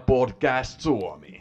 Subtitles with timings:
[0.00, 1.38] Podcast Suomi.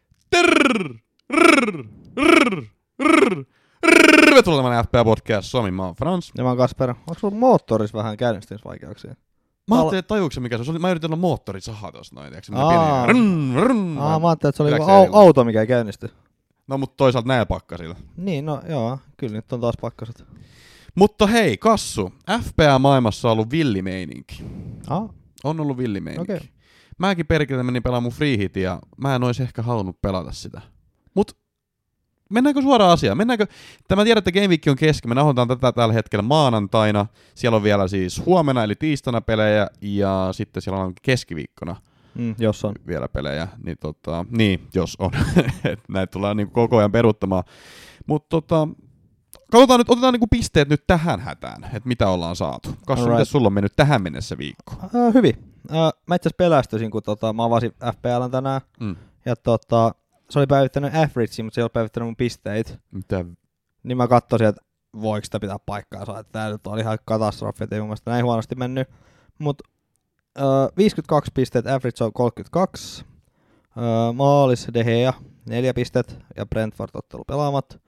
[4.26, 6.32] Tervetuloa tämän FPA Podcast Suomi, mä oon Frans.
[6.38, 6.90] Ja mä oon Kasper.
[6.90, 9.16] Onko sulla moottoris vähän käynnistymisvaikeuksia?
[9.70, 10.82] Mä ajattelin, että tajuuko se mikä se on.
[10.82, 13.06] Mä yritin olla moottorisaha tossa noin, tiiäks, Aa.
[13.08, 13.20] pieni.
[13.20, 13.98] Rrn, rrn.
[14.00, 16.12] Aa, mä ajattelin, että se oli joku au- auto, mikä ei käynnisty.
[16.68, 17.96] No mut toisaalta näin pakkasilla.
[18.18, 20.24] Niin, no joo, kyllä nyt on taas pakkaset.
[20.96, 24.44] Mutta hei, Kassu, FPA-maailmassa on ollut villimeininki.
[24.88, 25.04] Ah,
[25.44, 26.34] On ollut villimeininki.
[26.34, 26.50] Okei.
[26.98, 30.62] Mäkin perkele menin pelaamaan mun free hitin ja mä en ois ehkä halunnut pelata sitä.
[31.14, 31.38] Mut
[32.30, 33.18] mennäänkö suoraan asiaan?
[33.18, 33.48] Mennäänkö,
[33.88, 35.10] tämä tiedän, että Game Week on kesken.
[35.10, 37.06] Me nauhoitetaan tätä tällä hetkellä maanantaina.
[37.36, 41.76] Siellä on vielä siis huomenna eli tiistaina pelejä ja sitten siellä on keskiviikkona
[42.16, 42.76] mm, jos on.
[42.88, 43.48] vielä pelejä.
[43.64, 45.12] Niin, tota, niin jos on.
[45.90, 47.44] Näitä tullaan niin koko ajan peruuttamaan.
[48.08, 48.68] Mutta tota,
[49.52, 52.70] katsotaan nyt, otetaan niinku pisteet nyt tähän hätään, että mitä ollaan saatu.
[52.70, 53.12] Kassu, Alright.
[53.12, 54.74] miten sulla on mennyt tähän mennessä viikko?
[54.84, 55.55] Äh, hyvin.
[55.72, 58.62] Mä itse asiassa pelästyisin, kun tota, mä avasin FPLn tänään.
[58.80, 58.96] Mm.
[59.26, 59.92] Ja tota,
[60.30, 62.78] se oli päivittänyt average, mutta se ei ole päivittänyt mun pisteitä.
[62.92, 63.26] Mitä
[63.84, 64.62] Niin mä katsoin, että
[65.02, 66.20] voiko sitä pitää paikkaansa.
[66.20, 68.90] Että tää nyt oli ihan katastrofi, että ei mun mielestä näin huonosti mennyt.
[69.40, 69.62] Mut
[70.40, 70.44] äh,
[70.78, 73.06] 52 pistettä, average on 32.
[73.78, 75.14] Äh, maalis De Gea,
[75.50, 77.82] 4 pistet ja Brentford ottelu pelaamat.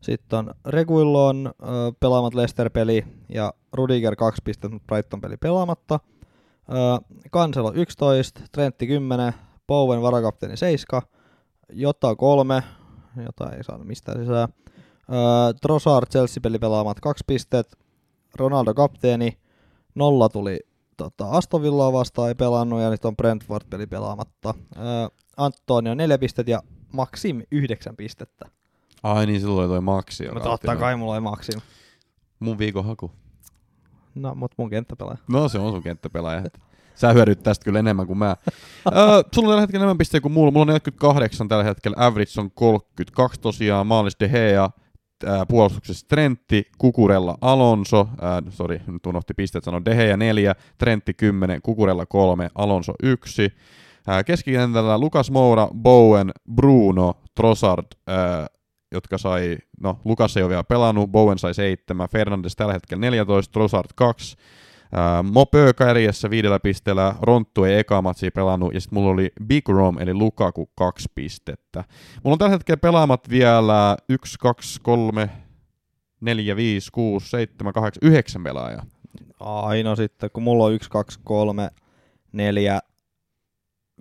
[0.00, 1.68] Sitten on Reguillon äh,
[2.00, 6.00] pelaamat Leicester-peli ja Rudiger 2 pistettä, mutta Brighton-peli pelaamatta.
[7.32, 9.32] Cancelo 11, Trentti 10,
[9.66, 11.02] Bowen varakapteeni 7,
[11.72, 12.62] Jota 3,
[13.24, 14.48] jota ei saanut mistään sisään.
[15.12, 17.76] Öö, Trossard Chelsea-peli pelaamat kaksi pistet.
[18.34, 19.38] Ronaldo kapteeni.
[19.94, 20.58] Nolla tuli
[20.96, 24.54] tota, Aston Villaa vastaan, ei pelannut, ja nyt on Brentford-peli pelaamatta.
[24.76, 24.82] Öö,
[25.36, 26.62] Antonio neljä pistet ja
[26.92, 28.48] Maxim yhdeksän pistettä.
[29.02, 30.28] Ai niin, silloin oli toi Maxi.
[30.28, 31.60] otti totta kai mulla ei Maxim.
[32.40, 33.10] Mun viikon haku.
[34.14, 35.18] No, mut mun kenttäpelaaja.
[35.28, 36.42] No se on sun kenttäpelaaja.
[36.94, 38.36] Sä hyödyt tästä kyllä enemmän kuin mä.
[38.96, 40.50] öö, sulla on tällä hetkellä enemmän pisteitä kuin mulla.
[40.50, 41.96] Mulla on 48 tällä hetkellä.
[42.06, 43.86] Average on 32 tosiaan.
[43.86, 44.70] Maalis De Gea.
[45.48, 51.62] Puolustuksessa Trentti, Kukurella Alonso, ää, sorry, nyt unohti pisteet, sanon De Gea 4, Trentti 10,
[51.62, 53.52] Kukurella 3, Alonso 1.
[54.06, 58.46] Ää, keskikentällä Lukas Moura, Bowen, Bruno, Trossard, ää,
[58.92, 63.52] jotka sai, no Lukas ei ole vielä pelannut, Bowen sai 7, Fernandes tällä hetkellä 14,
[63.52, 64.36] Trossard 2,
[64.92, 69.68] ää, Mopö kärjessä viidellä pisteellä, Ronttu ei eka matsia pelannut, ja sitten mulla oli Big
[69.68, 71.84] Rom, eli Lukaku, kaksi pistettä.
[72.24, 75.30] Mulla on tällä hetkellä pelaamat vielä 1, 2, 3,
[76.20, 78.86] 4, 5, 6, 7, 8, 9 pelaajaa.
[79.40, 81.70] Aino sitten, kun mulla on 1, 2, 3,
[82.32, 82.80] 4,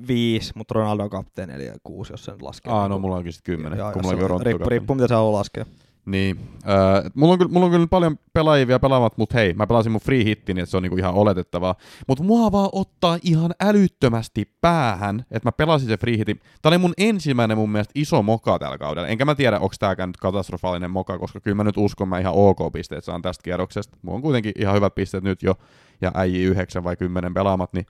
[0.08, 2.74] 5, mutta Ronaldo on kapteeni, eli 6, jos sen laskee.
[2.74, 5.16] Aa, no mulla onkin sitten 10, Joo, kun mulla se- on Ronttu riippuu, mitä sä
[5.16, 5.66] haluaa laskea.
[6.06, 6.40] Niin.
[6.70, 9.92] Öö, mulla, on kyllä, mulla on kyllä paljon pelaajia vielä pelaamat, mutta hei, mä pelasin
[9.92, 11.76] mun free hittin, niin että se on niinku ihan oletettavaa.
[12.08, 16.40] Mutta mua vaan ottaa ihan älyttömästi päähän, että mä pelasin se free hitin.
[16.62, 19.08] Tää oli mun ensimmäinen mun mielestä iso moka tällä kaudella.
[19.08, 22.34] Enkä mä tiedä, onko tääkään nyt katastrofaalinen moka, koska kyllä mä nyt uskon, mä ihan
[22.36, 23.98] ok pisteet saan tästä kierroksesta.
[24.02, 25.56] Mulla on kuitenkin ihan hyvät pisteet nyt jo,
[26.02, 27.86] ja äijii 9 vai 10 pelaamat, niin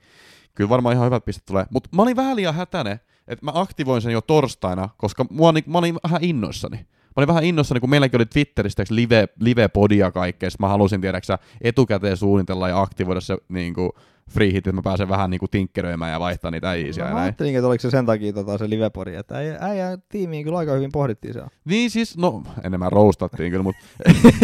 [0.60, 1.66] kyllä varmaan ihan hyvät pisteet tulee.
[1.70, 5.78] Mutta mä olin vähän liian hätäinen, että mä aktivoin sen jo torstaina, koska mua, mä
[5.78, 6.76] olin vähän innoissani.
[6.76, 11.38] Mä olin vähän innoissani, kun meilläkin oli Twitterissä tiiäks, live, live-podia kaikkea, mä halusin tiedäksä,
[11.60, 13.90] etukäteen suunnitella ja aktivoida se niin kuin,
[14.30, 17.16] free hit, että mä pääsen vähän niin kuin, tinkkeröimään ja vaihtaa niitä äijiä siellä No,
[17.16, 20.58] mä ajattelin, että oliko se sen takia tota, se livepodi, että äijä, äijä tiimiin kyllä
[20.58, 21.50] aika hyvin pohdittiin siellä.
[21.64, 23.84] Niin siis, no enemmän roustattiin kyllä, mutta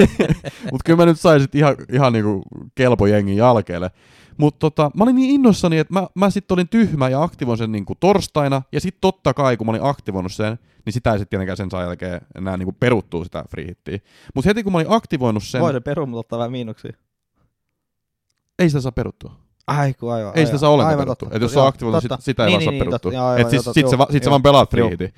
[0.73, 2.43] mut kyllä mä nyt sain sit ihan, ihan niinku
[2.75, 3.91] kelpo jengin jälkeelle.
[4.39, 7.73] Mutta tota, mä olin niin innoissani, että mä, mä sitten olin tyhmä ja aktivoin sen
[7.73, 11.31] niinku torstaina, ja sitten totta kai, kun mä olin aktivoinut sen, niin sitä ei sitten
[11.31, 13.99] tietenkään sen saa jälkeen enää niinku peruttuu sitä free hittiä.
[14.35, 16.93] Mutta heti kun mä olin aktivoinut sen, Voi se peru, mutta ottaa vähän miinuksia.
[18.59, 19.33] ei sitä saa peruttua.
[19.67, 20.33] Ai kun aivan.
[20.35, 21.15] Ei sitä saa ollenkaan peruttua.
[21.17, 21.37] totta.
[21.37, 22.99] Et jos sä aktivoinut, sit, sitä ei niin, vaan saa niin, niin, peruttua.
[22.99, 23.17] totta.
[23.17, 25.13] Joo, aivan, Et siis, joo, sit, sä, sit sä vaan pelaat free hitin.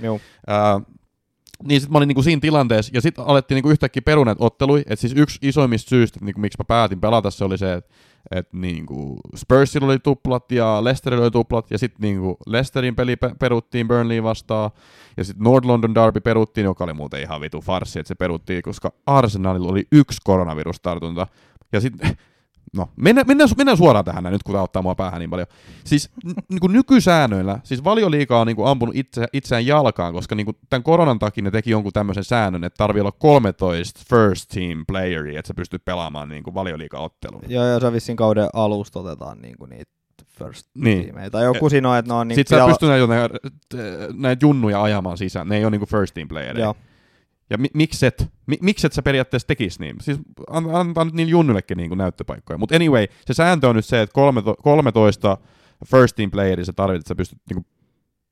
[1.65, 4.97] niin sitten mä olin niinku siinä tilanteessa, ja sitten alettiin niinku yhtäkkiä peruneet ottelui, että
[4.97, 7.91] siis yksi isoimmista syistä, niinku, miksi mä päätin pelata, se oli se, että
[8.31, 13.35] et niinku Spursilla oli tuplat ja Leicesterilla oli tuplat, ja sitten niinku Leicesterin peli pe-
[13.39, 14.71] peruttiin Burnley vastaan,
[15.17, 18.63] ja sitten North London Derby peruttiin, joka oli muuten ihan vitu farssi, että se peruttiin,
[18.63, 21.27] koska Arsenalilla oli yksi koronavirustartunta,
[21.73, 22.17] ja sitten
[22.77, 25.47] No, mennään, mennään, mennään suoraan tähän nyt kun tämä ottaa mua päähän niin paljon.
[25.85, 30.35] Siis n- niin kuin nykysäännöillä, siis valioliiga on niin kuin ampunut itse, itseään jalkaan, koska
[30.35, 34.49] niin kuin tämän koronan takia ne teki jonkun tämmöisen säännön, että tarvii olla 13 first
[34.55, 37.43] team playeria, että sä pystyt pelaamaan niin kuin valioliiga-ottelun.
[37.49, 39.93] Joo, joo, se vissiin kauden alusta otetaan niinku niitä
[40.39, 41.03] first Niin.
[41.03, 41.31] tiimejä.
[41.31, 42.39] Tai joku siinä on, että ne on niinku...
[42.39, 43.39] Sitten sä pitää pystyt näitä, näitä,
[44.15, 46.75] näitä junnuja ajamaan sisään, ne ei ole niin kuin first team playeria.
[47.51, 49.97] Ja mi- mikset, mi- mikset sä periaatteessa tekis niin?
[50.01, 50.19] Siis
[50.51, 52.59] an- antaa nyt niille junnuillekin niin kuin näyttöpaikkoja.
[52.59, 55.39] Mutta anyway, se sääntö on nyt se, että 13 13
[55.87, 57.67] first team playeria sä tarvitset, että sä pystyt niin kuin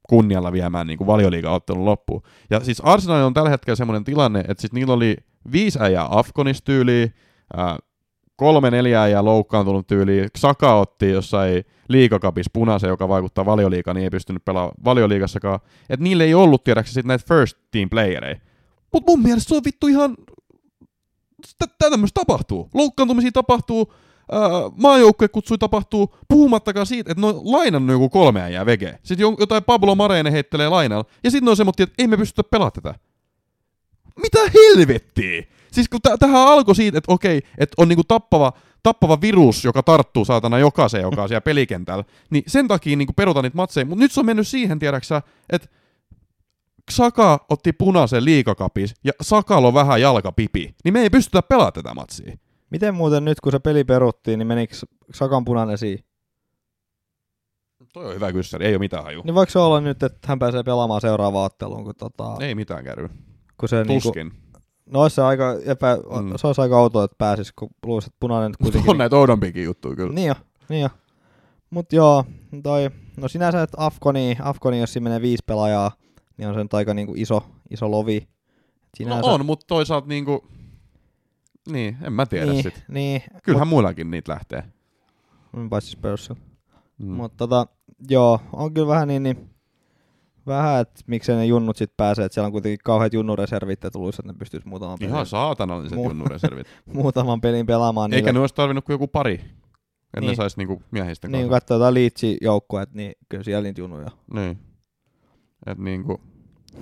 [0.08, 2.22] kunnialla viemään niin valioliiga-ottelun loppuun.
[2.50, 5.16] Ja siis Arsenal on tällä hetkellä semmoinen tilanne, että siis niillä oli
[5.52, 7.14] viisi äijää Afkonis tyyliin,
[7.56, 7.78] ää,
[8.36, 14.10] kolme neljä äijää loukkaantunut tyyliin, Saka otti jossain liikakapis punaisen, joka vaikuttaa valioliigaan, niin ei
[14.10, 15.60] pystynyt pelaamaan valioliigassakaan.
[15.90, 18.36] Että niille ei ollut tiedäksä sitten näitä first team playereja.
[18.96, 20.16] Mutta mun mielestä se on vittu ihan...
[21.58, 22.70] Tätä tämmöistä tapahtuu.
[22.74, 23.92] Loukkaantumisia tapahtuu,
[24.76, 28.98] maajoukkue kutsui tapahtuu, puhumattakaan siitä, että ne on lainannut joku kolme äijää vege.
[29.02, 32.72] Sitten jotain Pablo Mareene heittelee lainalla, ja sitten on semmoinen, että ei me pystytä pelaamaan
[32.72, 32.94] tätä.
[34.22, 35.42] Mitä helvettiä?
[35.72, 38.52] Siis kun t- tähän alkoi siitä, että okei, että on niinku tappava,
[38.82, 43.42] tappava virus, joka tarttuu saatana jokaiseen, joka on siellä pelikentällä, niin sen takia niinku perutaan
[43.42, 43.84] niitä matseja.
[43.84, 45.68] Mutta nyt se on mennyt siihen, tiedäksä, että
[46.90, 52.36] Saka otti punaisen liikakapis ja Sakalo vähän jalkapipi, niin me ei pystytä pelaamaan tätä matsia.
[52.70, 54.74] Miten muuten nyt, kun se peli peruttiin, niin menikö
[55.14, 56.04] Sakan punainen siihen?
[57.92, 59.22] Toi on hyvä kyssäri, ei ole mitään haju.
[59.24, 61.84] Niin voiko se olla nyt, että hän pääsee pelaamaan seuraavaan otteluun?
[61.84, 63.08] Kun tota, Ei mitään käy.
[63.60, 64.32] kun se niinku, Tuskin.
[64.86, 66.32] no olisi se aika, epä, Mm.
[66.36, 68.90] se olisi aika outoa, että pääsisi, kun luulisi, että punainen kuitenkin...
[68.90, 70.12] on näitä oudompiakin juttuja kyllä.
[70.12, 70.34] Niin jo,
[70.68, 70.88] niin jo.
[71.70, 72.24] Mut joo,
[72.62, 75.92] toi, no sinänsä, että Afkoni, Afkoni, jos siinä menee viisi pelaajaa,
[76.36, 78.20] niin on se nyt aika niinku iso, iso lovi.
[78.20, 78.26] No
[78.96, 80.44] Sinänsä, on, mutta toisaalta niinku...
[81.70, 82.84] Niin, en mä tiedä niin, sit.
[82.88, 84.62] Niin, Kyllähän muillakin niitä lähtee.
[85.52, 86.40] mut, paitsi Spursilla.
[86.98, 87.06] Mm.
[87.08, 87.12] Mm.
[87.14, 87.66] Mutta tota,
[88.10, 89.50] joo, on kyllä vähän niin, niin
[90.46, 94.16] vähän, että miksei ne junnut sit pääsee, että siellä on kuitenkin kauheat junnureservit ja tulisi,
[94.22, 96.66] että ne pystyisi muutaman, pelin, Ihan saatanalliset Mu- junnureservit.
[96.94, 98.12] muutaman pelin pelaamaan.
[98.12, 98.42] Eikä ne niillä.
[98.42, 99.34] olisi tarvinnut kuin joku pari.
[99.34, 100.36] Että ne Niin.
[100.36, 104.10] sais niinku miehistä Niin kun katsoo jotain liitsi joukkoa, niin kyllä siellä niitä junnuja.
[104.34, 104.58] Niin.
[105.66, 106.20] Et niinku...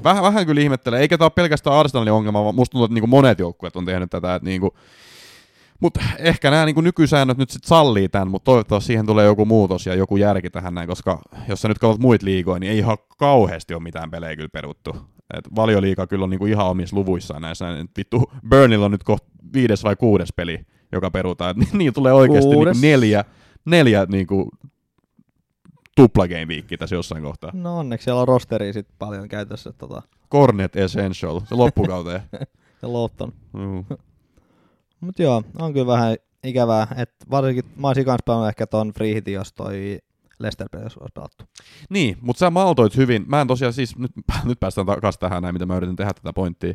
[0.05, 3.07] Vähän, vähän kyllä ihmettelee, eikä tää ole pelkästään Arsenalin ongelma, vaan musta tuntuu, että niinku
[3.07, 4.75] monet joukkueet on tehnyt tätä, että niinku...
[5.81, 9.87] Mutta ehkä nämä niinku nykysäännöt nyt sit sallii tämän, mutta toivottavasti siihen tulee joku muutos
[9.87, 12.99] ja joku järki tähän näin, koska jos sä nyt katsot muita liigoja, niin ei ihan
[13.19, 14.97] kauheasti ole mitään pelejä kyllä peruttu.
[15.35, 17.79] Et valioliiga kyllä on niinku ihan omissa luvuissaan näissä.
[17.79, 20.61] Et Vittu, Burnilla on nyt kohta viides vai kuudes peli,
[20.93, 21.51] joka perutaan.
[21.51, 22.83] Et ni- niillä tulee oikeasti Kuudes.
[22.83, 23.25] neljä,
[23.65, 24.49] neljä niinku
[25.97, 27.51] tupla game weekki tässä jossain kohtaa.
[27.55, 32.23] No onneksi siellä on rosteri sit paljon käytössä, tota, Cornet Essential, se loppukauteen.
[32.83, 33.33] ja Lowton.
[33.53, 33.85] mm.
[35.01, 39.15] Mut joo, on kyllä vähän ikävää, että varsinkin mä olisin kans pelannut ehkä ton free
[39.15, 39.99] hitin, jos toi
[40.39, 41.45] Lester peli olisi pelattu.
[41.91, 43.25] Niin, mutta sä maltoit hyvin.
[43.27, 44.11] Mä en tosiaan siis, nyt,
[44.45, 46.75] nyt päästään takaisin tähän näin, mitä mä yritin tehdä tätä pointtia.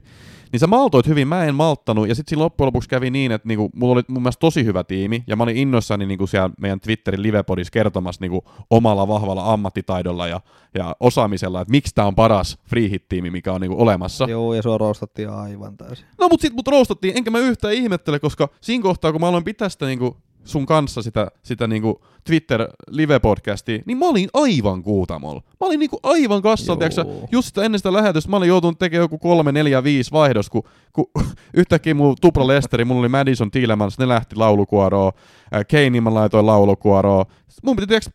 [0.52, 2.08] Niin sä maltoit hyvin, mä en malttanut.
[2.08, 4.84] Ja sitten siinä loppujen lopuksi kävi niin, että niinku, mulla oli mun mielestä tosi hyvä
[4.84, 5.24] tiimi.
[5.28, 10.42] Ja mä olin innoissani niinku siellä meidän Twitterin livepodissa kertomassa niinku, omalla vahvalla ammattitaidolla ja,
[10.74, 14.26] ja osaamisella, että miksi tää on paras free hit-tiimi, mikä on niinku olemassa.
[14.30, 16.06] Joo, ja sua roostattiin aivan täysin.
[16.20, 19.44] No mut sit mut roostattiin, enkä mä yhtään ihmettele, koska siinä kohtaa, kun mä aloin
[19.44, 20.18] pitää sitä niinku
[20.50, 25.42] sun kanssa sitä, sitä niinku Twitter live-podcastia, niin mä olin aivan kuutamolla.
[25.60, 29.18] Mä olin niinku aivan kassalla, just sitä ennen sitä lähetystä mä olin joutunut tekemään joku
[29.18, 30.63] kolme, neljä, viisi vaihdos, kun,
[30.94, 31.06] kun
[31.54, 35.12] yhtäkkiä mulla tupla Lesteri, mulla oli Madison Tielemans, ne lähti laulukuoroon,
[35.56, 37.25] äh, Kane mä laitoin laulukuoroon.
[37.63, 38.10] Mun piti tiiäks,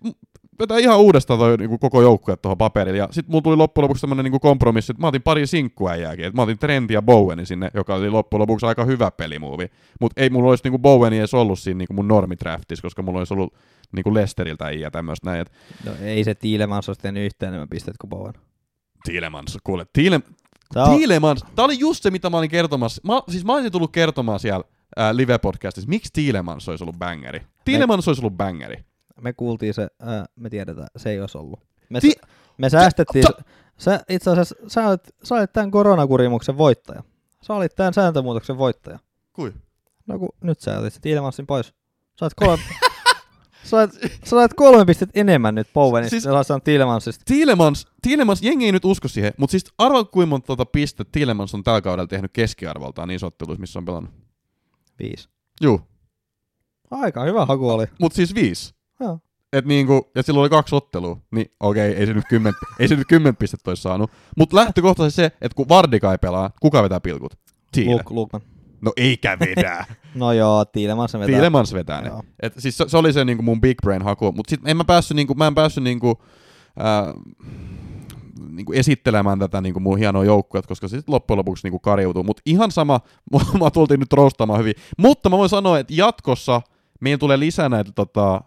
[0.58, 2.98] vetää ihan uudestaan toi niinku, koko joukkue tuohon paperille.
[2.98, 6.24] Ja sitten mulla tuli loppujen lopuksi tämmönen niinku, kompromissi, että mä otin pari sinkkuäjääkin.
[6.24, 9.66] Et mä otin Trent ja Bowenin sinne, joka oli loppujen lopuksi aika hyvä pelimuovi.
[10.00, 13.34] Mutta ei mulla olisi niinku, Boweni edes ollut siinä niinku, mun normidraftissa, koska mulla olisi
[13.34, 13.54] ollut
[13.92, 15.40] niinku Lesteriltä ja tämmöistä näin.
[15.40, 15.52] Et
[15.84, 18.34] No ei se Tiilemans olisi tehnyt yhtään enemmän pisteet kuin Bowen.
[19.04, 19.86] Tielemans, kuule,
[20.76, 23.02] on, Tielemans, tää oli just se, mitä mä olin kertomassa.
[23.04, 24.64] Mä, siis mä olisin tullut kertomaan siellä
[25.12, 27.42] live-podcastissa, miksi Tielemans olisi ollut bangeri.
[27.64, 28.84] Tielemans olisi ollut bangeri.
[29.20, 31.60] Me kuultiin se, ää, me tiedetään, se ei olisi ollut.
[31.90, 32.16] Me, Ti-
[32.58, 33.42] me säästettiin, ta-
[33.78, 37.02] sä, itse asiassa sä olit, sä olit tämän koronakurimuksen voittaja.
[37.42, 38.98] Sä olit tämän sääntömuutoksen voittaja.
[39.32, 39.52] Kui?
[40.06, 41.66] No kun nyt sä otit se Tiilemansin pois.
[42.20, 42.62] Sä olet kolme,
[44.24, 47.22] sä olet kolme pistettä enemmän nyt Bowenista, Siis- sä olet Tiilemansista.
[47.26, 51.54] Tielemans, Tielemans, jengi ei nyt usko siihen, mutta siis arvaa kuinka monta tuota pistettä Tielemans
[51.54, 54.12] on tällä kaudella tehnyt keskiarvoltaan niissä otteluissa, missä on pelannut.
[54.98, 55.28] Viisi.
[55.60, 55.80] Juu,
[56.90, 57.86] Aika hyvä haku oli.
[58.00, 58.74] mutta siis viisi.
[59.00, 59.18] Joo.
[59.52, 62.96] Et niinku, ja silloin oli kaksi ottelua, niin okei, ei se nyt kymmen, ei se
[62.96, 64.10] nyt kymmen pistettä olisi saanut.
[64.36, 67.32] Mutta lähtökohtaisesti se, että kun Vardika ei pelaa, kuka vetää pilkut?
[67.86, 68.40] Luke, Lukman.
[68.80, 69.84] No eikä vedä.
[70.14, 71.26] No joo, Tiilemans vetää.
[71.26, 72.08] Tielemans vetää ne.
[72.08, 72.22] Joo.
[72.42, 74.84] Et siis se, se, oli se niinku mun big brain haku, mutta sitten en mä
[74.84, 76.22] päässyt niinku, mä en päässyt niinku,
[76.78, 77.14] ää,
[78.50, 82.22] niinku esittelemään tätä niinku mun hienoa joukkuetta, koska se sit loppujen lopuksi niinku kariutuu.
[82.22, 83.00] Mutta ihan sama,
[83.60, 84.74] mä tultiin nyt roostamaan hyvin.
[84.98, 86.62] Mutta mä voin sanoa, että jatkossa
[87.00, 88.40] meidän tulee lisää näitä tota,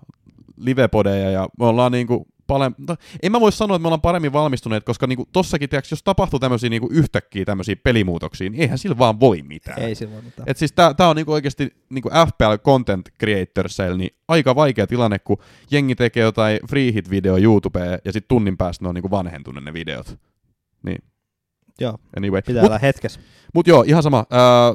[0.57, 4.33] livepodeja ja me ollaan niinku paljon, no, en mä voi sanoa, että me ollaan paremmin
[4.33, 8.97] valmistuneet, koska niinku tossakin, tiiäks, jos tapahtuu tämmöisiä niinku yhtäkkiä tämmöisiä pelimuutoksia, niin eihän sillä
[8.97, 9.79] vaan voi mitään.
[9.81, 10.49] Ei sillä voi mitään.
[10.49, 15.19] Et siis tää, tää on niinku oikeasti niinku FPL Content Creatorsille niin aika vaikea tilanne,
[15.19, 15.37] kun
[15.71, 19.63] jengi tekee jotain free hit video YouTubeen ja sitten tunnin päästä ne on niinku vanhentunut
[19.63, 20.17] ne videot.
[20.83, 20.97] Niin,
[21.79, 22.41] Joo, anyway.
[22.41, 23.19] pitää Mut, olla hetkessä.
[23.53, 24.25] mut joo, ihan sama.
[24.31, 24.73] Ää,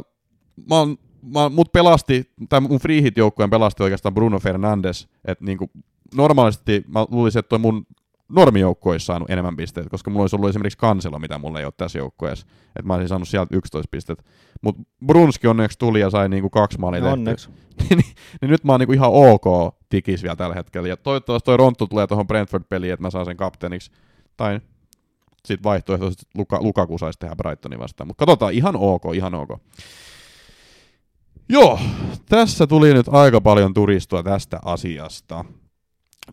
[0.68, 5.44] mä oon, mä, mut pelasti, tai mun free hit joukkueen pelasti oikeastaan Bruno Fernandes, että
[5.44, 5.70] niinku,
[6.14, 7.86] normaalisti mä luulisin, että toi mun
[8.28, 11.72] normijoukkue olisi saanut enemmän pisteitä, koska mulla olisi ollut esimerkiksi kanselo, mitä mulla ei ole
[11.76, 12.46] tässä joukkueessa.
[12.66, 14.24] Että mä olisin saanut sieltä 11 pistettä.
[14.62, 17.12] Mutta Brunski onneksi tuli ja sai niinku kaksi maalia tehtyä.
[17.12, 17.50] Onneksi.
[17.90, 18.04] niin,
[18.40, 20.88] niin nyt mä oon niinku ihan ok tikis vielä tällä hetkellä.
[20.88, 23.90] Ja toivottavasti toi Ronttu tulee tuohon Brentford-peliin, että mä saan sen kapteeniksi.
[24.36, 24.60] Tai
[25.44, 28.08] sitten vaihtoehtoisesti Luka, Lukaku saisi tehdä Brightonin vastaan.
[28.08, 29.50] Mutta katsotaan, ihan ok, ihan ok.
[31.52, 31.78] Joo,
[32.28, 35.44] tässä tuli nyt aika paljon turistua tästä asiasta.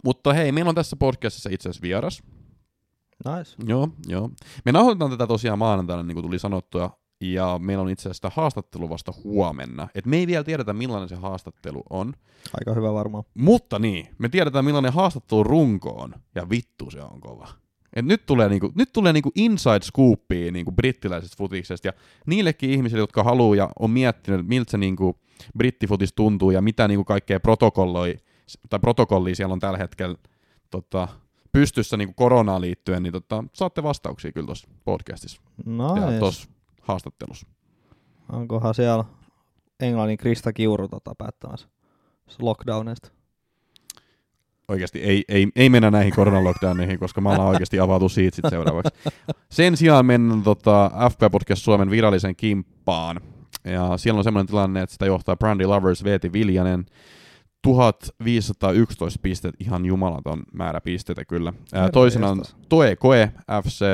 [0.03, 2.23] Mutta hei, meillä on tässä podcastissa itse asiassa vieras.
[3.25, 3.55] Nice.
[3.67, 4.29] Joo, joo.
[4.65, 8.41] Me nauhoitetaan tätä tosiaan maanantaina, niin kuin tuli sanottua, ja meillä on itse asiassa sitä
[8.41, 9.87] haastattelu vasta huomenna.
[9.95, 12.13] Et me ei vielä tiedetä, millainen se haastattelu on,
[12.59, 13.23] Aika hyvä varmaan.
[13.33, 17.47] mutta niin, me tiedetään, millainen haastattelu runko on, ja vittu se on kova.
[17.93, 21.93] Et nyt tulee, niinku, nyt tulee niinku inside scoopia niinku brittiläisestä futiksesta, ja
[22.25, 25.19] niillekin ihmisille, jotka haluaa ja on miettinyt, miltä se niinku
[25.57, 28.17] brittifutis tuntuu, ja mitä niinku kaikkea protokolloi,
[28.69, 30.17] tai protokollia siellä on tällä hetkellä
[30.69, 31.07] tota,
[31.51, 35.41] pystyssä niinku koronaan liittyen, niin tota, saatte vastauksia kyllä tuossa podcastissa
[35.95, 36.19] ja Nice.
[36.19, 36.49] tuossa
[36.81, 37.47] haastattelussa.
[38.31, 39.05] Onkohan siellä
[39.79, 41.67] Englannin Krista Kiuru tota päättämässä
[42.39, 43.18] lockdownista?
[44.69, 48.93] Oikeasti ei, ei, ei mennä näihin koronalockdowneihin, koska me ollaan oikeasti avautu siitä sit seuraavaksi.
[49.49, 53.21] Sen sijaan mennään tota, FP Podcast Suomen virallisen kimppaan.
[53.63, 56.85] Ja siellä on semmoinen tilanne, että sitä johtaa Brandy Lovers Veeti Viljanen.
[57.61, 61.53] 1511 pistet, ihan jumalaton määrä pisteitä kyllä.
[61.73, 62.41] Ää, toisena on.
[62.69, 63.31] Toe Koe
[63.63, 63.85] FC,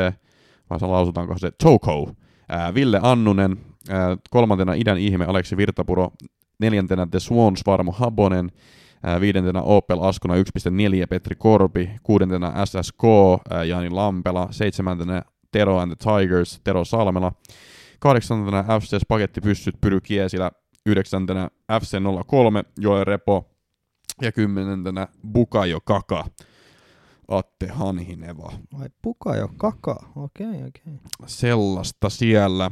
[0.70, 2.12] vai se lausutaanko se Toko.
[2.50, 3.58] Ää, Ville Annunen,
[3.90, 6.12] ää, kolmantena Idän ihme Aleksi Virtapuro,
[6.60, 8.52] neljäntenä The Swans Varmo Habonen,
[9.20, 10.42] viidentenä Opel Askona 1.4
[11.10, 13.04] Petri Korpi, kuudentena SSK
[13.68, 15.22] Jani Lampela, seitsemäntenä
[15.52, 17.32] Tero and the Tigers Tero Salmela,
[18.00, 20.52] kahdeksantena FC Spagetti Pyssyt Pyry Kiesilä,
[20.86, 21.50] yhdeksäntenä
[21.82, 21.98] FC
[22.28, 23.50] 03 Joel Repo
[24.22, 26.26] ja kymmenentenä Bukajo Kaka
[27.28, 28.54] Atte Hanhineva.
[28.80, 30.06] Vai puka jo kaka?
[30.16, 30.68] Okei, okay, okei.
[30.68, 31.28] Okay.
[31.28, 32.72] Sellaista siellä.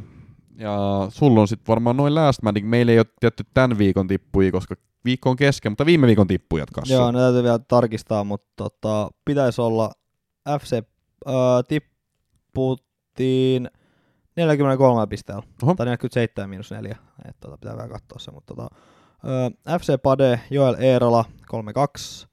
[0.57, 0.77] Ja
[1.09, 4.75] sulla on sitten varmaan noin last niin meillä ei ole tietty tämän viikon tippuja, koska
[5.05, 6.93] viikko on kesken, mutta viime viikon tippujat kanssa.
[6.93, 9.91] Joo, ne täytyy vielä tarkistaa, mutta tota, pitäisi olla
[10.59, 10.83] FC
[11.27, 11.33] äh,
[11.67, 13.69] tipputtiin
[14.35, 15.43] 43 pisteellä.
[15.63, 15.75] Oho.
[15.75, 16.95] Tai 47 miinus 4.
[17.29, 18.31] Et, tota, pitää vielä katsoa se.
[18.31, 18.75] Mutta, tota,
[19.69, 21.25] ö, FC Pade, Joel Eerola
[22.23, 22.27] 3-2.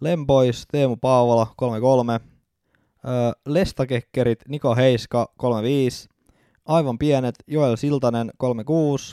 [0.00, 1.46] Lembois, Teemu Paavola
[2.20, 2.24] 3-3.
[3.04, 3.08] Ö,
[3.46, 5.46] Lestakekkerit, Niko Heiska 3-5.
[6.68, 8.30] Aivan pienet, Joel Siltanen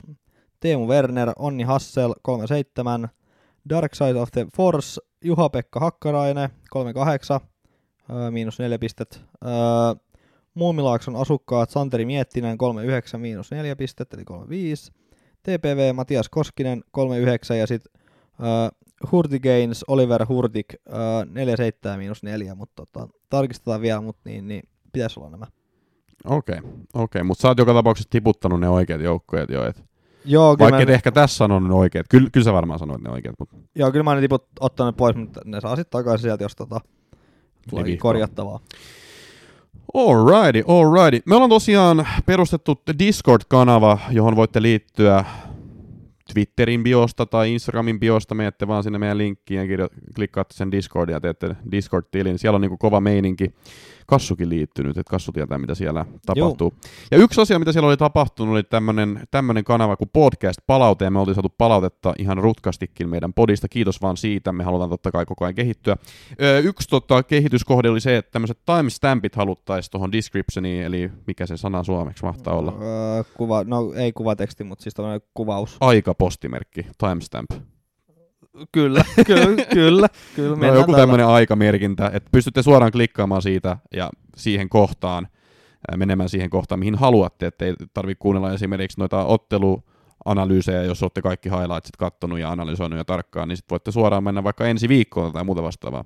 [0.07, 0.15] 3-6.
[0.59, 2.13] Teemu Werner, Onni Hassel
[3.03, 3.07] 3-7.
[3.69, 6.49] Dark Side of the Force, Juha-Pekka Hakkarainen
[7.39, 7.45] 3-8.
[8.09, 9.21] Ö, miinus 4 pistet.
[9.45, 9.47] Ö,
[10.53, 14.91] Muumilaakson asukkaat Santeri Miettinen 39 miinus 4 pistettä, eli 35.
[15.43, 17.91] TPV Matias Koskinen 39 ja sitten
[18.39, 24.69] uh, Hurtigains Oliver Hurtik uh, 47 miinus 4, mutta tota, tarkistetaan vielä, mutta niin, niin
[24.93, 25.47] pitäisi olla nämä.
[26.23, 27.23] Okei, okay, okay.
[27.23, 29.83] mutta sä oot joka tapauksessa tiputtanut ne oikeat joukkueet jo, et
[30.25, 32.05] Joo, kyllä, vaikka et mä, ehkä tässä sanonut ne oikeat.
[32.09, 34.97] Kyllä, kyllä sä varmaan sanoit ne oikeat, mutta joo, kyllä mä oon ne tiput ottanut
[34.97, 36.81] pois, mutta ne saa sitten takaisin sieltä, jos tota,
[37.69, 38.11] tulee vihkoa.
[38.11, 38.59] korjattavaa.
[39.93, 41.21] Alrighty, alrighty.
[41.25, 45.25] Me ollaan tosiaan perustettu Discord-kanava, johon voitte liittyä
[46.33, 48.35] Twitterin biosta tai Instagramin biosta.
[48.35, 52.39] Menette vaan sinne meidän linkkiin ja kirjo- klikkaatte sen Discordin ja teette Discord-tilin.
[52.39, 53.53] Siellä on niinku kova meininki.
[54.05, 56.73] Kassukin liittynyt, että Kassu tietää, mitä siellä tapahtuu.
[57.11, 58.63] Ja yksi asia, mitä siellä oli tapahtunut, oli
[59.31, 63.67] tämmönen kanava kuin podcast palaute, ja me oltiin saatu palautetta ihan rutkastikin meidän podista.
[63.67, 65.97] Kiitos vaan siitä, me halutaan totta kai koko ajan kehittyä.
[66.41, 71.57] Öö, yksi tota, kehityskohde oli se, että tämmöiset timestampit haluttaisiin tuohon descriptioniin, eli mikä se
[71.57, 72.73] sana suomeksi mahtaa olla.
[72.81, 75.77] Öö, kuva, no ei kuvateksti, mutta siis tämmöinen kuvaus.
[75.79, 77.51] Aikapostimerkki, timestamp.
[78.71, 80.07] Kyllä, kyllä, kyllä.
[80.35, 85.27] kyllä No, joku tämmöinen aikamerkintä, että pystytte suoraan klikkaamaan siitä ja siihen kohtaan,
[85.91, 91.49] ää, menemään siihen kohtaan, mihin haluatte, ettei tarvitse kuunnella esimerkiksi noita otteluanalyysejä, jos olette kaikki
[91.49, 95.43] highlightsit kattonut ja analysoinut ja tarkkaan, niin sitten voitte suoraan mennä vaikka ensi viikkoon tai
[95.43, 96.05] muuta vastaavaa.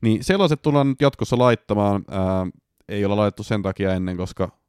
[0.00, 2.46] Niin sellaiset tullaan nyt jatkossa laittamaan, ää,
[2.88, 4.59] ei olla laitettu sen takia ennen, koska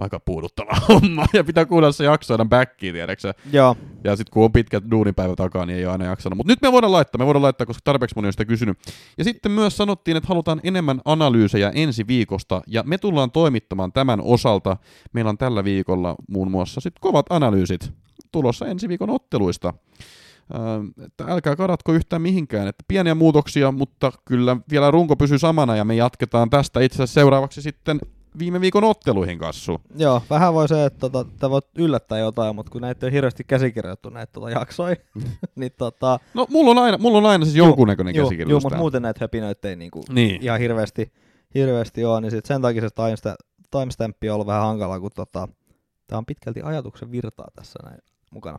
[0.00, 1.26] aika puuduttava homma.
[1.32, 3.34] Ja pitää kuunnella se jakso aina backiin, tiedäksä.
[3.52, 6.36] Joo, Ja sitten kun on pitkät duunipäivä takaa, niin ei ole aina jaksanut.
[6.36, 8.78] Mutta nyt me voidaan laittaa, me voidaan laittaa, koska tarpeeksi moni on sitä kysynyt.
[9.18, 14.20] Ja sitten myös sanottiin, että halutaan enemmän analyysejä ensi viikosta, ja me tullaan toimittamaan tämän
[14.20, 14.76] osalta.
[15.12, 17.92] Meillä on tällä viikolla muun muassa sit kovat analyysit
[18.32, 19.74] tulossa ensi viikon otteluista.
[20.54, 25.76] Öö, että älkää karatko yhtään mihinkään, että pieniä muutoksia, mutta kyllä vielä runko pysyy samana
[25.76, 28.00] ja me jatketaan tästä itse asiassa seuraavaksi sitten
[28.38, 29.80] viime viikon otteluihin kassu.
[29.96, 30.22] joo.
[30.30, 34.10] Vähän voi se, että tota, te voit yllättää jotain, mutta kun näitä on hirveästi käsikirjoittu
[34.10, 34.96] näitä tota, jaksoja,
[35.56, 36.18] niin tota...
[36.34, 39.18] No mulla on aina, mulla on aina siis jonkunnäköinen Joo, käsikirjoitus joo, mutta muuten näitä
[39.20, 40.42] höpinöitä ei niinku Niin.
[40.42, 41.12] ihan hirveästi,
[41.54, 43.36] hirveästi ole, niin sit sen takia se timesta-
[43.70, 45.48] timestampi on ollut vähän hankala, kun tota,
[46.06, 47.98] tää on pitkälti ajatuksen virtaa tässä näin
[48.30, 48.58] mukana.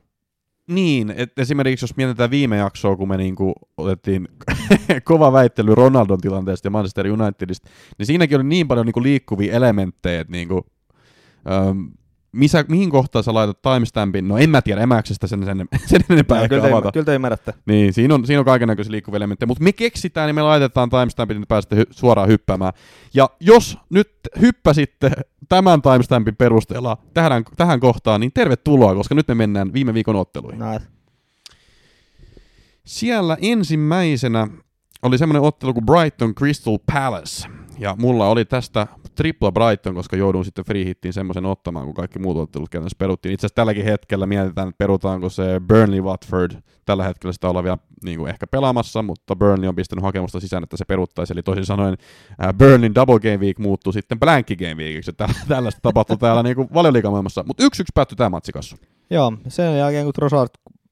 [0.72, 4.28] Niin, että esimerkiksi jos mietitään viime jaksoa, kun me niinku otettiin
[5.04, 10.22] kova väittely Ronaldon tilanteesta ja Manchester Unitedista, niin siinäkin oli niin paljon niinku liikkuvia elementtejä,
[10.22, 10.66] että niinku,
[12.32, 15.46] missä, mihin kohtaan sä laitat timestampin, no en mä tiedä, en mä jaksa sitä sen,
[15.46, 17.54] sen, sen enempää ehkä kyllä, te, kyllä te ymmärrätte.
[17.66, 21.38] Niin, siinä on, siinä on kaikenlaisia liikkuvia elementtejä, mutta me keksitään, niin me laitetaan timestampit,
[21.38, 22.74] niin pääsette hy- suoraan hyppäämään.
[23.14, 24.12] Ja jos nyt
[24.42, 25.12] hyppäsitte
[25.50, 30.60] tämän timestampin perusteella tähän, tähän kohtaan, niin tervetuloa, koska nyt me mennään viime viikon otteluihin.
[30.60, 30.82] Näet.
[32.86, 34.48] Siellä ensimmäisenä
[35.02, 37.48] oli semmoinen ottelu kuin Brighton Crystal Palace.
[37.80, 42.20] Ja mulla oli tästä tripla Brighton, koska joudun sitten free hittiin semmoisen ottamaan, kun kaikki
[42.20, 43.34] muut ottelut käytännössä peruttiin.
[43.34, 46.51] Itse asiassa tälläkin hetkellä mietitään, että perutaanko se Burnley Watford.
[46.86, 50.63] Tällä hetkellä sitä ollaan vielä niin kuin ehkä pelaamassa, mutta Burnley on pistänyt hakemusta sisään,
[50.63, 51.34] että se peruttaisi.
[51.34, 51.98] Eli toisin sanoen
[52.44, 55.13] äh, Burnleyn double game week muuttuu sitten blankki game weekiksi.
[55.13, 57.44] Tä- Tällaista tapahtuu täällä niin valioliikamaailmassa.
[57.48, 58.75] Mutta yksi yksi päättyi tämä matsikassu.
[59.10, 60.50] Joo, sen jälkeen kun Trossard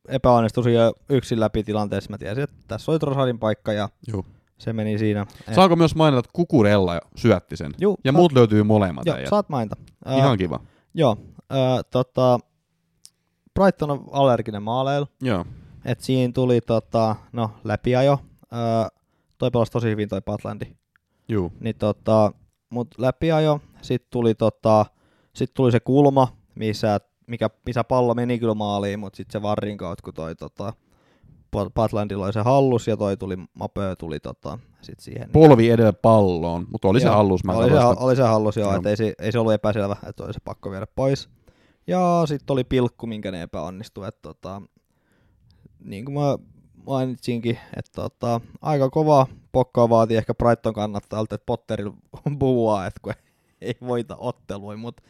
[0.08, 4.26] epäonnistui siinä yksin läpi tilanteessa, mä tiesin, että tässä oli Trossardin paikka ja Joo.
[4.60, 5.26] Se meni siinä.
[5.56, 7.72] Saako myös mainita, että Kukurella syötti sen?
[7.82, 9.30] Juu, Ja saat- muut löytyy molemmat Joo, äijät.
[9.30, 9.76] saat mainita.
[10.18, 10.60] Ihan kiva.
[10.94, 11.18] Joo,
[11.50, 12.40] ää, tota,
[13.60, 15.06] Brighton on allerginen maaleilu.
[15.22, 15.46] Joo.
[15.86, 18.20] Et siinä tuli tota, no, läpiajo.
[18.52, 18.90] Ää,
[19.38, 20.66] toi pelasi tosi hyvin toi Patlandi.
[21.30, 21.52] Juu.
[21.60, 22.32] Niin tota,
[22.70, 23.62] mut läpiajo.
[23.82, 24.86] Sitten tuli, tota,
[25.36, 29.78] sit tuli se kulma, missä, mikä, missä pallo meni kyllä maaliin, mutta sitten se varrin
[29.78, 30.74] kautta, kun toi tota,
[31.74, 35.30] Patlandilla oli se hallus ja toi tuli, Mapö tuli tota, sit siihen.
[35.32, 37.44] Polvi edellä palloon, mutta oli se Joo, hallus.
[37.44, 38.80] Mä oli, se, oli se hallus, joo, Joo.
[38.80, 41.30] et ei, se, ei se ollut epäselvä, että oli se pakko viedä pois.
[41.88, 44.08] Ja sitten oli pilkku, minkä ne epäonnistui.
[44.08, 44.62] Että tota,
[45.80, 46.38] niin kuin mä
[46.86, 51.94] mainitsinkin, että tota, aika kova pokkaa vaatii ehkä Brighton kannattaa, että Potterilla
[52.40, 53.14] buuaa, että kun
[53.62, 55.04] ei voita ottelui, mutta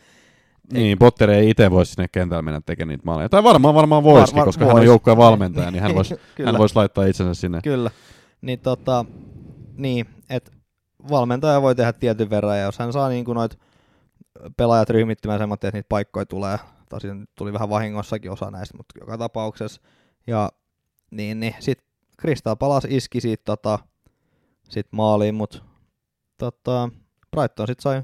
[0.74, 3.30] Niin, Potter ei itse voisi sinne kentällä mennä tekemään niitä maaleja.
[3.30, 4.86] Tai varmaan varmaan voisikin, Var- var- koska hän on vois.
[4.86, 6.52] joukkueen valmentaja, niin hän voisi Kyllä.
[6.52, 7.60] hän vois laittaa itsensä sinne.
[7.64, 7.92] Kyllä.
[8.42, 9.06] Niin, tota,
[9.78, 10.52] niin että
[11.10, 13.60] valmentaja voi tehdä tietyn verran, ja jos hän saa niin noit
[14.58, 16.58] pelaajat ryhmittymään semmoinen, että niitä paikkoja tulee,
[16.90, 19.82] tosiaan nyt tuli vähän vahingossakin osa näistä, mutta joka tapauksessa,
[20.28, 20.50] ja
[21.12, 21.80] niin, niin sit
[22.22, 23.80] Crystal Palace iski siitä tota,
[24.70, 25.60] sit maaliin, mutta
[26.38, 26.90] tota,
[27.32, 28.04] Brighton sit sai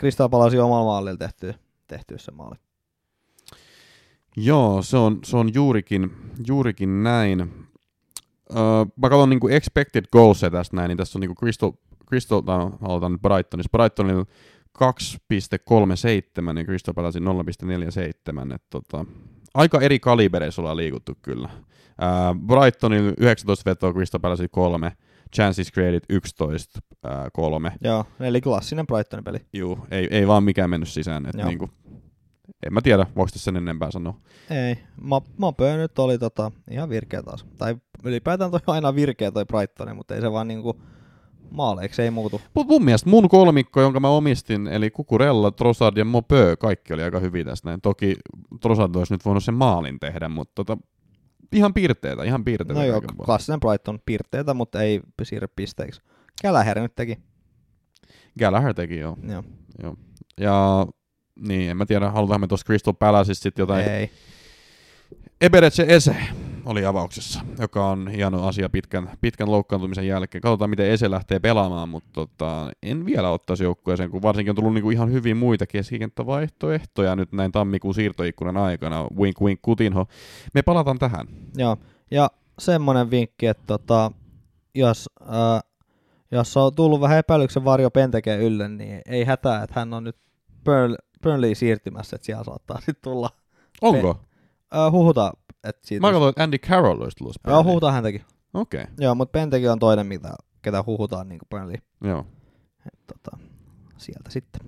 [0.00, 1.54] Crystal Palace omalla maalilla tehtyä,
[1.86, 2.56] tehtyä se maali.
[4.36, 6.10] Joo, se on, se on juurikin,
[6.46, 7.40] juurikin näin.
[8.50, 11.72] Öö, mä katson niinku expected goals tästä näin, niin tässä on niinku Crystal,
[12.08, 13.70] Crystal no, aloitan nyt Brightonissa.
[13.72, 14.24] Brightonilla
[14.78, 18.54] 2,37 ja Crystal Palace 0,47.
[18.54, 19.04] Et tota,
[19.54, 21.48] aika eri kalibereissa ollaan liikuttu kyllä.
[22.00, 24.92] Ää, Brightonilla 19 vetoa, Crystal Palace 3,
[25.36, 27.72] chances created 11, ää, 3.
[27.84, 29.38] Joo, eli klassinen Brightonin peli.
[29.52, 31.26] Juu, ei, ei vaan mikään mennyt sisään.
[31.26, 31.48] Et Joo.
[31.48, 31.70] niinku,
[32.66, 34.20] en mä tiedä, voiko tässä sen enempää sanoa.
[34.50, 37.46] Ei, Ma- Mapö nyt oli tota, ihan virkeä taas.
[37.58, 40.80] Tai ylipäätään toi aina virkeä toi Brighton, mutta ei se vaan niinku
[41.50, 42.40] maaleiksi ei muutu.
[42.54, 47.02] Mut mun mielestä mun kolmikko, jonka mä omistin, eli Kukurella, Trossard ja Mopö, kaikki oli
[47.02, 47.80] aika hyviä tässä näin.
[47.80, 48.16] Toki
[48.60, 50.78] Trossard olisi nyt voinut sen maalin tehdä, mutta tota,
[51.52, 52.80] ihan piirteitä, ihan piirteitä.
[52.80, 56.00] No joo, klassinen Brighton piirteitä, mutta ei siirry pisteiksi.
[56.42, 57.18] Käläher nyt teki.
[58.38, 59.16] Gallagher teki, joo.
[59.28, 59.44] Joo.
[59.82, 59.96] joo.
[60.40, 60.86] Ja
[61.36, 63.88] niin, en mä tiedä, halutaanko me tuossa Crystal Palaceista sitten jotain.
[63.88, 64.10] Ei.
[65.40, 66.16] Eberetse Ese
[66.66, 70.42] oli avauksessa, joka on hieno asia pitkän, pitkän loukkaantumisen jälkeen.
[70.42, 74.74] Katsotaan, miten Ese lähtee pelaamaan, mutta tota, en vielä ottaisi joukkueeseen, kun varsinkin on tullut
[74.74, 79.06] niinku ihan hyvin muita keskikenttävaihtoehtoja nyt näin tammikuun siirtoikkunan aikana.
[79.16, 80.06] Wink wink kutinho.
[80.54, 81.26] Me palataan tähän.
[81.56, 81.76] Joo.
[82.10, 84.12] Ja semmonen vinkki, että tota,
[84.74, 85.62] jos, äh,
[86.30, 90.16] jos on tullut vähän epäilyksen varjo Pentekeen ylle, niin ei hätää, että hän on nyt
[90.50, 93.30] Burn- Burnley siirtymässä, että siellä saattaa sitten tulla.
[93.82, 94.20] Onko?
[94.74, 95.32] Äh, huhuta,
[95.68, 96.00] että siitä...
[96.00, 97.36] Mä katsoin, että Andy Carroll olisi tullut.
[97.46, 98.24] Joo, huhutaan häntäkin.
[98.54, 98.94] Okei, okay.
[98.98, 101.76] Joo, mutta Penteke on toinen, mitä, ketä huhutaan niin Burnley.
[102.04, 102.26] joo.
[102.86, 103.38] Et, tota,
[103.96, 104.60] sieltä sitten.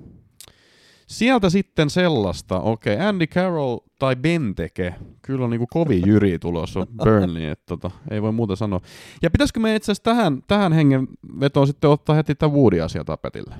[1.06, 6.86] Sieltä sitten sellaista, okei, okay, Andy Carroll tai Benteke, kyllä on niinku kovin jyri tulossa
[7.04, 8.80] Burnley, että tota, ei voi muuta sanoa.
[9.22, 13.54] Ja pitäisikö me itse asiassa tähän, tähän hengenvetoon sitten ottaa heti tämä Woody-asia tapetille?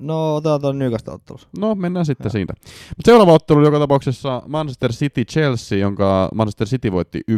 [0.00, 1.48] No, otetaan tuon Newcastle ottelussa.
[1.58, 2.54] No, mennään sitten siitä.
[2.88, 7.34] Mutta seuraava ottelu joka tapauksessa Manchester City-Chelsea, jonka Manchester City voitti 1-0.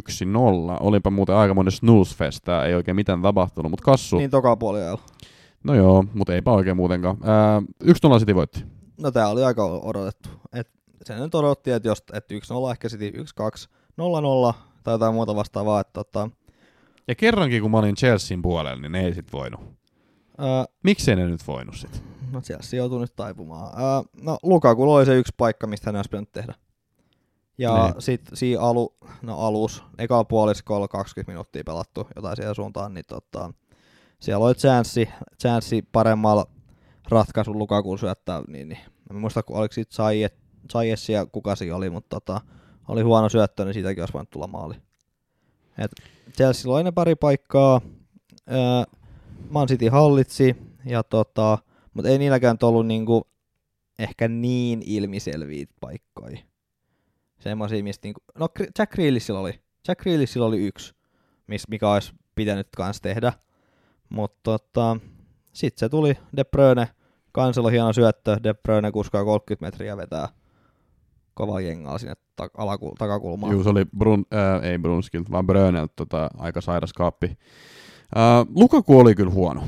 [0.81, 5.03] Olipa muuten aikamoinen snooze-fest, tää ei oikein mitään tapahtunut, mutta Kassu, Niin toka puoli ajalla.
[5.65, 7.17] no joo, mutta eipä oikein muutenkaan.
[7.23, 8.65] Ää, 1-0 City voitti.
[9.03, 10.29] No tää oli aika odotettu.
[10.53, 10.69] Et
[11.05, 13.23] sen nyt odotti, että jos et 1-0 ehkä City 1-2,
[14.51, 15.81] 0-0 tai jotain muuta vastaavaa.
[15.81, 16.31] Että tota,
[17.09, 19.61] Ja kerrankin kun mä olin Chelsean puolella, niin ne ei sit voinut.
[20.39, 22.03] ää, Miksei ne nyt voinut sit?
[22.33, 23.83] No Chelsea joutuu nyt taipumaan.
[23.83, 26.55] Ää, no Lukaku oli se yksi paikka, mistä hän olisi pitänyt tehdä.
[27.59, 28.03] Ja Niin.
[28.03, 33.53] sitten siinä alu, no alus, eka puoliskolla 20 minuuttia pelattu jotain siellä suuntaan, niin tota,
[34.21, 35.09] siellä oli chanssi,
[35.41, 36.47] chanssi paremmalla
[37.09, 39.95] ratkaisun Lukakuun syöttää, niin, niin en muista, kun oliko siitä
[40.73, 42.41] Zayes ja kuka siinä oli, mutta tota,
[42.89, 44.75] oli huono syöttö, niin siitäkin olisi voinut tulla maali.
[45.79, 45.91] Et
[46.37, 47.81] Chelsea oli ne pari paikkaa,
[48.47, 48.85] ää,
[49.51, 51.59] Man City hallitsi, ja tota,
[51.97, 53.27] mutta ei niilläkään ollut niinku
[53.99, 56.39] ehkä niin ilmiselviä paikkoja.
[57.39, 60.95] Semmoisia, mistä niinku, no Jack Grealishilla oli, Jack Grealishilla oli yksi,
[61.47, 63.33] mis, mikä olisi pitänyt kans tehdä.
[64.09, 64.97] Mutta tota,
[65.53, 66.89] sitten se tuli De Bruyne,
[67.33, 70.29] kansella hieno syöttö, De Bruyne kuskaa 30 metriä vetää
[71.35, 73.53] kova jengaa sinne ta- alaku- takakulmaan.
[73.53, 77.39] Juu, oli Brun, ää, ei Brunskilt, vaan Brönelt tota, aika sairas kaappi.
[78.15, 79.63] Ää, Lukaku oli kyllä huono.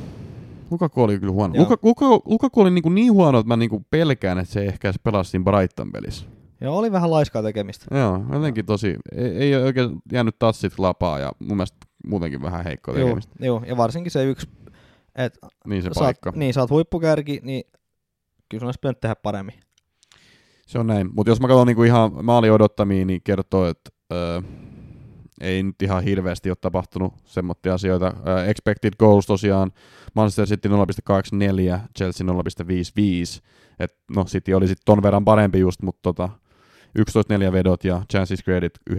[0.71, 1.55] Lukaku oli kyllä huono.
[1.55, 1.63] Joo.
[1.65, 5.01] Luka, Luka, Lukaku oli niinku niin huono, että mä niinku pelkään, että se ehkä edes
[5.05, 6.27] pelasi siinä Brighton-pelissä.
[6.61, 7.99] Joo, oli vähän laiskaa tekemistä.
[7.99, 11.77] Joo, jotenkin tosi, ei, ei ole oikein jäänyt tassit lapaa ja mun mielestä
[12.07, 13.35] muutenkin vähän heikkoa tekemistä.
[13.41, 14.49] joo, ja varsinkin se yksi,
[15.15, 16.33] että Niin se oot- paikka.
[16.37, 17.65] niin, sä oot huippukärki, niin
[18.49, 19.55] kyllä sun olisi pitänyt tehdä paremmin.
[20.67, 21.11] Se on näin.
[21.15, 24.41] Mutta jos mä katson niinku ihan maali odottamia, niin kertoo, että öö,
[25.40, 28.12] ei nyt ihan hirveästi ole tapahtunut semmoisia asioita.
[28.27, 29.72] Öö, expected goals tosiaan,
[30.14, 30.74] Manchester City 0,84,
[31.98, 33.42] Chelsea 0,55.
[33.79, 36.29] Et, no City oli sitten ton verran parempi just, mutta tota,
[36.98, 38.94] 11-4 vedot ja chances created 9-3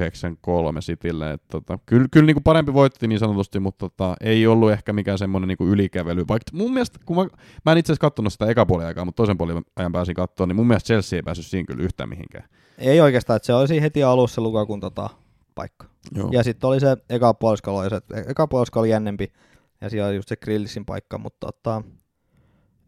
[0.82, 1.34] Citylle.
[1.34, 5.18] Et, tota, kyllä kyllä niinku parempi voitti niin sanotusti, mutta tota, ei ollut ehkä mikään
[5.18, 6.26] semmoinen niinku ylikävely.
[6.28, 7.28] Vaikka mun mielestä, kun mä,
[7.66, 10.48] mä en itse asiassa katsonut sitä eka puolen aikaa, mutta toisen puolen ajan pääsin katsoa,
[10.48, 12.50] niin mun mielestä Chelsea ei päässyt siinä kyllä yhtään mihinkään.
[12.78, 15.10] Ei oikeastaan, että se olisi heti alussa Lukakun tota,
[15.56, 15.88] paikka.
[16.16, 16.30] Joo.
[16.32, 19.34] Ja sitten oli se eka puolisko oli, se, eka puolisko oli jännempi,
[19.82, 21.84] ja siellä oli just se Grillisin paikka, mutta tota,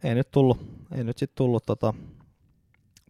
[0.03, 0.57] ei nyt tullut,
[0.95, 1.93] ei nyt sitten tullut tota,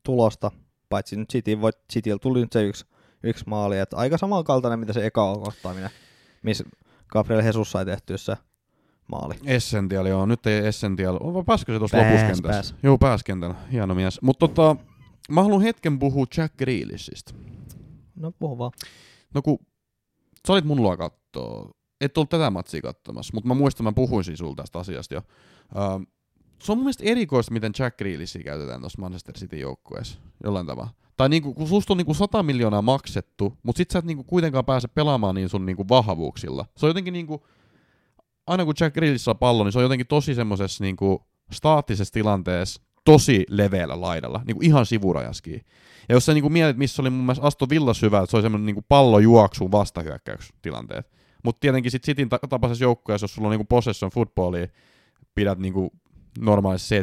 [0.04, 0.52] tulosta,
[0.90, 1.58] paitsi nyt City,
[1.94, 2.86] Cityllä tuli nyt se yksi,
[3.24, 5.90] yksi maali, että aika samankaltainen, mitä se eka kohtaaminen,
[6.44, 6.64] missä
[7.08, 8.38] Gabriel Jesus sai tehtyä se
[9.08, 9.36] maali.
[9.46, 10.26] Essential, joo.
[10.26, 11.18] Nyt ei Essential.
[11.20, 12.48] On pääskö se tuossa Pääs, loppuskentässä?
[12.48, 12.76] pääs.
[12.84, 13.56] Joo, pääskentällä.
[13.72, 14.22] Hieno mies.
[14.22, 14.76] Mutta tota,
[15.30, 17.34] mä haluan hetken puhua Jack Grealishista.
[18.16, 18.72] No puhu vaan.
[19.34, 19.60] No kun
[20.48, 24.38] sä olit mun luo kattoo, et ollut tätä matsia katsomassa, mutta mä muistan, mä puhuisin
[24.38, 25.22] sulta tästä asiasta jo.
[25.78, 26.04] Ähm,
[26.64, 30.90] se on mun mielestä erikoista, miten Jack Grealishia käytetään tuossa Manchester City joukkueessa jollain tavalla.
[31.18, 34.66] Tai niinku, kun susta on niinku 100 miljoonaa maksettu, mutta sit sä et niinku kuitenkaan
[34.66, 36.66] pääse pelaamaan niin sun niinku vahvuuksilla.
[36.78, 37.46] Se on jotenkin niinku,
[38.48, 42.82] aina kun Jack Grealish saa pallon, niin se on jotenkin tosi semmosessa niinku staattisessa tilanteessa
[43.04, 45.66] tosi leveällä laidalla, niinku ihan sivurajaskin.
[46.10, 48.42] Ja jos sä niinku mietit, missä oli mun mielestä Aston Villa syvä, että se oli
[48.42, 51.12] semmoinen niinku pallojuoksu vastahyökkäystilanteet.
[51.44, 54.68] Mutta tietenkin sit Cityn ta- tapaisessa joukkueessa, jos sulla on niinku possession footballia,
[55.36, 55.92] pidät niinku
[56.40, 57.02] normaalisti 70-80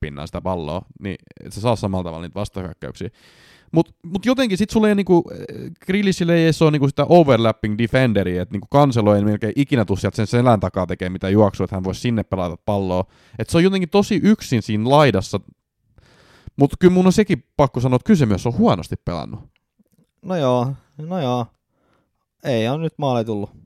[0.00, 3.10] pinnaa sitä palloa, niin et sä saa samalla tavalla niitä vastahyökkäyksiä.
[3.72, 5.38] Mut, mut jotenkin sit sulla ei niinku, äh,
[5.86, 10.16] Grillishille ei ole niinku sitä overlapping defenderia, että niinku kanselo ei melkein ikinä tuu sieltä
[10.16, 13.04] sen selän takaa tekee mitään juoksua, että hän voisi sinne pelata palloa.
[13.38, 15.40] Et se on jotenkin tosi yksin siinä laidassa,
[16.56, 19.40] mutta kyllä mun on sekin pakko sanoa, että kyllä se myös on huonosti pelannut.
[20.22, 21.46] No joo, no joo.
[22.44, 23.61] Ei on nyt maali tullut.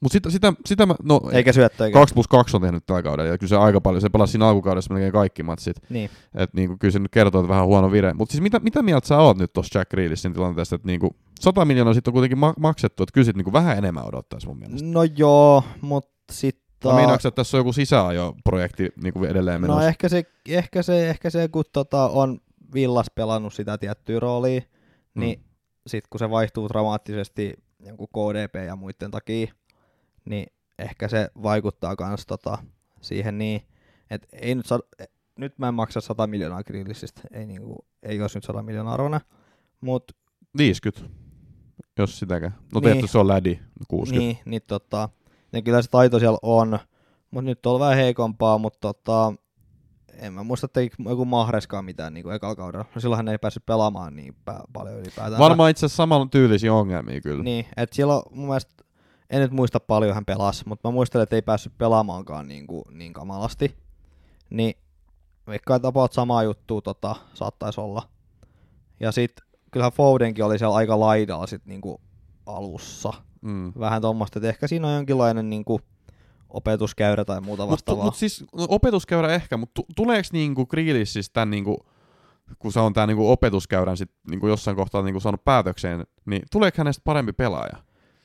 [0.00, 1.90] Mutta sitä, sitä, sitä mä, no Eikä syöttöä.
[1.90, 4.48] 2 plus 2 on tehnyt tällä kaudella, ja kyllä se aika paljon, se pelasi siinä
[4.48, 5.76] alkukaudessa melkein kaikki matsit.
[5.90, 6.10] Niin.
[6.34, 8.14] Että niinku, kyllä se nyt kertoo, että vähän huono vire.
[8.14, 11.64] Mutta siis mitä, mitä mieltä sä oot nyt tuossa Jack Grealishin tilanteesta, että niinku, 100
[11.64, 14.88] miljoonaa sitten on kuitenkin ma- maksettu, että kyllä sit niinku vähän enemmän odottaisi mun mielestä.
[14.88, 16.70] No joo, mutta sitten...
[16.80, 19.80] Tai meinaatko, että tässä on joku sisäajo-projekti niinku edelleen menossa?
[19.82, 22.40] No ehkä se, ehkä se, ehkä se kun tota, on
[22.74, 24.60] Villas pelannut sitä tiettyä roolia,
[25.14, 25.44] niin Mm.
[25.86, 27.54] sitten kun se vaihtuu dramaattisesti
[27.86, 29.52] jonkun KDP ja muiden takia,
[30.30, 30.46] niin
[30.78, 32.58] ehkä se vaikuttaa kans tota,
[33.00, 33.62] siihen niin,
[34.10, 34.80] että ei nyt, sa-
[35.38, 39.20] nyt mä en maksa 100 miljoonaa grillisistä, ei, niinku, ei olisi nyt 100 miljoonaa arvona,
[39.80, 40.14] mutta
[40.58, 41.10] 50,
[41.98, 42.52] jos sitäkään.
[42.74, 42.82] No Niin.
[42.82, 44.18] tietysti se on lädi, 60.
[44.18, 45.08] Niin, niin tota,
[45.52, 46.78] ja kyllä se taito siellä on,
[47.30, 49.32] mutta nyt on vähän heikompaa, mutta tota,
[50.14, 52.84] en mä muista, että joku Mahreskaan mitään niin ekalla kaudella.
[52.94, 55.38] No silloin hän ei päässyt pelaamaan niin pä- paljon ylipäätään.
[55.38, 57.42] Varmaan itse asiassa samalla tyylisiä ongelmia kyllä.
[57.44, 58.84] Niin, että silloin mun mielestä,
[59.30, 62.84] en nyt muista paljon hän pelasi, mutta mä muistelen, että ei päässyt pelaamaankaan niin, kuin,
[62.90, 63.76] niin kamalasti.
[64.50, 64.74] Niin
[65.46, 68.02] veikkaan tapaat samaa juttua tota, saattaisi olla.
[69.00, 72.00] Ja sitten kyllähän Fodenkin oli siellä aika laidalla sit niinku
[72.46, 73.12] alussa.
[73.42, 73.72] Mm.
[73.78, 75.80] Vähän tuommoista, että ehkä siinä on jonkinlainen niinku
[76.48, 78.04] opetuskäyrä tai muuta Mutta vastaavaa.
[78.04, 81.86] mut siis no, opetuskäyrä ehkä, mutta tuleeko niinku Grillis siis tän niinku,
[82.58, 86.74] kun se on tää niinku opetuskäyrän sit niinku jossain kohtaa niinku saanut päätökseen, niin tuleeko
[86.78, 87.76] hänestä parempi pelaaja?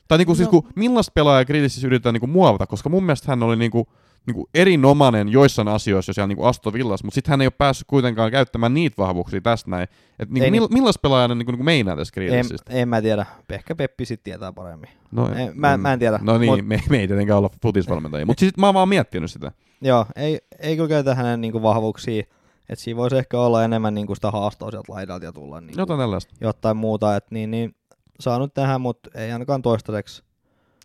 [0.08, 0.50] Tai niinku siis No.
[0.60, 3.88] kun, millaista pelaajaa Grillississä yritetään niinku muovata, koska mun mielestä hän oli niinku,
[4.26, 7.86] niinku erinomainen joissain asioissa jo siellä niinku Aston Villas, mutta sitten hän ei ole päässyt
[7.86, 9.88] kuitenkaan käyttämään niitä vahvuuksia tästä näin.
[10.18, 10.74] Et niinku, Ei mill, niin.
[10.74, 12.72] millaista pelaajaa ne niinku, niinku meinaa tässä en, Grillissistä?
[12.72, 13.26] en, mä tiedä.
[13.50, 14.90] Ehkä Peppi sitten tietää paremmin.
[15.12, 16.18] No, En- mä- mä en tiedä.
[16.22, 19.30] No niin, Mut- me, me ei tietenkään olla futisvalmentajia, mutta siis mä oon vaan miettinyt
[19.30, 19.52] sitä.
[19.80, 22.22] Joo, ei, ei kyllä käytä hänen niinku vahvuuksia.
[22.68, 26.00] Että siinä voisi ehkä olla enemmän niinku sitä haastoa sieltä laidalta ja tulla niinku Jotain
[26.00, 26.34] tällaista.
[26.40, 27.16] jotain muuta.
[27.16, 27.74] Et niin, niin,
[28.20, 30.24] saa nyt tehdä, mutta ei ainakaan toistaiseksi.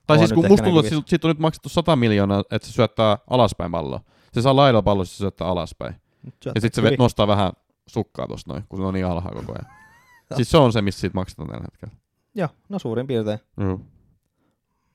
[0.07, 2.73] Tai siis kun musta tuntuu, että siitä- siitä on nyt maksettu 100 miljoonaa, että se
[2.73, 3.99] syöttää alaspäin palloa.
[4.33, 5.95] Se saa laidalla pallossa, se syöttää alaspäin.
[6.55, 7.51] Ja sitten se nostaa vähän
[7.87, 9.77] sukkaa tosta noin, kun se on niin alhaalla koko ajan.
[10.35, 11.93] siis se on se, missä siitä maksetaan tällä hetkellä.
[12.35, 13.39] Joo, no suurin piirtein.
[13.57, 13.79] Mm.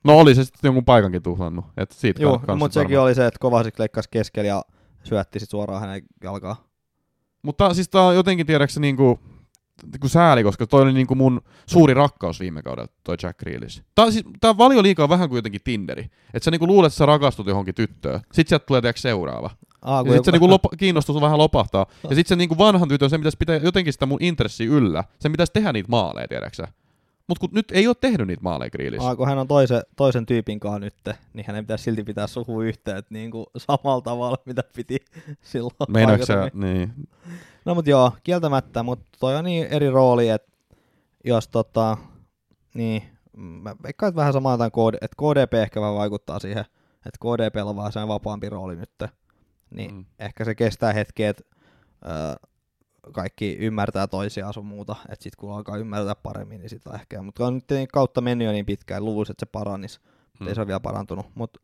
[0.03, 1.65] No oli se sitten jonkun paikankin tuhlannut.
[1.77, 4.61] Et siitä Joo, kans mutta sekin oli se, että Kovacic leikkasi keskellä ja
[5.03, 6.55] syötti sit suoraan hänen jalkaan.
[7.41, 9.19] Mutta siis tää on jotenkin tiedäksä niinku,
[9.83, 13.81] niinku sääli, koska toi oli niinku mun suuri rakkaus viime kaudella, toi Jack Grealish.
[13.95, 16.03] Tää, siis, tää valio liikaa vähän kuin jotenkin Tinderi.
[16.33, 18.19] Että sä niinku luulet, että sä rakastut johonkin tyttöön.
[18.33, 19.49] Sit sieltä tulee tiedätkö seuraava.
[19.81, 21.85] Aa, Ja sit se niinku lopa, kiinnostus vähän lopahtaa.
[22.09, 25.03] Ja sit se niinku vanhan tytön, se pitäisi pitää jotenkin sitä mun intressiä yllä.
[25.19, 26.67] Sen pitäisi tehdä niitä maaleja, tiedäksä.
[27.27, 29.05] Mut kun nyt ei ole tehnyt niitä maaleja Grealish.
[29.05, 30.93] Aa, kun hän on toisen, toisen tyypin kanssa nyt,
[31.33, 34.97] niin hänen pitäisi silti pitää sukuyhteyt niin kuin samalla tavalla, mitä piti
[35.41, 36.93] silloin Meinaatko sä, niin.
[37.67, 40.51] No mut joo, kieltämättä, mutta toi on niin eri rooli, että
[41.25, 41.97] jos tota,
[42.73, 43.03] niin,
[43.37, 46.65] mä veikkaan, että vähän sama jotain KD, että KDP ehkä vähän vaikuttaa siihen,
[47.05, 48.89] että KDP on vähän sen vapaampi rooli nyt,
[49.69, 49.97] niin Mm.
[49.97, 50.05] mm.
[50.19, 51.43] ehkä se kestää hetki, että
[52.05, 52.35] öö,
[53.13, 57.45] kaikki ymmärtää toisiaan sun muuta, että sit kun alkaa ymmärtää paremmin, niin sitä ehkä, mutta
[57.47, 60.47] on nyt niin kautta mennyt jo niin pitkään, luulisi, että se paranisi, mutta Mm.
[60.47, 61.59] ei se ole vielä parantunut, mutta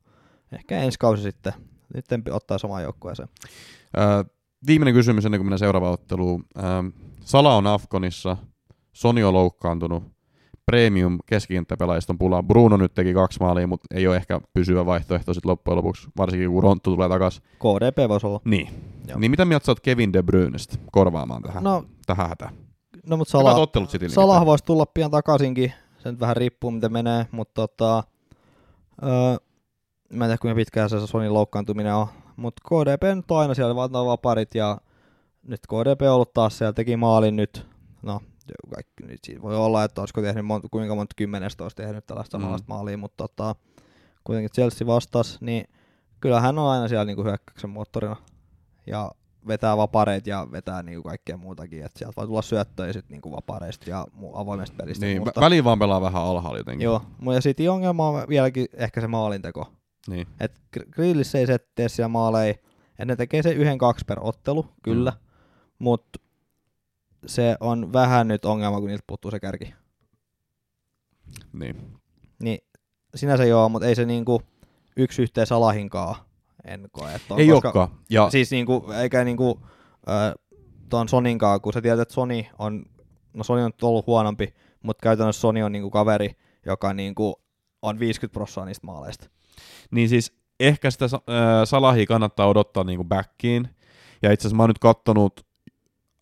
[0.52, 1.54] ehkä ensi kausi sitten,
[1.94, 3.30] nyt ottaa samaan joukkueeseen.
[3.98, 4.26] Ö,
[4.68, 6.46] viimeinen kysymys ennen kuin mennään seuraavaan otteluun.
[6.58, 6.62] Ö,
[7.22, 8.38] Sala on Afkonissa,
[8.94, 10.04] Sony on loukkaantunut,
[10.66, 12.44] premium keskikenttäpelaajista on pulaa.
[12.44, 16.50] Bruno nyt teki kaksi maalia, mutta ei ole ehkä pysyvä vaihtoehto sit loppujen lopuksi, varsinkin
[16.50, 17.44] kun Ronttu tulee takaisin.
[17.44, 18.42] KDP voisi olla.
[18.46, 18.70] Niin.
[19.08, 19.20] Joo.
[19.20, 22.54] Niin mitä mieltä sä oot Kevin De Bruynestä korvaamaan tähän, No, tähän hätään?
[23.08, 25.74] no mutta Salah, ottelut Salah voisi tulla pian takaisinkin.
[25.98, 28.04] Se nyt vähän riippuu, miten menee, mutta tota,
[29.04, 29.10] öö,
[30.14, 32.08] mä en tiedä kuinka pitkään se Sonin loukkaantuminen on.
[32.36, 34.78] Mutta KDP nyt on aina siellä valtaa vaparit ja
[35.44, 37.68] nyt KDP on ollut taas siellä, teki maalin nyt.
[38.02, 38.22] No,
[38.76, 42.38] kaikki, nyt siitä voi olla, että olisiko tehnyt monta, kuinka monta kymmenestä olisi tehnyt tällaista
[42.40, 42.46] Mm.
[42.68, 43.56] maalia, mutta tota,
[44.24, 45.66] kuitenkin Chelsea vastas, niin
[46.20, 48.16] kyllä hän on aina siellä niinku hyökkäyksen moottorina.
[48.88, 49.12] Ja
[49.48, 53.90] vetää vapareita ja vetää niinku kaikkea muutakin, että sieltä voi tulla syöttöjä sit niinku vapareista
[53.90, 55.06] ja avoimesta pelistä.
[55.06, 56.86] Niin, väliin vaan pelaa vähän alhaalla jotenkin.
[56.86, 57.02] Joo,
[57.34, 59.68] ja City ongelma on vieläkin ehkä se maalinteko.
[60.08, 60.28] Niin.
[60.40, 64.18] Et Gr- Grillissä ei se tee siellä maaleja, että ne tekee se yhden kaksi per
[64.22, 65.18] ottelu, kyllä, Mm.
[65.80, 66.20] mutta
[67.26, 69.74] se on vähän nyt ongelma, kun niiltä puuttuu se kärki.
[71.54, 71.76] niin.
[72.44, 72.60] Niin
[73.16, 74.42] sinänsä joo, mutta ei se niinku
[74.98, 76.26] yksi yhteen salahinkaa
[76.66, 77.14] en koe.
[77.16, 78.00] Että on, Ei koska, olekaan.
[78.10, 79.60] Ja Siis niinku, eikä niinku
[80.10, 80.34] äh,
[80.90, 82.86] ton Soninkaan, kun sä tiedät, että Sony on,
[83.34, 86.36] no Sony on ollut huonompi, mutta käytännössä Sony on niinku kaveri,
[86.66, 87.42] joka niinku
[87.82, 89.30] on 50 prosenttia niistä maaleista.
[89.92, 91.20] Niin siis ehkä sitä äh,
[91.66, 93.68] Salahia kannattaa odottaa niinku backiin.
[94.22, 95.46] Ja itse asiassa mä oon nyt kattonut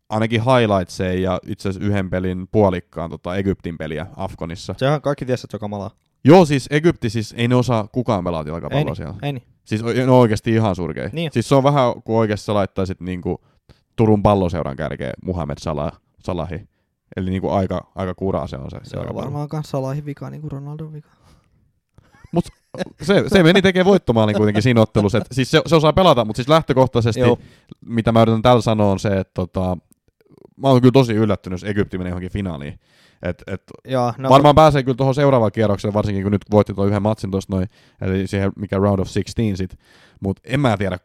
[0.10, 4.76] ainakin highlightseja ja itse asiassa yhden pelin puolikkaan tota Egyptin peliä Afkonissa.
[4.78, 5.92] Sehän kaikki tiesi, että se on kamalaa.
[6.24, 9.16] Joo, siis Egypti siis ei ne osaa kukaan pelata Ei jalkapalloa niin, siellä.
[9.24, 9.44] ei niin.
[9.66, 11.10] Siis ne on oikeasti ihan surkei.
[11.14, 11.32] Niin.
[11.32, 13.42] Siis se on vähän kuin oikeasti sä laittaisit niinku
[13.96, 16.68] Turun palloseuran kärkeen Muhammed Salah, Salahi.
[17.18, 18.78] Eli niinku aika, aika kuraa se on se.
[18.84, 21.10] Se on varmaan kanssa Salahin vika, niin kuin Ronaldon vika.
[23.02, 25.18] Se, se meni tekee voittomaalin kuitenkin siinä ottelussa.
[25.18, 27.38] Et, siis se, se, osaa pelata, mutta siis lähtökohtaisesti, Joo.
[27.86, 29.78] mitä mä yritän tällä sanoa, on se, että tota,
[30.58, 32.80] mä oon kyllä tosi yllättynyt, jos Egypti menee johonkin finaaliin.
[33.24, 36.88] Et, et, Joo, no, varmaan pääsee kyllä tuohon seuraavaan kierrokseen, varsinkin kun nyt voitti tuon
[36.88, 37.68] yhden matsin tuossa noin,
[38.02, 39.80] eli siihen mikä round of 16 sit.
[40.20, 40.98] Mutta en mä tiedä,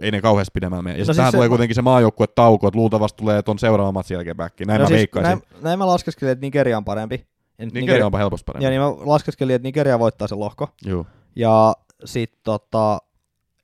[0.00, 0.96] ei ne kauheasti pidemmällä mene.
[0.96, 3.94] Ja No siis tähän se- tulee kuitenkin se maajoukkue tauko, että luultavasti tulee ton seuraavan
[3.94, 4.66] matsin jälkeen backiin.
[4.68, 7.26] Näin no mä siis, näin, näin, mä laskeskelin, että Nigeria on parempi.
[7.58, 8.64] Ja nyt Nigeria onpa helposti parempi.
[8.64, 10.68] Ja niin mä laskeskelin, että Nigeria voittaa sen lohko.
[10.84, 11.06] Joo.
[11.36, 12.98] Ja sit tota,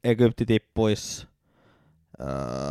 [0.04, 1.30] Egypti tippuis
[2.20, 2.26] Öö,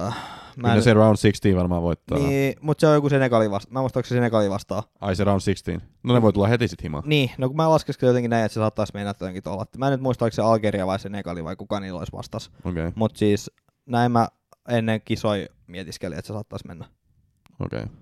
[0.05, 0.13] mä
[0.55, 2.17] Kyllä en, se round 16 varmaan voittaa.
[2.17, 3.73] niin, mutta se on joku Senegali vastaan.
[3.73, 4.83] Mä muistan, onko se Senegali vastaan.
[5.01, 5.87] Ai se round 16.
[6.03, 7.03] No ne voi tulla heti sit himaan.
[7.05, 9.65] Niin, no kun mä laskeskelin jotenkin näin, että se saattaisi mennä jotenkin tuolla.
[9.77, 12.51] Mä en nyt muista, oliko se Algeria vai Senegali vai kuka niillä olisi vastas.
[12.65, 12.91] Okei, okay.
[12.95, 13.51] Mutta siis
[13.85, 14.27] näin mä
[14.69, 16.85] ennen kisoi mietiskelin, että se saattaisi mennä.
[17.59, 17.83] okei.
[17.83, 17.95] Okay.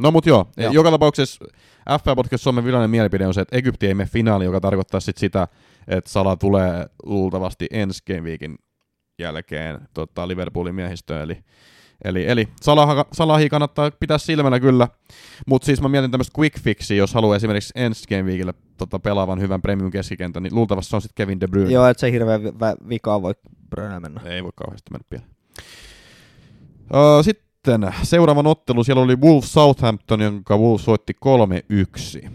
[0.00, 0.72] No mut joo, Joo.
[0.72, 1.44] joka tapauksessa
[2.04, 5.16] FA Podcast Suomen virallinen mielipide on se, että Egypti ei mene finaaliin, joka tarkoittaa sit
[5.16, 5.48] sitä,
[5.88, 8.58] että Sala tulee luultavasti ensi game weekin
[9.18, 11.22] jälkeen tota, Liverpoolin miehistöön.
[11.22, 11.38] Eli,
[12.04, 14.88] eli, eli Salah, Salahi kannattaa pitää silmällä kyllä,
[15.46, 19.40] mutta siis mä mietin tämmöistä quick fixia, jos haluaa esimerkiksi ensi game weekille tota, pelaavan
[19.40, 21.72] hyvän premium keskikentän, niin luultavasti se on sitten Kevin De Bruyne.
[21.72, 23.34] Joo, että se vä- vikaa voi
[23.70, 24.20] Brönä mennä.
[24.24, 25.30] Ei voi kauheasti mennä pieleen.
[26.94, 27.43] Öö, sitten
[28.02, 31.12] seuraavan ottelu, siellä oli Wolves Southampton, jonka Wolves voitti
[32.24, 32.28] 3-1.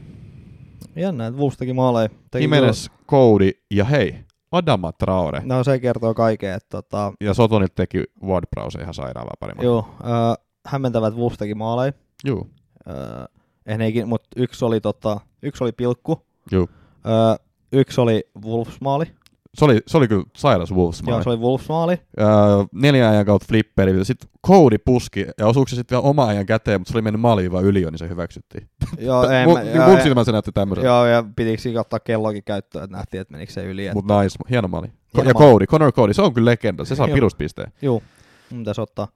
[0.95, 2.09] Jännä, että Wolves teki maaleja.
[2.31, 4.15] Teki Jimenez, Cody ja hei,
[4.51, 5.41] Adama Traore.
[5.45, 9.65] No se kertoo kaiken, että tota, Ja Sotonit teki Ward Prowse ihan sairaan paremmin.
[9.65, 11.93] joo, äh, hämmentävät Wolves teki maaleja.
[12.25, 12.49] Juu.
[12.89, 16.25] Äh, mutta yksi oli, tota, yksi oli pilkku.
[16.51, 16.69] Juu.
[16.95, 19.05] Äh, yksi oli Wolves-maali.
[19.53, 21.97] Se oli, se oli kyllä sairas Wolves Joo, se oli Wolves-maali.
[22.19, 22.27] öö,
[22.71, 24.05] neljän ajan kautta flipperi.
[24.05, 27.21] Sitten Cody puski ja osuuko se sitten vielä oma ajan käteen, mutta se oli mennyt
[27.21, 28.69] maaliin vaan yli niin se hyväksyttiin.
[28.99, 30.85] Joo, en, Mun, mä, mun joo, silmään se näytti tämmöisen.
[30.85, 33.85] joo, ja pitikö siinä ottaa kellokin käyttöön, että nähtiin, että menikö se yli.
[33.87, 34.87] Että, Mutta nice, hieno maali.
[35.15, 35.51] Hieno ja maali.
[35.51, 37.13] Cody, Connor Cody, se on kyllä legenda, se saa Joo.
[37.15, 37.71] pirusta pisteen.
[37.81, 38.03] Juu,
[38.49, 39.07] mun pitäisi ottaa.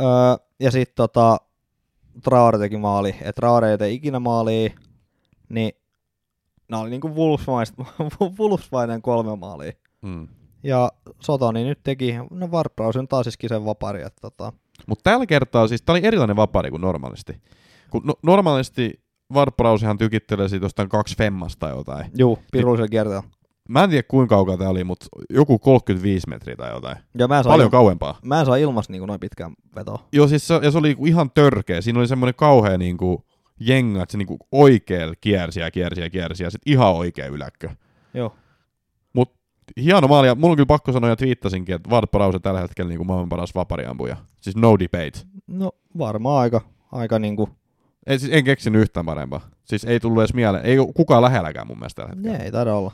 [0.00, 0.04] Öö,
[0.60, 1.36] ja sitten tota,
[2.24, 3.16] Traore teki maali.
[3.22, 4.70] Et Traore ei tee ikinä maalia,
[5.48, 5.72] niin
[6.70, 7.86] nämä oli niinku Wolfsmainen-
[8.38, 9.72] Wolfsmainen kolme maalia.
[10.02, 10.28] Mm.
[10.62, 14.52] Ja Sotoni nyt teki, no Varprausen taas siis sen vapari, että tota,
[14.86, 17.40] Mutta tällä kertaa siis, tää oli erilainen vapari kuin normaalisti.
[17.90, 19.00] Kun no, normaalisti
[19.34, 22.10] Varprausihan tykittelee siitä jostain kaksi femmasta tai jotain.
[22.18, 23.22] juu, pirullisella kierteellä.
[23.68, 26.96] Mä en tiedä kuinka kaukaa tää oli, mutta joku 35 metriä tai jotain.
[27.18, 28.18] Ja mä en saa, Paljon il- kauempaa.
[28.24, 29.98] mä en saa ilmasta niinku noin pitkään vetoa.
[30.12, 31.80] Joo, siis se, ja se oli niinku ihan törkeä.
[31.80, 33.27] Siinä oli semmoinen kauhea niinku jenga,
[34.02, 37.70] että se niinku oikealla kiersi ja kiersi ja kiersi ja sit ihan oikea yläkkö.
[38.14, 38.36] Joo.
[39.76, 42.88] Hieno maali, ja mulla on kyllä pakko sanoa, ja twiittasinkin, että Ward Prowse tällä hetkellä
[42.88, 44.16] niinku maailman paras vapariampuja.
[44.40, 45.18] Siis no debate.
[45.46, 46.60] No varmaan aika,
[46.92, 47.48] aika niinku,
[48.06, 49.40] Ei, siis en keksinyt yhtään parempaa.
[49.64, 50.64] Siis ei tullut edes mieleen.
[50.64, 52.38] Ei kukaan lähelläkään mun mielestä tällä hetkellä.
[52.38, 52.92] ne ei taida olla.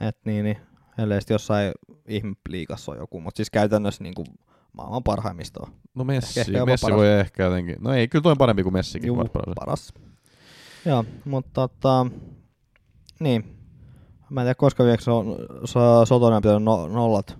[0.00, 0.56] Et niin, niin,
[0.98, 1.72] ellei sit jossain
[2.08, 4.24] ihmeliikassa on joku, mutta siis käytännössä niinku
[4.78, 5.72] maailman parhaimmista on.
[5.94, 6.96] No Messi, Ehkä jopa Messi paras.
[6.98, 7.76] voi ehkä jotenkin.
[7.80, 9.06] No ei, kyllä toi on parempi kuin Messikin.
[9.06, 9.52] Juu, Prowse.
[9.54, 9.92] paras.
[10.84, 12.06] Joo, mutta tota,
[13.20, 13.54] niin.
[14.30, 17.38] Mä en tiedä, koska viekö se on, so, Sotonen on pitänyt no, nollat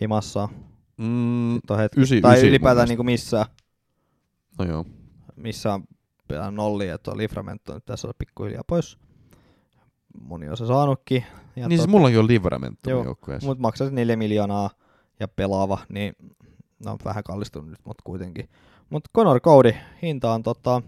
[0.00, 0.48] himassa.
[0.96, 2.00] Mm, on hetki.
[2.00, 3.46] ysi- tai ysi ylipäätään niinku missään,
[4.58, 4.84] no joo.
[5.36, 5.84] missään
[6.28, 8.98] pitänyt nollia, että tuo Livramento nyt tässä on pikkuhiljaa pois.
[10.20, 11.24] Moni on se saanutkin.
[11.56, 13.46] Ja niin siis mullakin on Livramento joukkueessa.
[13.48, 14.70] Mutta maksaa 4 miljoonaa
[15.24, 16.14] ja pelaava, niin
[16.84, 18.48] no vähän kallistunut nyt, mutta kuitenkin.
[18.90, 20.82] Mutta Conor Cody, hinta on tota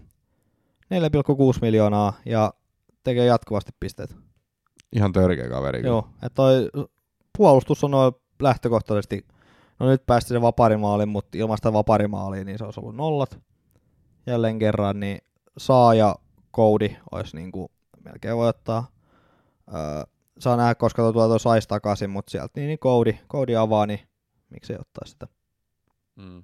[0.93, 2.53] 4,6 miljoonaa ja
[3.03, 4.15] tekee jatkuvasti pisteet.
[4.93, 5.81] Ihan törkeä kaveri.
[5.85, 6.69] Joo, että toi
[7.37, 9.25] puolustus on noin lähtökohtaisesti,
[9.79, 13.39] no nyt päästi se vaparimaaliin, mutta ilman sitä vaparimaalia, niin se olisi ollut nollat.
[14.27, 15.17] Jälleen kerran, niin
[15.57, 16.15] saa ja
[16.55, 17.71] Cody olisi niinku,
[18.05, 18.87] melkein voi ottaa,
[19.73, 20.03] öö,
[20.39, 23.99] saa nähdä, koska tuo tuo sais takaisin, mutta sieltä niin, niin Cody, Cody avaa, niin
[24.49, 25.27] miksi ei ottaa sitä.
[26.15, 26.43] Mm.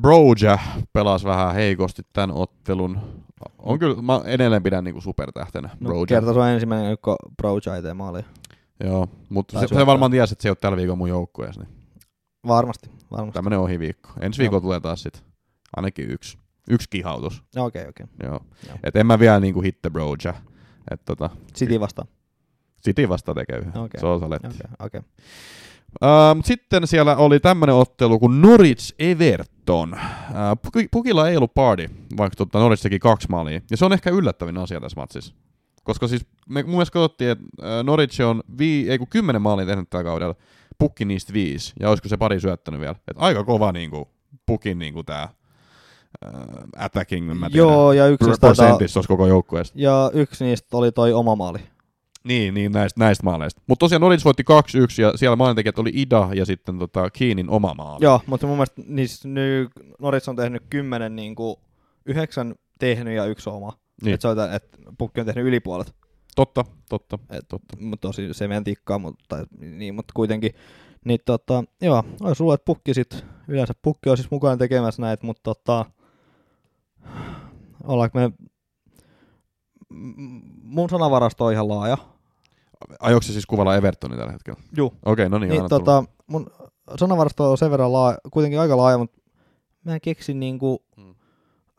[0.00, 0.58] Broja
[0.92, 3.00] pelasi vähän heikosti tämän ottelun.
[3.58, 6.06] On kyllä, mä edelleen pidän niinku supertähtenä No, Broja.
[6.06, 8.22] kerta se on ensimmäinen, kun Broja ei tee maalia.
[8.84, 11.62] Joo, mutta se, se varmaan tiesi, että se ei ole tällä viikolla mun joukkueessa.
[11.62, 11.72] Niin
[12.46, 13.34] Varmasti, varmasti.
[13.34, 14.10] tämmönen ohiviikko.
[14.20, 14.44] Ensi Joo.
[14.44, 15.24] viikolla tulee taas sit
[15.76, 16.38] ainakin yksi.
[16.70, 17.42] Yksi kihautus.
[17.56, 18.06] No, Okei, okei.
[18.22, 18.40] Joo.
[18.68, 18.76] Joo.
[18.84, 20.34] Et en mä vielä niinku hitte Broja.
[20.90, 22.08] Et tota, City vastaan.
[22.84, 23.78] City vasta tekee yhden.
[23.78, 24.00] Okei.
[24.00, 24.46] Se on saletti.
[24.48, 25.00] Okei, okei.
[25.00, 25.04] Uh,
[26.34, 29.96] mut sitten siellä oli tämmönen ottelu kuin Norwich Everton.
[30.62, 33.60] Puki- Pukilla ei ollut party, vaikka tota Norwich teki kaksi maalia.
[33.70, 35.34] Ja se on ehkä yllättävin asia tässä matsissa.
[35.84, 37.44] Koska siis me mun mielestä katsottiin, että
[37.82, 40.34] Norwich on vii, ei kun kymmenen maalia tehnyt tällä kaudella.
[40.78, 41.72] Pukki niistä viisi.
[41.80, 42.94] Ja olisiko se pari syöttänyt vielä.
[43.08, 44.08] Et aika kova niinku,
[44.46, 45.28] Pukin niinku tää
[46.26, 46.32] uh,
[46.76, 47.58] attacking, mä tiedä.
[47.58, 49.78] Joo, ja yksi, Pr- taitaa, koko joukkueesta.
[49.80, 51.58] ja yksi niistä oli toi oma maali.
[52.24, 53.62] Niin, niin näistä, näistä maaleista.
[53.66, 57.74] Mutta tosiaan Norwich voitti 2-1 ja siellä maalintekijät oli Ida ja sitten tota Keenin oma
[57.74, 58.04] maali.
[58.04, 61.56] Joo, mutta mun mielestä niissä nyt Norits on tehnyt kymmenen, niin kuin,
[62.06, 63.72] yhdeksän tehnyt ja yksi oma.
[64.02, 64.14] Niin.
[64.14, 65.94] Että se on, tää- et pukki on tehnyt yli puolet.
[66.36, 67.76] Totta, totta, Et, totta.
[67.80, 70.50] mutta tosi se meidän tikkaa, mutta, niin, mutta kuitenkin.
[71.04, 75.26] Niin tota, joo, olisi luullut, että pukki sit, yleensä pukki on siis mukana tekemässä näitä,
[75.26, 75.84] mutta tota,
[77.84, 78.30] ollaanko me,
[80.62, 81.98] mun sanavarasto on ihan laaja.
[83.00, 84.60] Ajoiko se siis kuvalla Evertonin tällä hetkellä?
[84.76, 84.94] Juu.
[85.04, 86.50] Okei, no niin, Niin, tota, mun
[86.98, 89.20] sanavarasto on sen verran laaja, kuitenkin aika laaja, mutta
[89.84, 91.14] mä en keksi niinku, Mm.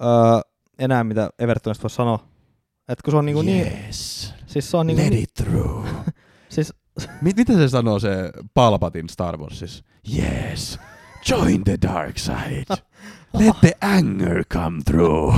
[0.01, 0.41] öö,
[0.79, 2.19] enää mitä Evertonista voisi sanoa.
[2.89, 4.33] Et kun se on niinku niin, yes.
[4.47, 5.87] siis se on niinku, Let niin, it through.
[6.49, 6.73] siis
[7.21, 9.83] Mit, mitä se sanoo se Palpatin Star Warsissa?
[10.17, 10.79] Yes.
[11.29, 12.65] Join the dark side.
[13.39, 15.35] Let the anger come through.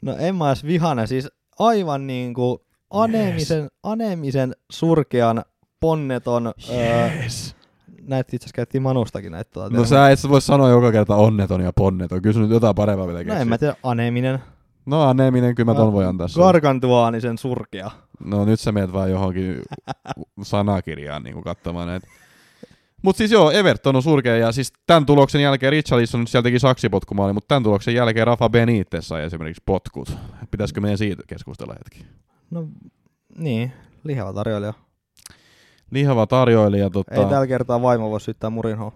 [0.00, 1.28] No en mä edes vihane, siis
[1.58, 5.42] aivan niinku aneemisen, aneemisen surkean,
[5.80, 7.56] ponneton, öö, Yes.
[8.02, 9.50] näitä itse asiassa käytettiin Manustakin näitä.
[9.50, 12.22] Tuota, No sä et voi sanoa joka kerta onneton ja ponneton.
[12.22, 13.40] Kyllä sun nyt jotain parempaa pitää no keksiä.
[13.42, 14.38] en mä tiedä, aneeminen.
[14.86, 16.46] No aneminen, kyllä mä ton voi antaa sulle.
[16.46, 17.90] Gargantuaanisen surkea.
[18.24, 19.62] No nyt sä meet vaan johonkin
[20.42, 22.06] sanakirjaan niin kuin katsomaan näitä.
[23.04, 27.32] Mutta siis joo, Everton on surkea ja siis tämän tuloksen jälkeen Richarlison sieltä teki saksipotkumaali,
[27.32, 30.16] mutta tämän tuloksen jälkeen Rafa Benitez sai esimerkiksi potkut.
[30.50, 32.06] Pitäisikö meidän siitä keskustella hetki?
[32.50, 32.68] No
[33.38, 33.72] niin,
[34.04, 34.74] lihava tarjoilija.
[35.90, 37.14] Lihava tarjoilija, tota...
[37.14, 38.92] Ei tällä kertaa vaimo voi syyttää Murinhoa.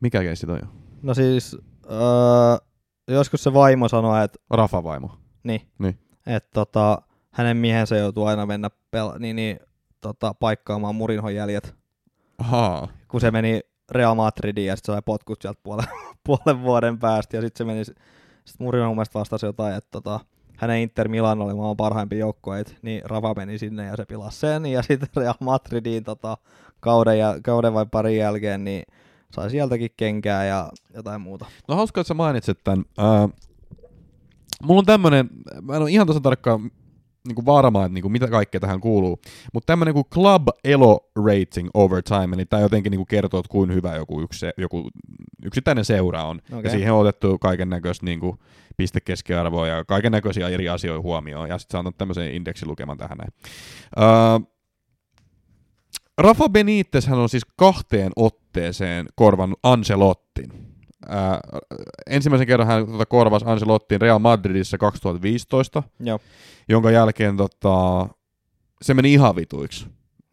[0.00, 0.68] Mikä keissi toi on?
[1.02, 1.56] No siis,
[1.90, 2.66] öö,
[3.08, 5.10] joskus se vaimo sanoi, että Rafa vaimo.
[5.44, 5.98] niin, Niin.
[6.26, 9.60] että tota, hänen miehensä joutuu aina mennä pel- niin, niin,
[10.00, 11.74] tota, paikkaamaan Murinhon jäljet,
[12.42, 12.88] Ahaa.
[13.08, 15.86] kun se meni Real Madridiin ja sitten sai potkut sieltä puolen,
[16.26, 18.04] puolen vuoden päästä ja sitten se meni, sitten
[18.58, 20.20] Murinho mun mielestä vastasi jotain, että tota,
[20.56, 24.66] hänen Inter Milan oli maailman parhaimpia joukkueita, niin Rafa meni sinne ja se pilasi sen
[24.66, 26.36] ja sitten Real Madridiin tota,
[26.80, 28.82] kauden, ja, kauden vai parin jälkeen, niin
[29.34, 31.46] sai sieltäkin kenkää ja jotain muuta.
[31.68, 32.84] No hauska, että sä mainitsit tämän.
[32.98, 33.28] Ää,
[34.62, 35.30] mulla on tämmönen,
[35.62, 36.70] mä en ole ihan tasan tarkkaan
[37.28, 39.20] niin varma, että niin kuin mitä kaikkea tähän kuuluu,
[39.52, 43.52] mutta tämmönen kuin Club Elo Rating over time, eli tämä jotenkin niin kuin kertoo, että
[43.52, 44.90] kuin hyvä joku, yksi, joku
[45.44, 46.40] yksittäinen seura on.
[46.46, 46.62] Okay.
[46.64, 48.38] Ja siihen on otettu kaiken näköistä niin kuin
[48.76, 53.32] pistekeskiarvoa ja kaiken näköisiä eri asioita huomioon, ja sitten sä antat tämmöisen indeksilukeman tähän näin.
[53.96, 54.40] Ää,
[56.18, 60.71] Rafa Benitez hän on siis kahteen otteeseen korvannut Ancelottin.
[61.08, 61.40] Ää,
[62.06, 66.18] ensimmäisen kerran hän tota, korvasi Ancelottin Real Madridissa 2015, Joo.
[66.68, 68.08] jonka jälkeen tota,
[68.82, 69.86] se meni ihan vituiksi.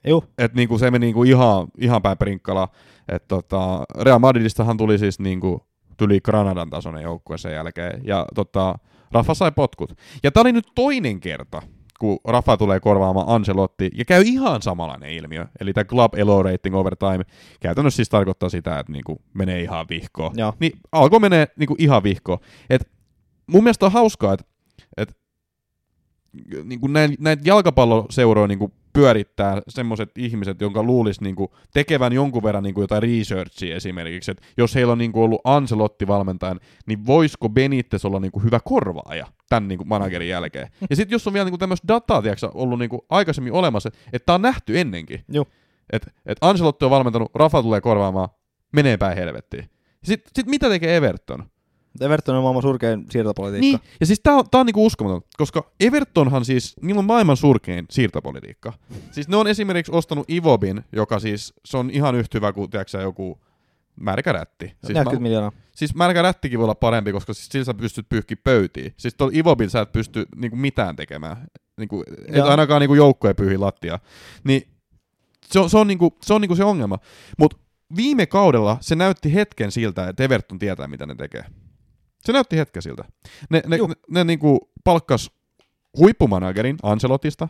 [0.07, 0.27] Juh.
[0.37, 2.67] Et niinku, se meni niinku ihan, ihan päin prinkkala.
[3.09, 5.67] Et tota, Real Madridistahan tuli siis niinku,
[5.97, 8.01] tuli Granadan tasoinen joukkue sen jälkeen.
[8.03, 8.75] Ja tota,
[9.11, 9.93] Rafa sai potkut.
[10.23, 11.61] Ja tää oli nyt toinen kerta,
[11.99, 15.45] kun Rafa tulee korvaamaan Ancelotti, ja käy ihan samanlainen ilmiö.
[15.59, 17.25] Eli tämä Club Elo Rating over time
[17.59, 20.31] käytännössä siis tarkoittaa sitä, että niinku menee ihan vihkoon.
[20.37, 20.53] Joo.
[20.59, 22.39] Niin alkoi menee niinku ihan vihkoon.
[22.69, 22.91] Et
[23.47, 24.45] mun mielestä on hauskaa, että
[24.97, 25.17] et,
[26.63, 32.81] niinku näin, näitä jalkapalloseuroja niinku pyörittää semmoiset ihmiset, jonka luulisi niinku tekevän jonkun verran niinku
[32.81, 38.19] jotain researchia esimerkiksi, että jos heillä on niinku ollut Ancelotti valmentajan, niin voisiko Benitez olla
[38.19, 40.67] niinku hyvä korvaaja tämän niinku managerin jälkeen.
[40.89, 44.35] Ja sitten jos on vielä niinku tämmöistä dataa tiiäksä, ollut niinku aikaisemmin olemassa, että tämä
[44.35, 45.45] on nähty ennenkin, Joo.
[45.89, 48.29] että et Ancelotti on valmentanut, Rafa tulee korvaamaan,
[48.71, 49.69] menee päin helvettiin.
[50.03, 51.49] Sitten sit mitä tekee Everton?
[52.01, 53.61] Everton on maailman surkein siirtopolitiikka.
[53.61, 57.37] Niin, ja siis tää on, tää on niinku uskomaton, koska Evertonhan siis, niillä on maailman
[57.37, 58.73] surkein siirtopolitiikka.
[59.11, 63.01] Siis ne on esimerkiksi ostanut Ivobin, joka siis, se on ihan yhtä hyvä kuin, tiedätkö
[63.01, 63.39] joku
[63.99, 64.65] märkä rätti.
[64.65, 65.51] Siis, 40 miljoonaa.
[65.75, 68.93] siis märkä rättikin voi olla parempi, koska siis sillä sä pystyt pyyhki pöytiin.
[68.97, 71.47] Siis tuolla Ivobin sä et pysty niinku mitään tekemään.
[71.77, 72.47] Niinku, et Joo.
[72.47, 73.99] ainakaan niinku joukkoja pyyhi lattia.
[74.43, 74.67] Niin
[75.45, 76.99] se on, se on, niinku, se, on niinku se ongelma.
[77.37, 77.57] Mutta
[77.95, 81.45] viime kaudella se näytti hetken siltä, että Everton tietää, mitä ne tekee.
[82.19, 83.03] Se näytti hetken siltä.
[83.49, 85.31] Ne, ne, ne, ne niinku palkkas
[85.97, 87.49] huippumanagerin Ancelotista.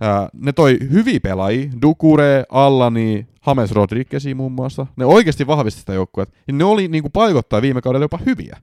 [0.00, 4.86] Ää, ne toi hyviä pelaajia, Dukure, Allani, James Rodriguezia muun muassa.
[4.96, 6.38] Ne oikeasti vahvisti sitä joukkuetta.
[6.52, 8.56] Ne oli niinku paikottaa viime kaudella jopa hyviä.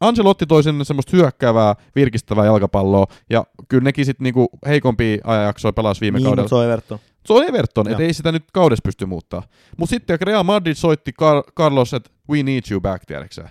[0.00, 6.00] Ancelotti toi sinne semmoista hyökkäävää, virkistävää jalkapalloa, ja kyllä nekin sitten niinku heikompia ajanjaksoja pelasi
[6.00, 6.42] viime niin, kaudella.
[6.42, 6.98] mutta se on Everton.
[7.26, 9.42] Se on Everton, että ei sitä nyt kaudessa pysty muuttaa.
[9.76, 13.48] Mutta sitten Real Madrid soitti Car- Carlos, että we need you back, tiedätkö sä?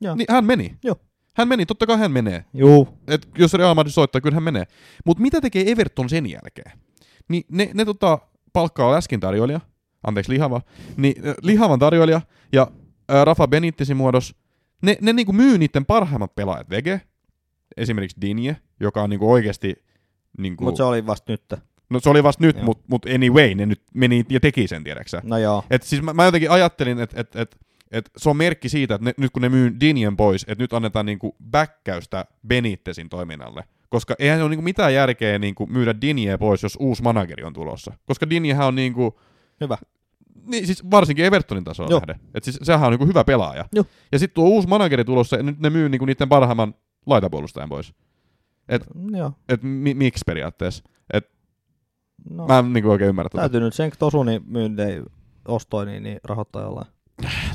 [0.00, 0.14] Joo.
[0.14, 0.76] Niin hän meni.
[0.84, 0.96] Joo.
[1.36, 2.44] Hän meni, totta kai hän menee.
[2.54, 2.88] Juu.
[3.08, 4.64] Et jos Real Madrid soittaa, kyllä hän menee.
[5.04, 6.72] Mutta mitä tekee Everton sen jälkeen?
[7.28, 8.18] Niin ne, ne tota,
[8.52, 9.60] palkkaa läskin tarjoilija,
[10.06, 10.60] anteeksi lihava,
[10.96, 12.20] niin äh, lihavan tarjoilija
[12.52, 12.66] ja
[13.10, 14.34] äh, Rafa Benitezin muodossa,
[14.82, 17.00] ne, ne niinku myy niiden parhaimmat pelaajat vege,
[17.76, 19.74] esimerkiksi Dinje, joka on niinku oikeasti
[20.38, 21.42] niinku, Mutta se oli vasta nyt.
[21.90, 25.20] No se oli vasta nyt, mutta mut anyway, ne nyt meni ja teki sen, tiedäksä.
[25.24, 25.64] No joo.
[25.70, 27.56] Et siis mä, mä jotenkin ajattelin, että et, et, et
[28.16, 31.06] se on merkki siitä, että ne, nyt kun ne myy Dinien pois, että nyt annetaan
[31.06, 33.64] niinku backäystä Benitezin toiminnalle.
[33.88, 37.52] Koska eihän se ole niinku mitään järkeä niinku myydä Dinie pois, jos uusi manageri on
[37.52, 37.92] tulossa.
[38.06, 39.20] Koska Diniehän on niinku,
[39.60, 39.78] Hyvä.
[40.46, 42.00] niin siis varsinkin Evertonin tasoa Joo.
[42.00, 42.26] nähden.
[42.34, 43.64] Et siis sehän on niinku hyvä pelaaja.
[43.72, 43.84] Joo.
[44.12, 46.74] Ja sitten tuo uusi manageri tulossa, ja nyt ne myy niinku niiden parhaimman
[47.06, 47.94] laitapuolustajan pois.
[48.68, 48.82] Et,
[49.16, 49.32] Joo.
[49.48, 50.84] et mi, miksi periaatteessa?
[51.12, 51.32] Et
[52.30, 53.42] No, mä en niinku oikein ymmärrä tätä.
[53.42, 55.02] täytyy nyt sen Tosuni myynti ei
[55.48, 56.86] ostoi, niin, niin rahoittaa jollain.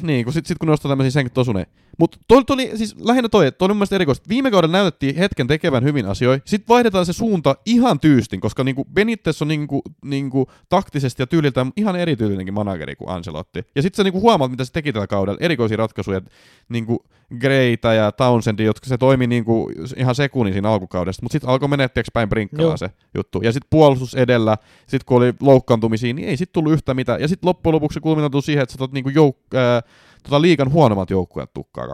[0.01, 1.67] Niin, kun sit, sit kun ne ostaa tämmöisiä senkin tosune.
[1.97, 4.29] Mutta toi, toi, oli siis lähinnä toi, että toi oli mun mielestä erikoista.
[4.29, 8.85] Viime kaudella näytettiin hetken tekevän hyvin asioita, sitten vaihdetaan se suunta ihan tyystin, koska niinku
[8.85, 13.63] Benitez on niinku, niinku taktisesti ja tyyliltään ihan erityylinenkin manageri kuin Ancelotti.
[13.75, 16.21] Ja sitten sä niinku huomaat, mitä se teki tällä kaudella, erikoisia ratkaisuja,
[16.69, 17.03] niinku
[17.39, 21.89] Greita ja Townsend, jotka se toimi niinku ihan sekunnin siinä alkukaudesta, mutta sitten alkoi mennä
[22.13, 22.77] päin brinkkalaa Joo.
[22.77, 23.41] se juttu.
[23.41, 27.21] Ja sitten puolustus edellä, sitten kun oli loukkaantumisia, niin ei sitten tullut yhtä mitään.
[27.21, 27.99] Ja sitten loppujen lopuksi se
[28.45, 29.81] siihen, että sä otat niinku jouk- ää,
[30.23, 31.89] tota liigan huonommat joukkueet tukkaa 2-1.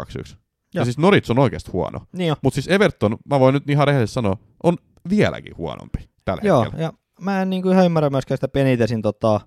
[0.73, 0.86] Ja Joo.
[0.86, 1.99] siis Norwich on oikeasti huono.
[2.11, 2.36] Niin.
[2.41, 4.77] Mutta siis Everton, mä voin nyt ihan rehellisesti sanoa, on
[5.09, 6.84] vieläkin huonompi tällä Joo, hetkellä.
[6.84, 9.41] ja mä en niinku ihan ymmärrä myöskään sitä Benitezin tota,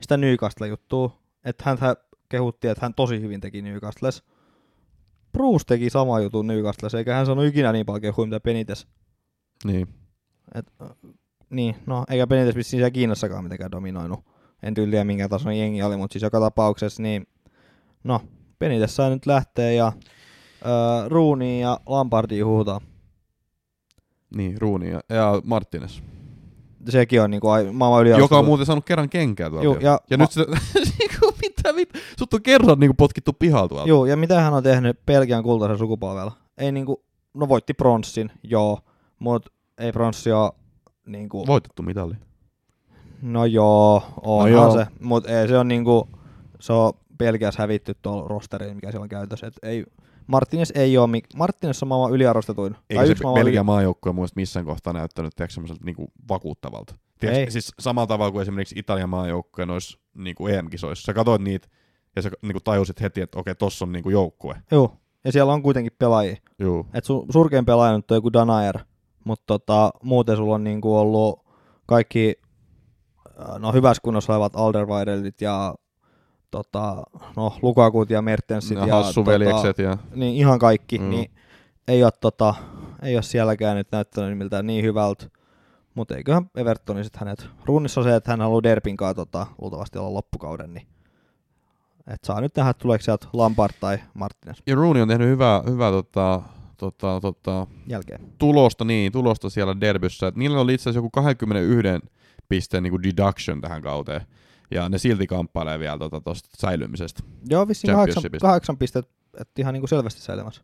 [0.00, 1.78] sitä Newcastle-juttua, että hän
[2.28, 4.22] kehuttiin, että hän tosi hyvin teki Newcastles.
[5.32, 8.86] Bruce teki sama jutun Newcastles, eikä hän sano ikinä niin paljon kehuja, mitä Benitez.
[9.64, 9.88] Niin.
[10.54, 10.72] Et,
[11.50, 14.20] niin, no eikä Benitez vissiin siellä Kiinassakaan mitenkään dominoinut.
[14.62, 17.26] En tyyliä minkä tason jengi oli, mutta siis joka tapauksessa, niin
[18.04, 18.20] no,
[18.58, 22.80] Benitez sai nyt lähteä ja äh, Rooney ja Lampardi huutaa.
[24.36, 26.00] Niin, Ruuni ja, ja Martinez.
[26.88, 29.64] Sekin on niinku ai- maailman yli Joka on muuten saanut kerran kenkää tuolta.
[29.64, 29.80] Juu, jo.
[29.80, 30.46] ja ja ma- nyt sitä,
[30.98, 33.88] niinku, mitä, mitä, sut on kerran niinku potkittu pihalta tuolta.
[33.88, 36.32] Joo, ja mitä hän on tehnyt Belgian kultaisen sukupolvella?
[36.58, 37.04] Ei niinku,
[37.34, 38.78] no voitti pronssin, joo,
[39.18, 40.52] mutta ei pronssi ole
[41.06, 42.14] niinku, Voitettu mitali.
[43.22, 44.72] no joo, onhan joo.
[44.72, 46.08] se, mutta ei se on niinku,
[46.60, 46.92] se on
[47.24, 49.84] Belgiassa hävitty tuolla rosteriin, mikä siellä on käytössä, et ei,
[50.26, 52.76] Martinez ei ole, Martinez on maailman yliarvostetuin.
[52.90, 56.94] Eikä se Belgian maajoukkue mun mielestä missään kohtaa näyttänyt tiedätkö, semmoiselta niinku vakuuttavalta.
[57.20, 57.50] Tiedätkö, Ei.
[57.50, 61.04] siis samalla tavalla kuin esimerkiksi Italian maajoukkue noissa niinku EM-kisoissa.
[61.04, 61.68] Sä katsoit niitä
[62.16, 64.56] ja sä niinku tajusit heti, että okei, tossa on niinku joukkue.
[64.70, 66.36] Joo, ja siellä on kuitenkin pelaajia.
[66.58, 66.86] Juu.
[66.94, 68.78] Et su, surkein pelaaja nyt on joku Danaer,
[69.24, 71.46] mutta tota, muuten sulla on niinku ollut
[71.86, 72.34] kaikki
[73.40, 75.74] äh, no, hyvässä kunnossa olevat Alderweirelit ja
[76.50, 77.02] tota,
[77.36, 79.96] no, Lukakut ja Mertensit Ja ja hassuveljekset ja...
[79.96, 81.10] tota, niin ihan kaikki, Mm.
[81.10, 81.30] niin
[81.88, 82.54] ei ole, tota,
[83.02, 85.26] ei ole sielläkään nyt näyttänyt miltään niin hyvältä.
[85.94, 87.46] Mutta eiköhän Evertoni sitten hänet.
[87.64, 90.86] Runnissa on se, että hän haluaa Derpin kanssa tota, luultavasti olla loppukauden, niin
[92.06, 95.90] et saa nyt nähdä, tuleeko sieltä Lampard tai Martinez Ja Rooney on tehnyt hyvää, hyvää
[95.90, 96.42] tota,
[96.76, 98.20] tota, tota, jälkeen.
[98.38, 100.26] tulosta, niin, tulosta siellä derbyssä.
[100.26, 102.08] Et niillä oli itse asiassa joku 21
[102.48, 104.20] pisteen niin deduction tähän kauteen.
[104.70, 107.22] Ja ne silti kamppailee vielä tuosta tota, säilymisestä.
[107.50, 110.62] Joo, vissiin kahdeksan, kahdeksan pistettä, että ihan niinku selvästi säilymässä.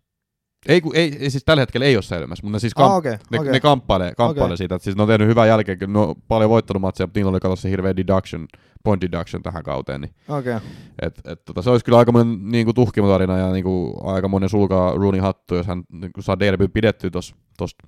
[0.69, 3.17] Ei, kun, ei, siis tällä hetkellä ei ole säilymässä, mutta ne siis kamp- Ah, okei,
[3.31, 3.53] ne, okei.
[3.53, 4.57] ne kamppailee, kamppailee Okei.
[4.57, 4.75] siitä.
[4.75, 7.31] Että siis ne on tehnyt hyvää jälkeen, kyllä ne on paljon voittanut matseja, mutta niillä
[7.31, 8.47] oli kato se hirveä deduction,
[8.85, 10.01] point deduction tähän kauteen.
[10.01, 10.57] Niin, Okei.
[11.03, 15.21] et, et, tota, se olisi kyllä aikamoinen niin tuhkimotarina ja niin kuin, aikamoinen sulkaa Rooney
[15.21, 17.37] hattu, jos hän niin kuin, saa derby pidettyä tuossa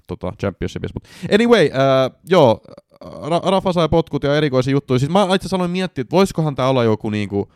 [0.09, 0.95] tota, championshipissa.
[0.95, 2.61] Mut anyway, äh, joo,
[3.05, 4.99] Ra- Rafa sai potkut ja erikoisia juttuja.
[4.99, 7.53] Siis mä itse aloin miettiä, että voisikohan tämä olla joku niinku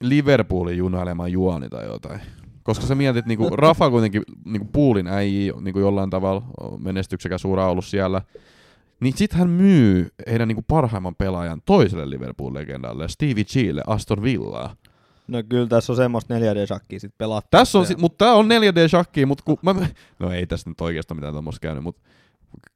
[0.00, 2.20] Liverpoolin junailema juoni tai jotain.
[2.62, 6.42] Koska sä mietit, niinku Rafa kuitenkin niinku poolin äijä niinku jollain tavalla
[6.78, 8.22] menestyksekäs ura ollut siellä.
[9.00, 14.76] Niin sit hän myy heidän niinku parhaimman pelaajan toiselle Liverpool-legendalle, Stevie Gille, Aston Villaa.
[15.28, 17.48] No kyllä tässä on semmoista 4D-shakkia sit pelattu.
[17.50, 19.74] Tässä on, sit, mutta tää on 4D-shakki, mutta kun mä,
[20.18, 22.02] no ei tässä nyt oikeastaan mitään tommoista käynyt, mutta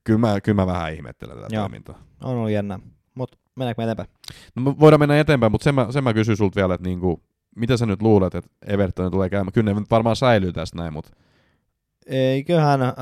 [0.04, 1.62] kyllä mä, kyllä mä vähän ihmettelen tätä Joo.
[1.62, 1.98] toimintaa.
[2.24, 2.78] On ollut jännä.
[3.14, 4.08] Mut mennäänkö me eteenpäin?
[4.54, 7.22] No me voidaan mennä eteenpäin, mutta sen mä, sen mä kysyn sulta vielä, että niinku,
[7.56, 9.52] mitä sä nyt luulet, että Everton tulee käymään?
[9.52, 11.10] Kyllä ne nyt varmaan säilyy tästä näin, mutta
[12.06, 12.92] Eiköhän, äh,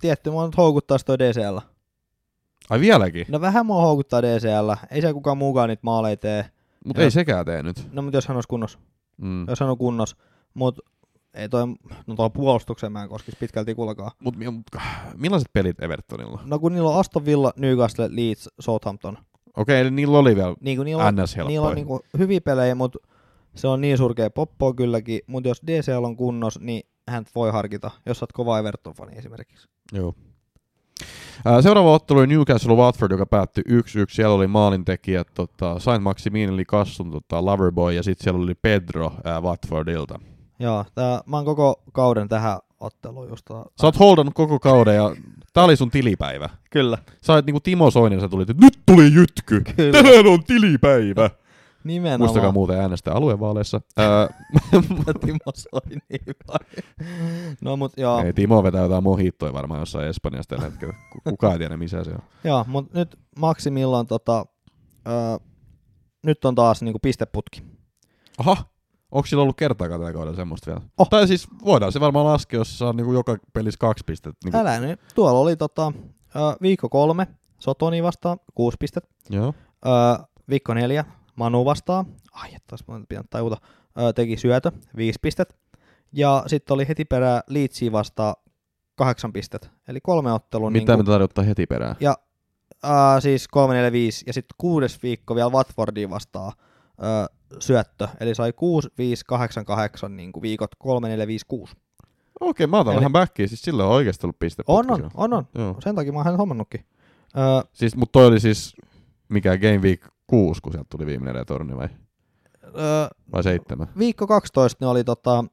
[0.00, 1.58] tietty mua nyt houkuttaa toi DCL.
[2.70, 3.26] ai vieläkin?
[3.28, 4.72] No vähän mua houkuttaa DCL.
[4.90, 6.50] Ei se kukaan muukaan niitä maaleja tee.
[6.84, 7.88] Mutta ei sekään tee nyt.
[7.92, 8.78] No mutta jos hän olisi kunnossa.
[9.16, 9.48] Mm.
[9.48, 10.16] Jos hän on kunnossa.
[10.54, 10.80] Mut
[11.34, 11.66] ei toi,
[12.06, 14.10] no tuolla puolustukseen mä en koskisi pitkälti kullakaan.
[14.20, 14.66] Mut, mut,
[15.16, 16.42] millaiset pelit Evertonilla?
[16.44, 19.18] No kun niillä on Aston Villa, Newcastle, Leeds, Southampton.
[19.56, 22.98] Okei, eli niillä oli vielä Niin niillä on, ns niillä on niinku hyviä pelejä, mutta
[23.54, 25.20] se on niin surkea poppoa kylläkin.
[25.26, 29.68] Mutta jos DCL on kunnos, niin hän voi harkita, jos sä oot kova Everton-fani esimerkiksi.
[29.92, 30.14] Joo.
[31.60, 33.72] Seuraava ottelu oli Newcastle Watford, joka päättyi 1-1.
[34.08, 39.12] Siellä oli maalintekijät tota, Saint Maximin eli Kassun tota, Loverboy ja sitten siellä oli Pedro
[39.24, 40.20] ää, Watfordilta.
[40.58, 43.46] Joo, tää, mä oon koko kauden tähän otteluun just.
[43.80, 45.16] Sä oot holdannut koko kauden ja
[45.52, 46.48] tää oli sun tilipäivä.
[46.70, 46.98] Kyllä.
[47.22, 49.62] Sä oot niinku Timo Soinen, sä tulit, että nyt tuli jytky!
[49.76, 49.92] Kyllä.
[49.92, 51.30] Tänään on tilipäivä!
[51.84, 52.20] Nimenomaan.
[52.20, 53.80] Muistakaa muuten äänestää aluevaaleissa.
[53.96, 54.28] Ää,
[55.20, 56.34] Timo Soini.
[57.60, 60.94] no mut joo, ei, Timo vetää jotain mohittoja varmaan jossain Espanjassa tällä hetkellä.
[61.12, 62.22] Ku- Kukaan ei tiedä missä se on.
[62.44, 64.46] joo, mut nyt Maximilla on tota,
[65.08, 65.14] öö,
[66.22, 67.62] nyt on taas niinku pisteputki.
[68.38, 68.56] Aha,
[69.12, 70.80] onko sillä ollut kertaakaan tällä kaudella semmoista vielä?
[70.98, 71.08] Oh.
[71.08, 74.38] Tai siis voidaan se varmaan laskea, jos saa niinku joka pelissä kaksi pistettä.
[74.44, 75.92] Niinku, Älä nyt, tuolla oli tota,
[76.62, 77.26] viikko kolme,
[77.58, 79.10] Sotoni vastaan, kuusi pistettä.
[79.30, 79.54] Joo.
[79.86, 81.04] Öö, viikko neljä,
[81.36, 82.04] Manu vastaa.
[82.32, 83.56] Ai, että taas pitää tajuta.
[84.00, 85.56] Ö, teki syötö, viisi pistet.
[86.12, 88.34] Ja sitten oli heti perään Leedsiä vastaan
[88.94, 89.70] kahdeksan pistet.
[89.88, 90.72] Eli kolme ottelun.
[90.72, 91.96] Mitä niin me tarjottaa heti perään?
[92.00, 92.16] Ja
[92.84, 96.52] äh, siis 3, 4, 5 ja sitten kuudes viikko vielä Watfordia vastaan
[97.02, 98.08] äh, syöttö.
[98.20, 101.76] Eli sai 6, 5, 8, 8 niin kuin viikot 3, 4, 5, 6.
[102.40, 104.62] Okei, mä otan Eli- vähän backia, siis sillä on oikeasti ollut piste.
[104.66, 105.46] On, on, on, on.
[105.54, 105.76] Joo.
[105.80, 106.84] Sen takia mä oon hommannutkin.
[107.38, 108.76] Öö, Siis, mutta toi oli siis
[109.28, 111.88] mikä Game Week 6, kun sieltä tuli viimeinen retorni vai,
[112.64, 113.88] öö, vai 7?
[113.98, 115.44] viikko 12 ne oli tota,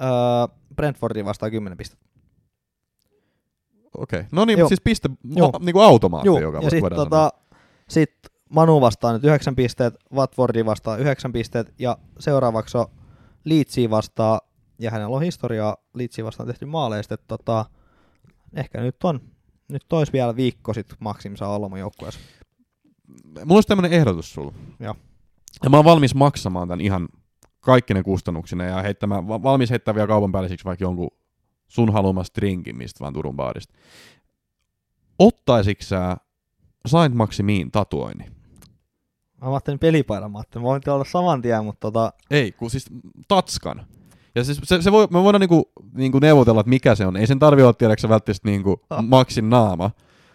[0.00, 0.06] öö,
[0.76, 2.06] Brentfordin vastaan 10 pistettä.
[3.98, 4.24] Okei.
[4.32, 4.68] No niin, Joo.
[4.68, 5.50] siis piste, Joo.
[5.54, 6.90] a, niinku automaatti, Joo, joka ja sanoa.
[6.90, 7.32] tota,
[7.88, 8.14] sit
[8.54, 12.86] Manu vastaan nyt 9 pisteet, Watfordi vastaan 9 pisteet ja seuraavaksi on
[13.44, 14.40] Leedsiä vastaan,
[14.78, 17.64] ja hänellä on historiaa Leedsiä vastaan tehty maaleista, että tota,
[18.54, 19.20] ehkä nyt on,
[19.68, 22.20] nyt tois vielä viikko sitten maksimissa olla mun joukkueessa.
[23.44, 24.52] Mulla olisi tämmönen ehdotus sulla.
[24.80, 24.96] Joo.
[25.64, 27.08] Ja mä oon valmis maksamaan tän ihan
[27.60, 31.10] kaikki ne kustannuksina ja heittämään, va- valmis heittämään vielä kaupan päälle siksi vaikka jonkun
[31.68, 33.74] sun haluamas drinkin, mistä vaan Turun baarista.
[35.18, 36.16] Ottaisitko sä
[36.86, 38.33] Saint Maximiin tatuoinnin?
[39.40, 42.86] Mä ajattelin pelipaidan, mä ajattelin, voin olla saman tien, mutta tota, Ei, kun siis
[43.28, 43.86] tatskan.
[44.34, 47.16] Ja siis se, se voi, me voidaan niinku, niinku neuvotella, että mikä se on.
[47.16, 49.04] Ei sen tarvi olla tiedäksä välttämättä niinku Ah.
[49.04, 49.90] Maxin naama.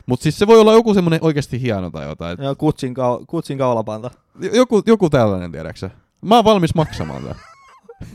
[0.06, 2.34] Mutta siis se voi olla joku semmonen oikeasti hieno tai jotain.
[2.34, 4.12] Et joo, kutsin, kau, kutsin kaulapanta.
[4.54, 5.89] joku, joku tällainen, tiedäksä.
[6.22, 7.36] Mä oon valmis maksamaan tämän.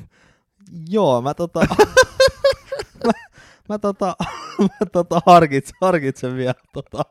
[0.88, 1.60] Joo, mä tota...
[3.68, 4.16] mä, tota...
[4.58, 7.04] mä tota harkitsen, harkitsen vielä tota,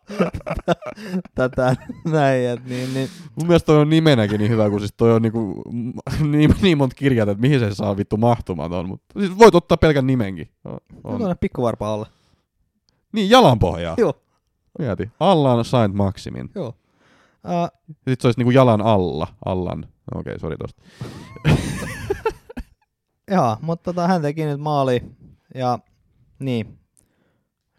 [1.36, 1.76] tätä
[2.06, 5.22] näin, et niin, niin, Mun mielestä toi on nimenäkin niin hyvä, kun siis toi on
[5.22, 5.64] niinku,
[6.32, 8.88] niin, niin monta kirjaa, että mihin se saa vittu mahtumaan ton.
[8.88, 10.50] Mutta siis voit ottaa pelkän nimenkin.
[10.66, 11.18] On, on.
[11.18, 12.08] tuonne pikkuvarpa alle.
[13.12, 13.96] Niin, jalanpohjaa.
[13.98, 14.14] Joo,
[14.80, 15.12] Mieti.
[15.20, 16.50] Allan Saint Maximin.
[16.56, 16.74] joo.
[17.48, 19.28] Uh, Sitten se olisi niinku jalan alla.
[19.46, 19.88] Allan.
[20.16, 20.84] Okei, okay, sori tosta.
[23.32, 25.04] joo, mutta tota, hän teki nyt maali
[25.56, 25.80] ja
[26.46, 26.80] niin.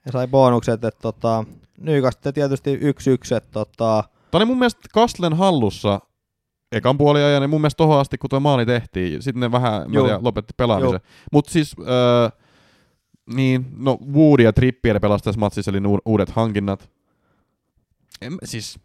[0.07, 1.45] Ja sai bonukset, että tota,
[1.81, 6.01] Nykasta tietysti yksi yksi, että tota, Tämä oli mun mielestä Kastlen hallussa
[6.73, 9.23] ekan puoliajan ja mun mielestä tohon asti, kun tuo maali tehtiin.
[9.23, 11.01] Sitten ne vähän tiedä, lopetti pelaamisen.
[11.33, 12.29] Mutta siis, öö,
[13.35, 16.91] niin, no Woody ja Trippier pelasi tässä matsissa, eli nu- uudet hankinnat.
[18.23, 18.79] En, siis,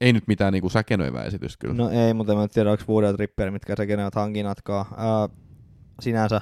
[0.00, 1.74] ei nyt mitään niinku säkenöivää esitys kyllä.
[1.74, 5.28] No ei, mutta en mä tiedä, onko Wood ja Tripper, mitkä se kenevät hankinnatkaan ää,
[6.00, 6.40] sinänsä.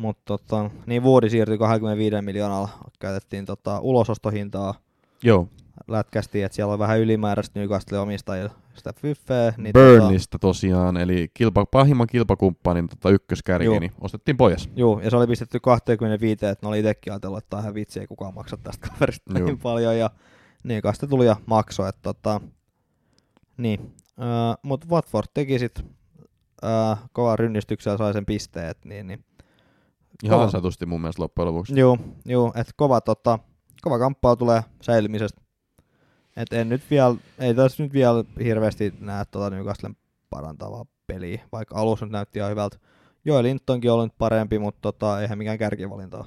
[0.00, 4.74] Mutta tota, niin Woodi siirtyi 25 miljoonalla, käytettiin tota, ulosostohintaa,
[5.22, 5.48] Joo,
[5.88, 9.54] lätkästiin, että siellä on vähän ylimääräistä Newcastle omistajia sitä fyffeä.
[9.56, 13.78] Niin Burnleystä tosiaan, eli kilpa, pahimman kilpakumppanin tota, ykköskärki, Joo.
[13.78, 14.66] niin ostettiin pois.
[14.66, 17.74] Tota, juu, ja se oli pistetty 25, että ne oli itsekin ajatellut, että tämä ihan
[17.74, 19.98] vitsi, ei kukaan maksa tästä kaverista niin paljon.
[19.98, 20.10] Ja
[20.64, 22.40] Newcastle tuli ja maksoi, että tota,
[23.56, 23.94] niin.
[24.20, 25.84] Äh, mutta Watford teki sit
[26.64, 29.24] äh, kovan rynnistyksellä sai sen pisteet, niin, niin
[30.24, 30.44] Ihan Kova.
[30.44, 31.78] ansatusti mun mielestä loppujen lopuksi.
[31.78, 33.38] Joo, joo että kova, tota,
[33.82, 35.40] kova kamppaa tulee säilymisestä.
[36.36, 39.96] Et en nyt vielä, ei tässä nyt vielä hirveästi näe tota Newcastlen
[40.30, 42.78] parantavaa peliä, vaikka alussa nyt näytti ihan hyvältä.
[43.24, 46.26] Joel Lintonkin on nyt parempi, mutta tota, eihän mikään kärkivalinta ole.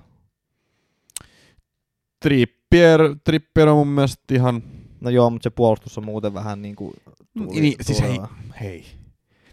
[2.20, 4.64] Trippier, Trippier on mun mielestä ihan...
[5.02, 6.94] No joo, mutta se puolustus on muuten vähän niin kuin
[7.38, 8.20] tuuli, Niin, siis hei,
[8.62, 8.86] hei.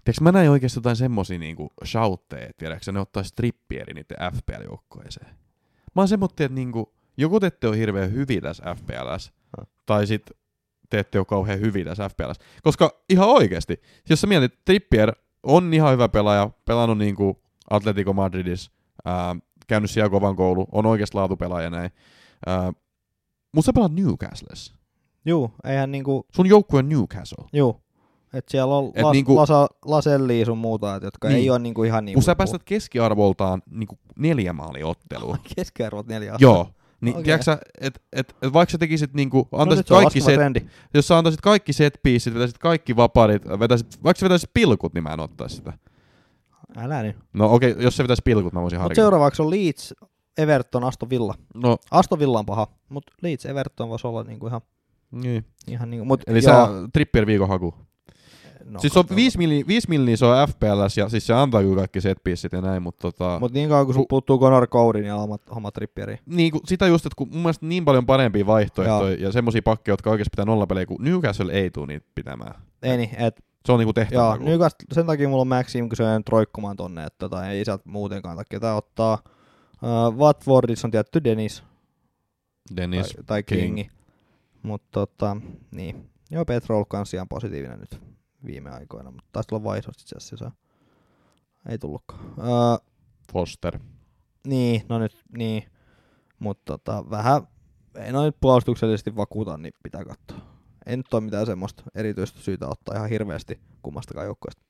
[0.04, 5.34] Tiedätkö, mä näin oikeasti jotain semmosia niinku shoutteja, tiedätkö, ne ottais Trippierin niiden FPL-joukkoeseen.
[5.96, 9.66] Mä oon semmoinen, että niinku, joko te ette ole hirveän hyviä tässä FPLs, Häh.
[9.86, 10.30] tai sit
[10.90, 12.36] te ette ole kauhean hyviä tässä FPLs.
[12.62, 18.70] Koska ihan oikeasti, jos sä mietit, Trippier on ihan hyvä pelaaja, pelannut niinku Atletico Madridissa,
[19.04, 19.36] ää,
[19.66, 21.90] käynyt siellä kovan koulu, on oikeasti laatupelaaja ja näin.
[22.46, 22.72] Ää,
[23.54, 24.74] mutta sä pelaat Newcastlessa.
[25.24, 27.44] Juu, eihän niinku, Sun joukkue on Newcastle.
[27.52, 27.80] juu.
[28.32, 31.38] Et siellä on Et las, niinku- lasa, Laselli sun muuta, et jotka Niin.
[31.38, 35.38] ei ole niinku ihan niin Kun sä päästät keskiarvoltaan niinku neljä maalia ottelua.
[35.56, 36.44] keskiarvot neljä astetta.
[36.44, 36.68] Joo.
[37.00, 37.24] Niin okay.
[37.24, 40.60] tiedätkö että et, et vaikka sä tekisit niinku, no, antaisit on kaikki set, trendi.
[40.94, 45.02] jos sä antaisit kaikki set pieceit, vetäisit kaikki vaparit, vetäisit, vaikka sä vetäisit pilkut, niin
[45.02, 45.72] mä en ottaisi sitä.
[46.76, 47.16] Älä nyt.
[47.32, 49.02] No okei, okay, jos se vetäisi pilkut, mä voisin Mutta harkita.
[49.02, 49.94] seuraavaksi on Leeds,
[50.38, 51.34] Everton, Aston Villa.
[51.54, 54.60] No, Aston Villa on paha, mutta Leeds, Everton voisi olla niinku ihan,
[55.10, 55.44] niin.
[55.68, 57.74] ihan niinku, mut Eli joo, sä trippier viikon haku.
[58.64, 59.16] No, siis se on katsotaan.
[59.16, 62.52] 5 milliä, 5 milliä se on FPLs ja siis se antaa kyllä kaikki set pieceit
[62.52, 63.38] ja näin, mutta tota...
[63.40, 66.18] Mut niin kauan kun sun puuttuu Conor Cody, niin hommat, hommat trippieriin.
[66.26, 69.92] niin kuin sitä just, että kun mun mielestä niin paljon parempia vaihtoehtoja ja semmosia pakkeja,
[69.92, 72.54] jotka oikeasti pitää nollapelejä, kun Newcastle ei tule niitä pitämään.
[72.82, 74.22] Ei niin, et, Se on niinku tehtävä.
[74.22, 77.64] joo, Newcastle, sen takia mulla on Maxim, kun se on roikkumaan tonne, että tota, ei
[77.64, 78.60] sieltä muutenkaan takia.
[78.60, 79.18] Tää ottaa
[79.82, 81.62] uh, Watfordissa on tietty Dennis,
[82.76, 83.12] Dennis.
[83.12, 83.60] tai, tai King.
[83.60, 83.90] Kingi.
[84.62, 85.36] Mutta tota,
[85.70, 86.10] niin.
[86.30, 88.00] Joo, Petrol kans ihan positiivinen nyt
[88.46, 90.50] viime aikoina, mutta taisi olla vaihdos itse asiassa.
[91.68, 92.20] Ei tullutkaan.
[92.38, 92.90] Öö,
[93.32, 93.78] Foster.
[94.46, 95.64] niin, no nyt, niin.
[96.38, 97.48] Mutta tota, vähän,
[97.94, 100.50] ei noin puolustuksellisesti vakuuta, niin pitää katsoa.
[100.86, 104.62] Ei nyt ole mitään semmoista erityistä syytä ottaa ihan hirveästi kummastakaan joukkueesta.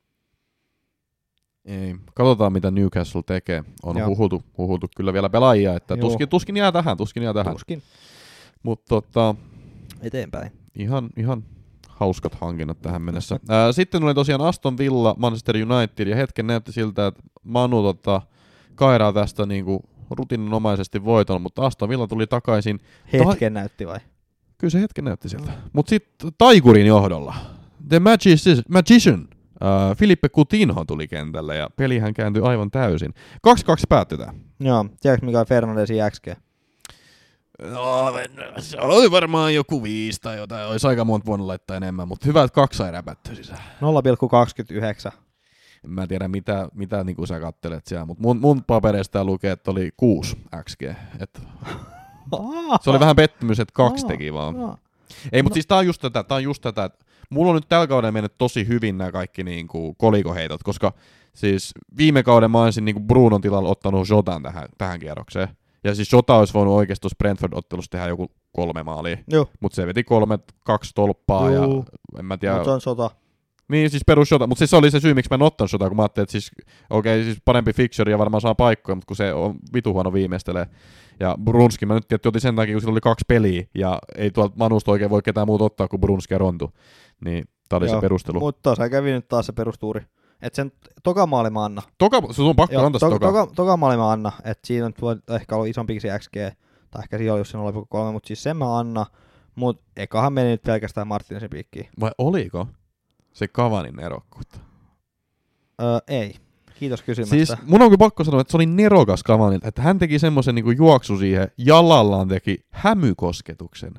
[1.64, 1.96] Ei.
[2.14, 3.64] Katsotaan, mitä Newcastle tekee.
[3.82, 4.08] On Joo.
[4.08, 6.00] huhutu, huhutu kyllä vielä pelaajia, että Joo.
[6.00, 7.52] tuskin, tuskin jää tähän, tuskin jää tähän.
[7.52, 7.82] Tuskin.
[8.62, 9.34] Mutta tota,
[10.00, 10.52] Eteenpäin.
[10.74, 11.44] ihan, ihan
[12.00, 13.40] hauskat hankinnat tähän mennessä.
[13.48, 18.22] Ää, sitten oli tosiaan Aston Villa, Manchester United, ja hetken näytti siltä, että Manu tota,
[18.74, 22.80] kairaa tästä niinku rutiininomaisesti voiton, mutta Aston Villa tuli takaisin.
[23.12, 23.98] Hetken näytti vai?
[24.58, 25.52] Kyllä se hetken näytti siltä.
[25.72, 27.34] Mutta sitten Taikurin johdolla.
[27.88, 29.28] The Magici- Magician.
[29.62, 33.14] Uh, Filippe Coutinho tuli kentälle ja pelihän kääntyi aivan täysin.
[33.48, 33.50] 2-2
[33.88, 34.34] päättyi tää.
[34.60, 36.26] Joo, tiedätkö mikä on Fernandesin XG?
[37.62, 38.12] No,
[38.58, 40.66] se oli varmaan joku viisi tai jotain.
[40.68, 43.58] Olisi aika monta voinut laittaa enemmän, mutta hyvä, että kaksi sai räpättyä sisään.
[45.10, 45.12] 0,29.
[45.84, 49.70] En mä tiedä, mitä, mitä niin sä kattelet siellä, mutta mun, mun papereista lukee, että
[49.70, 50.82] oli 6 XG.
[51.20, 51.40] Et
[52.82, 54.60] se oli vähän pettymys, että kaksi teki vaan.
[54.62, 54.78] Aa.
[55.32, 55.54] Ei, mutta No.
[55.54, 58.12] siis tää on just tätä, tää on just tätä, että mulla on nyt tällä kaudella
[58.12, 60.92] mennyt tosi hyvin nämä kaikki niinku kolikoheitot, koska
[61.34, 65.48] siis viime kauden mä olisin niinku Brunon tilalla ottanut Jotan tähän, tähän kierrokseen.
[65.84, 69.86] Ja siis Jota olisi voinut oikeasti tuossa Brentford-ottelussa tehdä joku kolme maalia, Joo, mutta se
[69.86, 71.62] veti kolme, kaksi tolppaa ja
[72.18, 72.54] en mä tiedä.
[72.54, 73.10] mutta on sota.
[73.68, 75.88] Niin, siis perus Jota, mutta siis se oli se syy, miksi mä en ottanut Jota,
[75.88, 76.50] kun mä ajattelin, että siis
[76.90, 80.66] okei, siis parempi fixture ja varmaan saa paikkoja, mutta kun se on vitu huono viimeistelee.
[81.20, 84.30] Ja Brunski mä nyt tietysti otin sen takia, kun sillä oli kaksi peliä, ja ei
[84.30, 86.70] tuolta Manusta oikein voi ketään muuta ottaa kuin Brunski ja Rontu.
[87.24, 88.40] Niin tää oli Joo, se perustelu.
[88.40, 90.00] Mutta se kävi nyt taas se perustuuri.
[90.42, 90.72] Et sen
[91.02, 91.82] toka maali mä anna.
[91.98, 93.26] Toka, se on pakko Joo, antaa se to, toka.
[93.26, 94.32] toka, toka maali mä anna.
[94.44, 96.34] Et siinä on voi ehkä ollut isompikin se XG.
[96.90, 99.06] Tai ehkä siinä oli just se 0,3, mutta siis sen mä anna.
[99.54, 101.88] Mut ekahan meni nyt pelkästään Martinesin piikkiin.
[102.00, 102.66] Vai oliko
[103.32, 104.58] se Kavanin erokkuutta?
[105.82, 106.34] Öö, ei.
[106.80, 107.36] Kiitos kysymästä.
[107.36, 110.54] Siis mun on kyllä pakko sanoa, että se oli nerokas Kavanilta, että hän teki semmoisen
[110.54, 113.94] niinku juoksu siihen, jalallaan teki hämykosketuksen,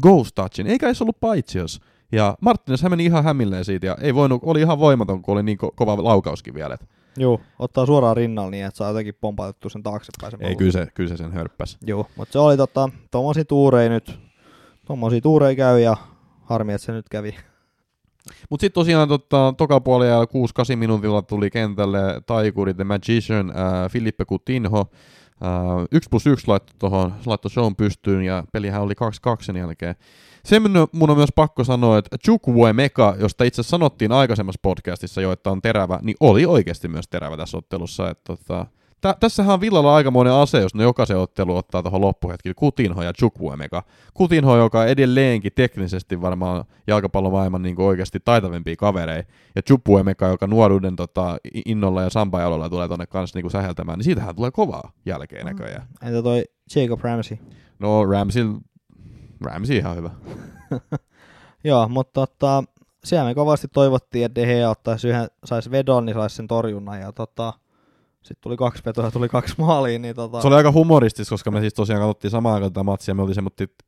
[0.00, 1.80] ghost touchin, eikä edes ollut paitsios.
[2.12, 5.42] Ja Martinez hän meni ihan hämilleen siitä ja ei voinut, oli ihan voimaton, kun oli
[5.42, 6.74] niin ko- kova laukauskin vielä.
[6.74, 10.30] Et Joo, ottaa suoraan rinnalla niin, että saa jotenkin pompautettua sen taaksepäin.
[10.30, 11.78] Sen ei, kyllä se, kyllä se sen hörppäs.
[11.86, 14.18] Joo, mutta se oli tota, tommosia tuureja nyt.
[14.86, 15.96] Tommosia tuureja käy ja
[16.42, 17.34] harmi, että se nyt kävi.
[18.50, 24.24] Mutta sitten tosiaan tota, toka puolella 6-8 minuutilla tuli kentälle Taikuri, The Magician, äh, Filippe
[24.24, 24.80] Coutinho.
[24.80, 28.96] Äh, 1 plus 1 laittoi tuohon, laittoi shown pystyyn ja pelihän oli 2-2
[29.40, 29.94] sen jälkeen.
[30.46, 35.50] Se mun- on myös pakko sanoa, että Chukwuemeka, josta itse sanottiin aikaisemmassa podcastissa jo, että
[35.50, 38.10] on terävä, niin oli oikeasti myös terävä tässä ottelussa.
[38.10, 38.66] Että tota,
[39.00, 43.12] tä, tässähän on Villalla aikamoinen ase, jos ne jokaisen ottelu ottaa tuohon loppuhetkille Kutinho ja
[43.12, 43.82] Chukwuemeka.
[44.14, 51.38] Kutinho, joka edelleenkin teknisesti varmaan jalkapallomaailman niin oikeasti taitavimpia kavereita, ja Chukwuemeka, joka nuoruuden tota,
[51.66, 55.86] innolla ja sampajalolla tulee tonne kanssa niin säheltämään, niin siitähän tulee kovaa jälkeen näköjään.
[56.02, 56.44] Entä toi
[56.76, 57.38] Jacob Ramsey?
[57.78, 58.44] No Ramsey,
[59.40, 60.10] Ramsey ihan hyvä.
[61.64, 62.64] Joo, mutta tota,
[63.04, 67.00] siellä me kovasti toivottiin, että De Gea ottaisi yhden, saisi vedon, niin saisi sen torjunnan.
[67.00, 67.52] Ja tota,
[68.22, 71.60] sitten tuli kaksi vetoa tuli kaksi maalia, niin tota, Se oli aika humoristis, koska me
[71.60, 73.84] siis tosiaan katsottiin samaan aikaan tätä matsia, me oltiin semmoitti, että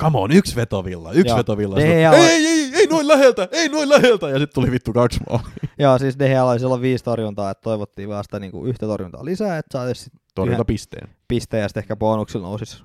[0.00, 1.38] come on, yksi vetovilla, yksi Joo.
[1.38, 1.76] vetovilla.
[1.76, 4.92] Sitten, ei, oli- ei, ei, ei, noin läheltä, ei noin läheltä, ja sitten tuli vittu
[4.92, 5.48] kaksi maalia.
[5.78, 9.24] Joo, siis De Gea oli silloin viisi torjuntaa, että toivottiin vaan sitä niinku yhtä torjuntaa
[9.24, 11.08] lisää, että saataisiin sit Torjunta Yhä- pisteen.
[11.28, 12.82] pisteen ja sitten ehkä bonuksilla nousisi,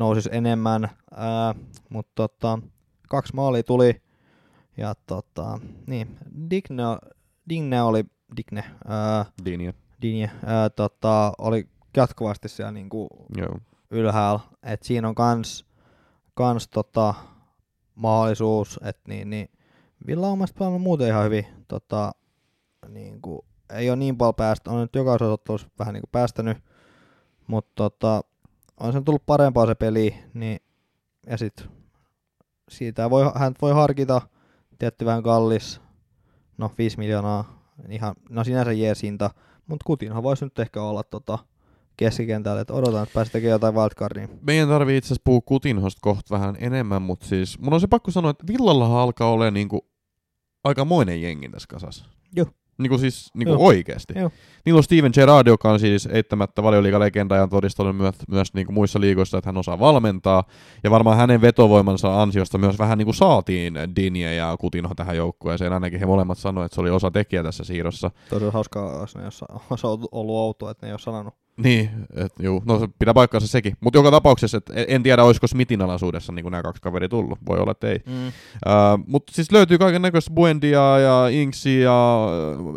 [0.00, 0.90] nousis enemmän.
[1.14, 1.54] Ää,
[1.88, 2.58] mutta tota,
[3.08, 4.02] kaksi maalia tuli
[4.76, 6.18] ja tota, niin,
[6.50, 6.82] Digne,
[7.48, 8.04] Digne oli,
[8.36, 9.72] Digne, ää, Dinia.
[10.02, 13.58] Digne, ää, tota, oli jatkuvasti siellä niinku Joo.
[13.90, 15.66] ylhäällä, että siinä on kans,
[16.34, 17.14] kans tota,
[17.94, 19.50] mahdollisuus, että niin, niin
[20.06, 22.12] Villa on mielestäni pelannut muuten ihan hyvin, tota,
[22.88, 23.40] niin kuin,
[23.72, 26.58] ei ole niin paljon päästä, on nyt jokaisessa ottelussa vähän niin kuin päästänyt,
[27.46, 28.22] mutta tota,
[28.80, 30.60] on sen tullut parempaa se peli, niin,
[31.26, 31.68] ja sit
[32.68, 34.22] siitä voi, hän voi harkita,
[34.78, 35.80] tietty vähän kallis,
[36.58, 39.30] no 5 miljoonaa, ihan, no sinänsä jees hinta,
[39.66, 41.38] mutta Kutinhan voisi nyt ehkä olla tota,
[41.96, 44.28] keskikentällä, että odotan, että pääsi tekemään jotain wildcardia.
[44.42, 48.10] Meidän tarvii itse asiassa puhua Kutinhosta kohta vähän enemmän, mutta siis mun on se pakko
[48.10, 49.86] sanoa, että Villallahan alkaa olemaan niinku
[50.64, 52.04] aikamoinen jengi tässä kasassa.
[52.36, 52.46] Joo.
[52.82, 53.66] Niinku siis niinku Joo.
[53.66, 54.14] oikeesti.
[54.18, 54.30] Joo.
[54.64, 58.72] Niillä on Steven Gerrard, joka on siis eittämättä valioliigalegenda ja on todistanut myös, myös niinku
[58.72, 60.44] muissa liigoissa, että hän osaa valmentaa.
[60.84, 65.72] Ja varmaan hänen vetovoimansa ansiosta myös vähän niinku saatiin Dinje ja Kutinho tähän joukkueeseen.
[65.72, 68.10] Ainakin he molemmat sanoivat, että se oli osa tekijä tässä siirrossa.
[68.30, 69.22] Tosi hauskaa, jos ne
[69.70, 71.39] olisi ollut outoa, että ne ei ole sanonut.
[71.62, 73.76] Niin, et, juu, no se pitää paikkaansa sekin.
[73.80, 77.38] Mutta joka tapauksessa, et en- tiedä, olisiko Smithin alaisuudessa niin nämä kaksi kaveria tullut.
[77.48, 78.00] Voi olla, että ei.
[78.06, 78.26] Mm.
[78.26, 78.32] Uh,
[79.06, 82.28] mutta siis löytyy kaiken näköistä Buendia ja Inksi ja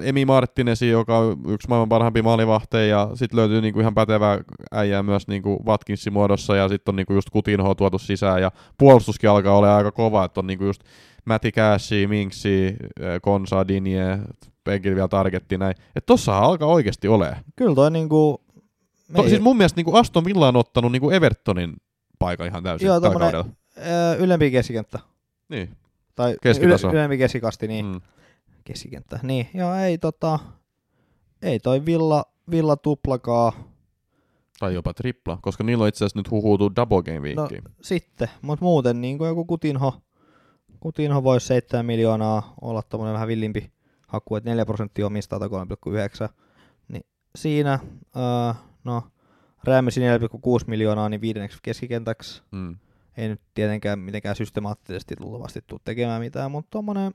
[0.04, 2.98] Emi Martinesi, joka on yksi maailman parhaimpia maalivahteja.
[2.98, 4.40] Ja sitten löytyy niinku ihan pätevää
[4.72, 6.56] äijää myös niinku Watkinsin muodossa.
[6.56, 8.42] Ja sitten on niinku just Kutinho tuotu sisään.
[8.42, 10.84] Ja puolustuskin alkaa olla aika kova, että on niinku just
[11.26, 12.76] Matti Cashi, Minksi,
[13.22, 14.20] Konsa, Dinje,
[14.64, 15.72] penkillä vielä targetti näin.
[15.72, 17.38] Että tossa alkaa oikeasti olemaan.
[17.56, 18.43] Kyllä toi niinku...
[19.16, 21.74] To, siis mun mielestä niinku Aston Villa on ottanut niinku Evertonin
[22.20, 23.46] paikan ihan täysin Joo, tällä kaudella.
[24.20, 25.00] Ylempi keskikenttä.
[25.50, 25.78] Niin.
[26.16, 26.88] Tai Keskitaso.
[26.88, 27.86] yle- ylempi keskikasti, niin.
[27.86, 28.02] Mm.
[28.64, 29.20] Keskikenttä.
[29.24, 30.40] Niin, joo, ei tota...
[31.42, 33.54] Ei toi Villa, Villa tuplakaa
[34.60, 37.34] Tai jopa tripla, koska niillä on itse asiassa nyt huhuutuu double game.
[37.34, 37.50] No,
[37.82, 40.02] sitten, mutta muuten niin kuin joku Kutinho,
[40.80, 43.72] Kutinho voisi 7 miljoonaa olla tommonen vähän villimpi
[44.08, 45.48] haku, että 4 prosenttia omistaa tai
[46.28, 46.34] 3,9.
[46.88, 47.80] Niin siinä,
[48.16, 48.54] öö,
[48.84, 49.04] no,
[49.64, 50.06] Rämisi 4,6
[50.68, 52.42] miljoonaa, niin viidenneksi keskikentäksi.
[52.52, 52.78] Mm.
[53.18, 57.14] Ei nyt tietenkään mitenkään systemaattisesti luultavasti tule tekemään mitään, mutta tommonen,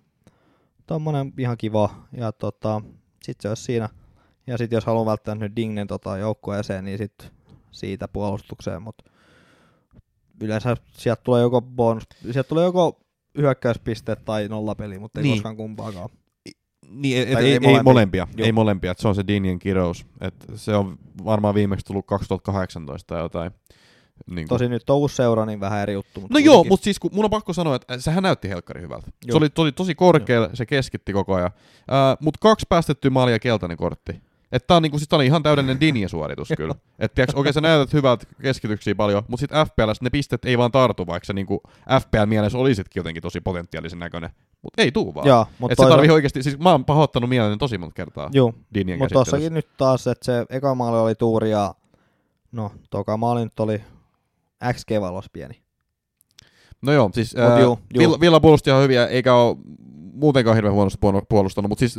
[0.86, 1.90] tommonen ihan kiva.
[2.12, 2.82] Ja tota,
[3.22, 3.88] sit se olisi siinä.
[4.46, 7.32] Ja sitten jos haluaa välttää nyt Dignen tota joukkueeseen, niin sit
[7.70, 9.04] siitä puolustukseen, mutta
[10.40, 13.00] yleensä sieltä tulee joko bonus, sieltä tulee joko
[13.38, 15.36] hyökkäyspisteet tai nollapeli, mutta ei Niin.
[15.36, 16.08] koskaan kumpaakaan.
[16.90, 17.82] Niin, et, Tai ei, ei ei, molempia.
[17.82, 18.26] molempia.
[18.36, 18.46] Joo.
[18.46, 20.06] Ei molempia, että se on se Dinien kirous.
[20.20, 23.50] Et se on varmaan viimeksi tullut 2018 tai jotain.
[24.30, 26.20] Niin Tosi nyt on uusi seura, niin vähän eri juttu.
[26.20, 26.72] Mutta No joo, kuitenkin.
[26.72, 29.06] mutta siis kun mun on pakko sanoa, että sehän näytti helkkari hyvältä.
[29.06, 29.38] Se Joo.
[29.38, 31.50] oli tosi, tosi korkealla, se keskitti koko ajan.
[31.54, 34.12] Uh, mutta kaksi päästettyä maalia ja keltainen kortti.
[34.52, 36.74] Että tää on, niinku, siis tää oli ihan täydellinen Dinje-suoritus kyllä.
[36.98, 41.06] Että okei sä näytät hyvältä keskityksiä paljon, mutta sit FPL ne pistet ei vaan tartu,
[41.06, 41.62] vaikka sä niinku
[42.00, 44.30] FPL mielessä olisitkin jotenkin tosi potentiaalisen näköinen.
[44.62, 45.26] Mutta ei tuu vaan.
[45.26, 48.52] Joo, mutta Et se tarvii oikeasti, siis mä oon pahoittanut mieleni tosi monta kertaa Joo,
[48.98, 51.74] mutta tossakin nyt taas, että se eka maali oli tuuri ja
[52.52, 53.82] no, toka maali nyt oli
[54.72, 55.62] XG-valos pieni.
[56.82, 57.78] No joo, siis juu, juu.
[57.98, 59.56] Villa, Villa puolusti ihan hyviä, eikä ole
[60.20, 61.98] muutenkaan hirveän huonosti puol- puolustanut, mutta siis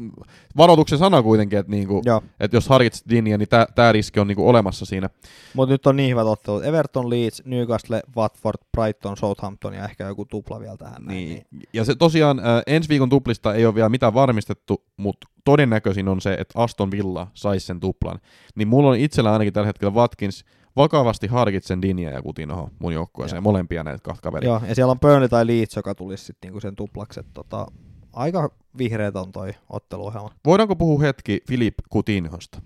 [0.58, 4.50] varoituksen sana kuitenkin, että niinku, Joo, et jos harkitset Dinniä, niin tämä riski on niinku
[4.50, 5.10] olemassa siinä.
[5.54, 6.66] mutta nyt on niin hyvät ottelut.
[6.66, 11.04] Everton, Leeds, Newcastle, Watford, Brighton, Southampton ja ehkä joku tupla vielä tähän.
[11.06, 11.46] näin, Niin.
[11.74, 16.22] Ja se tosiaan ää, ensi viikon tuplista ei ole vielä mitään varmistettu, mutta todennäköisin on
[16.22, 18.20] se, että Aston Villa saisi sen tuplan.
[18.56, 20.46] Niin mulla on itsellä ainakin tällä hetkellä Watkins,
[20.76, 24.50] vakavasti harkitsen Dinniä ja Kutinoho mun joukkueeseen, molempia näitä kahta kaveria.
[24.50, 27.26] Joo, ja siellä on Burnley tai Leeds, joka tulisi sitten niinku sen tuplakset.
[27.34, 27.68] Tota,
[28.14, 30.30] aika vihreät on toi otteluohjelma.
[30.46, 32.62] Voidaanko puhua hetki Filip Kutinhosta?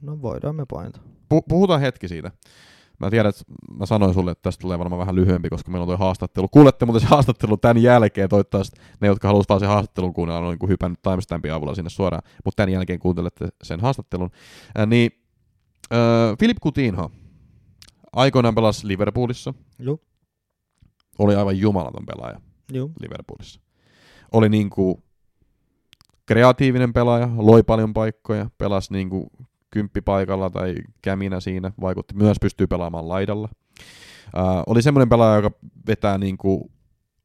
[0.00, 1.00] No voidaan me pointa.
[1.34, 2.30] Pu- puhutaan hetki siitä.
[2.98, 3.44] Mä tiedän, että
[3.78, 6.48] mä sanoin sulle, että tästä tulee varmaan vähän lyhyempi, koska meillä on toi haastattelu.
[6.48, 10.56] Kuulette muuten se haastattelu tämän jälkeen, toivottavasti ne, jotka haluaisivat vaan sen haastattelun kuunnella, on
[10.60, 14.30] niin hypännyt timestampin avulla sinne suoraan, mutta tämän jälkeen kuuntelette sen haastattelun.
[14.78, 15.10] Äh, niin,
[15.92, 17.10] äh, Philip Coutinho
[18.12, 19.98] aikoinaan pelasi Liverpoolissa, Joo,
[21.18, 22.40] oli aivan jumalaton pelaaja
[22.72, 22.90] joo.
[23.00, 23.60] Liverpoolissa.
[24.36, 25.02] Oli niinku
[26.26, 29.30] kreatiivinen pelaaja, loi paljon paikkoja, pelasi niinku
[29.70, 33.48] kymppipaikalla tai käminä siinä, vaikutti myös pystyy pelaamaan laidalla.
[34.36, 35.50] Uh, oli semmoinen pelaaja, joka
[35.86, 36.70] vetää niinku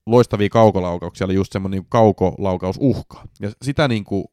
[0.06, 3.24] loistavia kaukolaukauksia, eli just semmoinen niinku kaukolaukausuhka.
[3.40, 4.32] Ja sitä niinku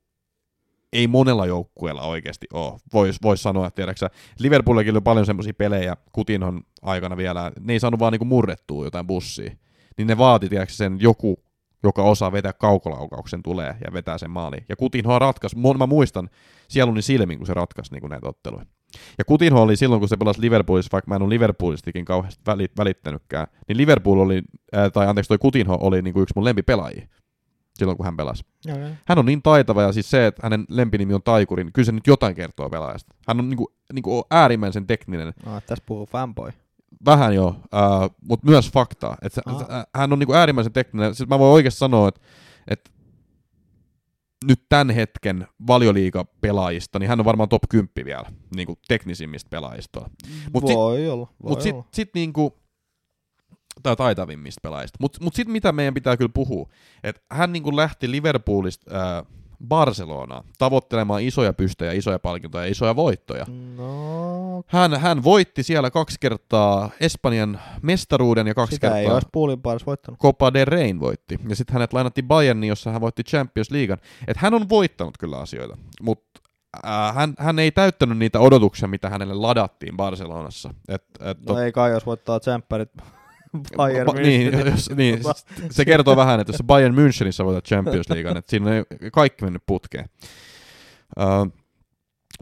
[0.92, 2.78] ei monella joukkueella oikeasti ole.
[2.92, 7.80] Voisi vois sanoa, että tiedäksä, Liverpoolillakin oli paljon semmoisia pelejä Kutinhon aikana vielä, ne ei
[7.80, 9.50] saanut vaan niinku murrettua jotain bussia.
[9.96, 11.47] Niin ne vaati, tiedäksä, sen joku,
[11.82, 14.64] joka osaa vetää kaukolaukauksen tulee ja vetää sen maaliin.
[14.68, 16.30] Ja Kutinho ratkaisi, mä muistan
[16.68, 18.66] sieluni silmin, kun se ratkaisi niin näitä otteluja.
[19.18, 22.72] Ja Kutinho oli silloin, kun se pelasi Liverpoolissa, vaikka mä en ole Liverpoolistikin kauheasti väli-
[22.78, 27.08] välittänytkään, niin Liverpool oli, ää, tai anteeksi, toi Kutinho oli niin kuin yksi mun lempipelaajia
[27.78, 28.44] silloin, kun hän pelasi.
[28.64, 28.78] Joo.
[29.04, 31.92] Hän on niin taitava ja siis se, että hänen lempinimi on Taikuri, niin kyllä se
[31.92, 33.14] nyt jotain kertoo pelaajasta.
[33.28, 35.32] Hän on niin kuin, niin kuin äärimmäisen tekninen.
[35.46, 36.50] No, tässä puhuu fanboy.
[37.04, 39.16] Vähän jo, äh, mutta myös faktaa.
[39.22, 39.60] Että Aa.
[39.78, 41.14] äh, hän on niin kuin äärimmäisen tekninen.
[41.14, 42.20] Siis mä voin oikeasti sanoa, että,
[42.68, 42.90] että
[44.44, 50.10] nyt tämän hetken valioliiga-pelaajista, niin hän on varmaan top 10 vielä, niin kuin teknisimmistä pelaajista.
[50.52, 51.62] Mut sit- voi olla, voi Mutta olla.
[51.62, 52.58] sitten sit niinku,
[53.82, 54.98] tai taitavimmista pelaajista.
[55.00, 56.68] Mutta mut sitten mitä meidän pitää kyllä puhua,
[57.04, 59.24] että hän niinku lähti Liverpoolista ää,
[59.68, 63.46] Barcelonaan tavoittelemaan isoja pystejä, isoja palkintoja ja isoja voittoja.
[63.76, 69.28] No, Hän, hän voitti siellä kaksi kertaa Espanjan mestaruuden ja kaksi sitä ei kertaa olisi
[69.32, 70.20] puolin paras voittanut.
[70.20, 71.38] Copa del Reyn voitti.
[71.48, 73.98] Ja sitten hänet lainattiin Bayerniin, jossa hän voitti Champions Leaguean.
[74.28, 76.40] Että hän on voittanut kyllä asioita, mutta
[76.86, 80.74] äh, hän, hän ei täyttänyt niitä odotuksia, mitä hänelle ladattiin Barcelonassa.
[80.88, 82.90] Et, et, No ei kai, jos voittaa tsemppärit
[83.76, 85.20] Bayern Ba- niin, jos, niin,
[85.70, 89.62] se kertoo vähän, että jos Bayern Münchenissä voitat Champions Leaguean, että siinä on kaikki mennyt
[89.66, 90.08] putkeen.
[91.18, 91.52] Uh,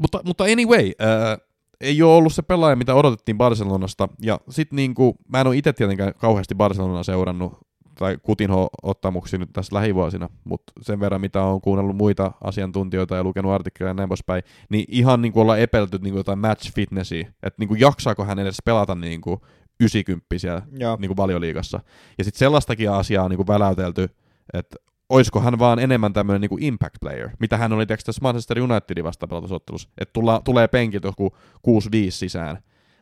[0.01, 1.47] mutta, mutta anyway, uh,
[1.81, 4.09] ei ole ollut se pelaaja, mitä odotettiin Barcelonasta.
[4.23, 7.59] Ja sit niinku, mä en ole itse tietenkään kauheasti Barcelonaa seurannut,
[7.99, 13.25] tai Kutinho ottamuksia nyt tässä lähivuosina, mutta sen verran, mitä on kuunnellut muita asiantuntijoita ja
[13.25, 16.73] lukenut artikkeleja ja näin poispäin, niin ihan niin kuin ollaan epelty niin kuin jotain match
[16.75, 19.41] fitnessia, että niin kuin jaksaako hän edes pelata niin kuin
[19.81, 20.97] 90 siellä Joo.
[21.01, 21.81] niin kuin valioliigassa.
[22.19, 24.09] Ja sitten sellaistakin asiaa on niin kuin väläytelty,
[24.53, 24.77] että
[25.09, 29.27] olisiko hän vaan enemmän tämmöinen niin impact player, mitä hän oli tässä Manchester Unitedin vasta
[29.27, 31.37] pelatusottelussa, että tulla, tulee penkiltä joku
[31.69, 31.71] 6-5
[32.09, 32.59] sisään,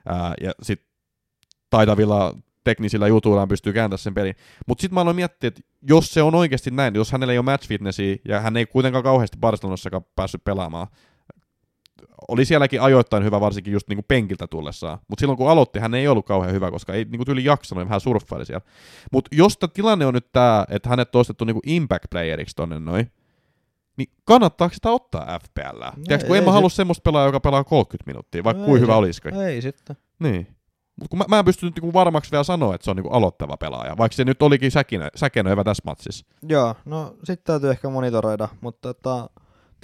[0.07, 0.89] ää, ja sitten
[1.71, 4.35] taitavilla teknisillä jutuillaan pystyy kääntämään sen pelin.
[4.67, 7.45] Mutta sitten mä aloin miettiä, että jos se on oikeasti näin, jos hänellä ei ole
[7.45, 10.87] match fitnessia, ja hän ei kuitenkaan kauheasti Barcelonassakaan päässyt pelaamaan,
[12.29, 14.99] oli sielläkin ajoittain hyvä, varsinkin just niinku penkiltä tullessaan.
[15.09, 17.89] Mutta silloin kun aloitti, hän ei ollut kauhean hyvä, koska ei niinku tyyli jaksanut ja
[17.89, 18.67] vähän surffaili siellä.
[19.13, 22.81] Mutta jos tämä tilanne on nyt tämä, että hänet on ostettu niinku impact playeriksi tonne
[22.81, 23.13] noin,
[23.97, 25.79] niin kannattaako sitä ottaa FPL?
[25.79, 28.67] No Tiedätkö, kun ei en mä halua semmoista pelaajaa, joka pelaa 30 minuuttia, vaikka No
[28.67, 29.35] kuin hyvä olisikin.
[29.35, 29.97] Ei sitten.
[30.19, 30.47] Niin.
[30.97, 33.11] Mutta kun mä, mä en pysty nyt niinku varmaksi vielä sanoa, että se on niinku
[33.11, 36.27] aloittava pelaaja, vaikka se nyt olikin säkinö, säkenö hyvä tässä matsissa.
[36.43, 39.31] Joo, no sitten täytyy ehkä monitoroida, mutta tota,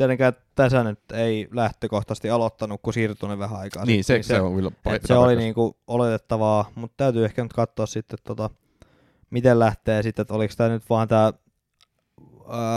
[0.01, 3.85] tietenkään tässä nyt ei lähtökohtaisesti aloittanut, kun siirtyi vähän aikaa.
[3.85, 5.35] Niin, se, sitten, se, on kyllä se oli paikkansa.
[5.35, 8.51] niinku oletettavaa, mutta täytyy ehkä nyt katsoa sitten, tota,
[9.31, 11.33] miten lähtee sitten, että oliko tämä nyt vaan tämä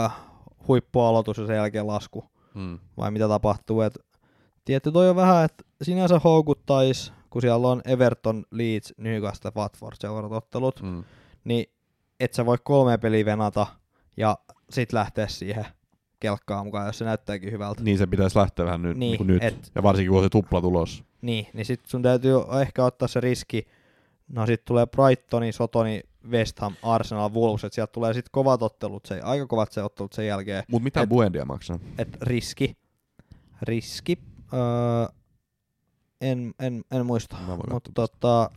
[0.04, 0.12] äh,
[0.68, 2.78] huippualoitus ja sen jälkeen lasku, Mm.
[2.96, 3.80] vai mitä tapahtuu.
[3.80, 3.98] Et,
[4.64, 10.44] tietty toi on vähän, että sinänsä houkuttais, kun siellä on Everton, Leeds, Newcastle, Watford seuraavat
[10.44, 11.04] ottelut, Mm.
[11.44, 11.66] niin
[12.20, 13.66] et sä voi kolme peliä venata
[14.16, 14.38] ja
[14.70, 15.66] sit lähteä siihen
[16.24, 17.82] kelkkaan mukaan, jos se näyttääkin hyvältä.
[17.82, 18.96] Niin se pitäisi lähteä vähän nyt.
[18.96, 19.42] Niin, Niin, nyt.
[19.42, 21.04] et- Ja varsinkin kun on se tupla tulos.
[21.22, 23.66] Niin, niin sit sun täytyy ehkä ottaa se riski.
[24.28, 26.00] No sit tulee Brightoni, Sotoni,
[26.30, 30.12] West Ham, Arsenal, Wolves, että sieltä tulee sit kovat ottelut, se, aika kovat se ottelut
[30.12, 30.64] sen jälkeen.
[30.68, 31.78] Mutta mitä Et- Buendia maksaa?
[31.98, 32.76] Et riski,
[33.62, 34.18] riski,
[34.52, 34.60] öö,
[36.20, 37.36] en, en, en muista,
[37.70, 38.50] mutta tota,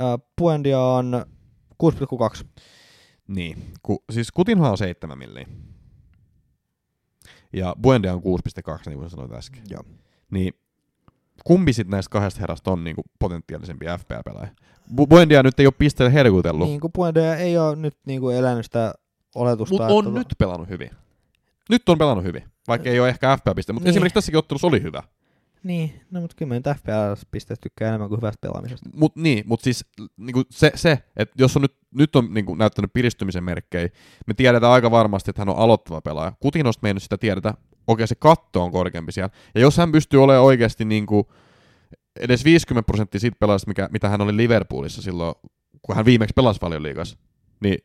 [0.00, 1.24] öö, Buendia on
[2.40, 2.46] 6,2.
[3.28, 3.64] Niin.
[3.82, 5.46] Ku, siis Kutinho on 7 milliä.
[7.56, 9.62] Ja Buendia on 6,2, niin kuin sanoit äsken.
[9.70, 9.82] Joo.
[10.30, 10.54] Niin
[11.44, 14.48] kumpi sit näistä kahdesta herrasta on niinku potentiaalisempi FPL-pelaaja?
[14.92, 18.64] Bu- Buendia nyt ei ole pisteellä herkutellut, Niin kuin Buendia ei ole nyt niinku elänyt
[18.64, 18.94] sitä
[19.34, 19.72] oletusta.
[19.72, 20.90] mutta että on tota- nyt pelannut hyvin.
[21.70, 23.90] Nyt on pelannut hyvin, vaikka ei ole ehkä FPL-piste, mutta Niin.
[23.90, 25.02] esimerkiksi tässäkin ottelussa oli hyvä.
[25.66, 28.90] Niin, no mutta kyllä mä nyt FPL-pisteistä tykkää enemmän kuin hyvästä pelaamisesta.
[28.94, 29.84] Mut niin, mut siis
[30.16, 33.88] niinku se, se että jos on nyt, nyt on niinku näyttänyt piristymisen merkkejä,
[34.26, 36.32] me tiedetään aika varmasti, että hän on aloittava pelaaja.
[36.40, 37.54] Kutinosta me ei nyt sitä tiedetä.
[37.86, 39.30] Okei, se katto on korkeampi siellä.
[39.54, 41.32] Ja jos hän pystyy olemaan oikeasti niinku
[42.20, 45.34] edes 50 prosenttia siitä pelaajasta, mikä, mitä hän oli Liverpoolissa silloin,
[45.82, 47.18] kun hän viimeksi pelasi paljon liigas,
[47.60, 47.78] niin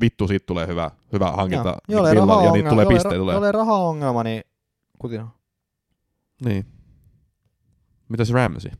[0.00, 3.34] vittu siitä tulee hyvä, hyvä hankinta Joo, niin jolle ja niitä tulee jolle pisteitä tulee.
[3.34, 4.42] Jolle rahaongelma, niin
[4.98, 5.28] Kutino.
[6.44, 6.73] Niin.
[8.08, 8.70] Mitäs Ramsey?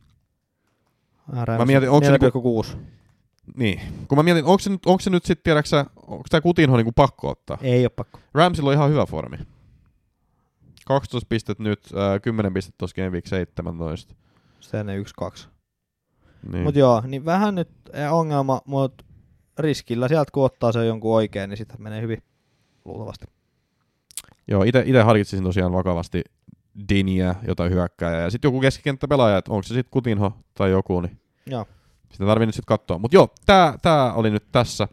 [1.33, 2.77] Mä Mä mietin, onko se niinku- 4,6.
[3.57, 3.81] Niin.
[4.07, 6.91] Kun mä mietin, onko se nyt, onko se nyt sitten, tiedäksä, onko tämä Kutinho niinku
[6.91, 7.57] pakko ottaa?
[7.61, 8.19] Ei oo pakko.
[8.33, 9.37] Ramsilla on ihan hyvä formi.
[10.85, 14.15] 12 pistet nyt, äh, 10 pistettä tuossa Game Week 17.
[14.59, 15.47] Sen 1-2.
[16.51, 16.63] Niin.
[16.63, 19.05] Mut joo, niin vähän nyt eh, ongelma, mut
[19.59, 22.23] riskillä sieltä kun ottaa se jonkun oikein, niin sitten menee hyvin.
[22.85, 23.25] Luultavasti.
[24.47, 26.21] Joo, ite, ite harkitsisin tosiaan vakavasti
[26.89, 31.19] Diniä, jotain hyökkääjää, ja sitten joku keskikenttäpelaaja, että onko se sitten Kutinho tai joku, niin
[31.45, 31.65] Joo.
[32.11, 32.97] sitä tarvii nyt sitten katsoa.
[32.97, 34.87] Mutta joo, tää, tää oli nyt tässä.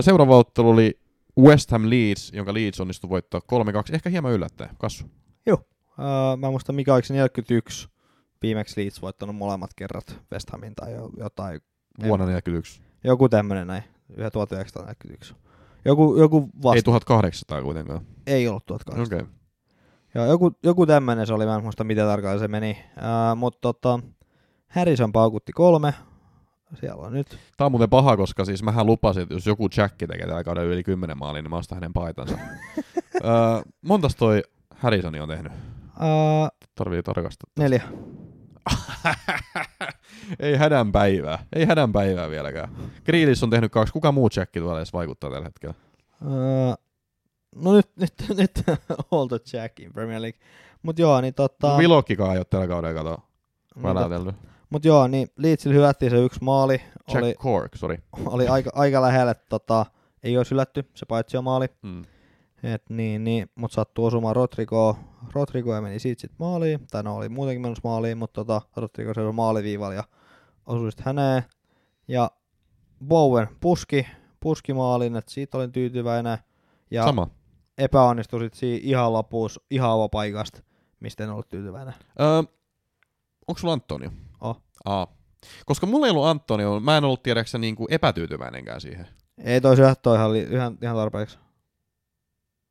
[0.00, 0.98] Seuraava ottelu oli
[1.40, 4.70] West Ham Leeds, jonka Leeds onnistui voittaa 3-2, ehkä hieman yllättäen.
[4.78, 5.06] Kassu.
[5.98, 7.88] Öö, mä muistan mikä oliko se 41.
[8.42, 11.60] Viimeksi Leeds voittanut molemmat kerrat West Hamin tai jo, jotain.
[12.02, 12.80] Vuonna 41.
[13.04, 13.82] Joku tämmönen näin.
[14.32, 15.34] 1941.
[15.84, 16.76] Joku, joku vasta.
[16.76, 18.00] Ei 1800 kuitenkaan.
[18.26, 19.02] ei ollut 1800.
[19.02, 19.26] Okei.
[19.26, 19.45] Okay.
[20.16, 22.78] Joo, joku, joku tämmönen se oli, mä en muista miten tarkalleen se meni.
[22.96, 24.00] Ää, mutta tota,
[24.68, 25.94] Harrison paukutti kolme.
[26.80, 27.38] Siellä on nyt.
[27.56, 30.72] Tämä on muuten paha, koska siis mähän lupasin, että jos joku Jack tekee tällä kaudella
[30.72, 32.38] yli 10 maalia, niin mä ostan hänen paitansa.
[33.24, 34.42] öö, montas toi
[34.74, 35.52] Harrisoni on tehnyt?
[35.98, 37.50] Ää, Tarvii tarkastaa.
[37.58, 37.82] neljä.
[40.40, 41.38] ei hädän päivää.
[41.52, 42.68] Ei hädän päivää vieläkään.
[43.04, 43.92] Grealish on tehnyt kaksi.
[43.92, 45.74] Kuka muu Jack tuolla edes vaikuttaa tällä hetkellä?
[46.24, 46.76] Ää,
[47.64, 48.62] no nyt, nyt, nyt
[49.10, 50.40] all the Jack in Premier League.
[50.82, 51.68] Mut joo, niin tota...
[51.68, 53.22] No, Vilokkikaan ei ole tällä kaudella kato
[53.74, 54.34] niin, tot- välätellyt.
[54.70, 56.82] mut joo, niin Leedsillä hylättiin se yksi maali.
[57.08, 57.98] Jack Oli, Cork, sorry.
[58.26, 59.86] oli aika, aika lähellä, että tota,
[60.22, 61.66] ei olisi hylätty se paitsi maali.
[61.82, 62.04] Mm.
[62.62, 64.98] Et niin, niin, mut sattuu osumaan Rodrigo,
[65.34, 69.14] Rodrigo ja meni siitä sit maaliin, tai no oli muutenkin menossa maaliin, mutta tota, Rodrigo
[69.14, 70.04] se oli maaliviivalla ja
[70.66, 71.42] osui sit häneen.
[72.08, 72.30] Ja
[73.04, 74.06] Bowen puski,
[74.40, 76.38] puski maalin, että siitä olin tyytyväinen.
[76.90, 77.28] Ja Sama.
[77.78, 80.62] Epäonnistui sit siinä ihan lopussa, ihan paikasta,
[81.00, 81.94] mistä en ollut tyytyväinen.
[82.20, 82.42] Öö,
[83.48, 84.10] Onko sulla Antonio?
[84.40, 84.62] Oh.
[84.84, 85.06] Aa.
[85.66, 89.06] Koska mulla ei ollut Antonio, mä en ollut tiedäksä niinku epätyytyväinenkään siihen.
[89.44, 91.38] Ei toi syöttö ihan, li- ihan, ihan tarpeeksi.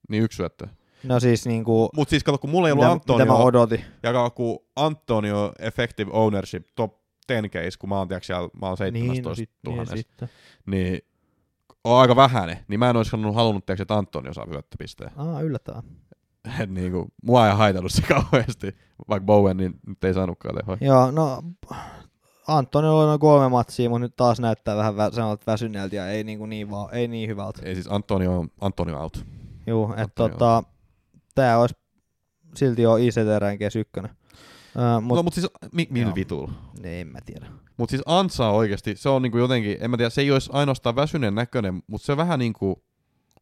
[0.09, 0.67] Niin yksi syöttö.
[1.03, 3.85] No siis niinku, Mut siis kato, kun mulla ei ollut mitä, Antonio, mitä mä odotin.
[4.03, 6.93] ja kun Antonio Effective Ownership top
[7.27, 10.29] 10 case, kun mä oon, tiedätkö, siellä, mä oon 17 no sit- niin, 000, sitten.
[10.65, 10.99] niin
[11.85, 15.11] on aika vähäinen, niin mä en olisi halunnut, tiedätkö, että Antonio saa syöttöpisteen.
[15.17, 15.83] Aa, yllättävää.
[16.59, 18.75] Et niinku, mua ei haitannut se kauheasti,
[19.09, 20.77] vaikka Bowen niin nyt ei saanutkaan tehoja.
[20.81, 21.43] Joo, no
[22.47, 26.23] Antoni oli noin kolme matsia, mutta nyt taas näyttää vähän vä- sanot väsyneeltä ja ei
[26.23, 27.61] niinku niin, vaan, ei niin hyvältä.
[27.63, 29.25] Ei siis Antonio, Antonio out.
[29.67, 30.63] Juu, että Antoni tota,
[31.35, 31.75] tää olisi
[32.55, 34.11] silti jo ICT-ränkeä ykkönen.
[34.77, 36.51] Öö, Mut, no, mut siis, mi, millä vitulla?
[36.83, 37.45] en mä tiedä.
[37.77, 40.95] Mut siis Ansa oikeesti, se on niinku jotenkin, en mä tiedä, se ei olisi ainoastaan
[40.95, 42.83] väsyneen näköinen, mutta se vähän niinku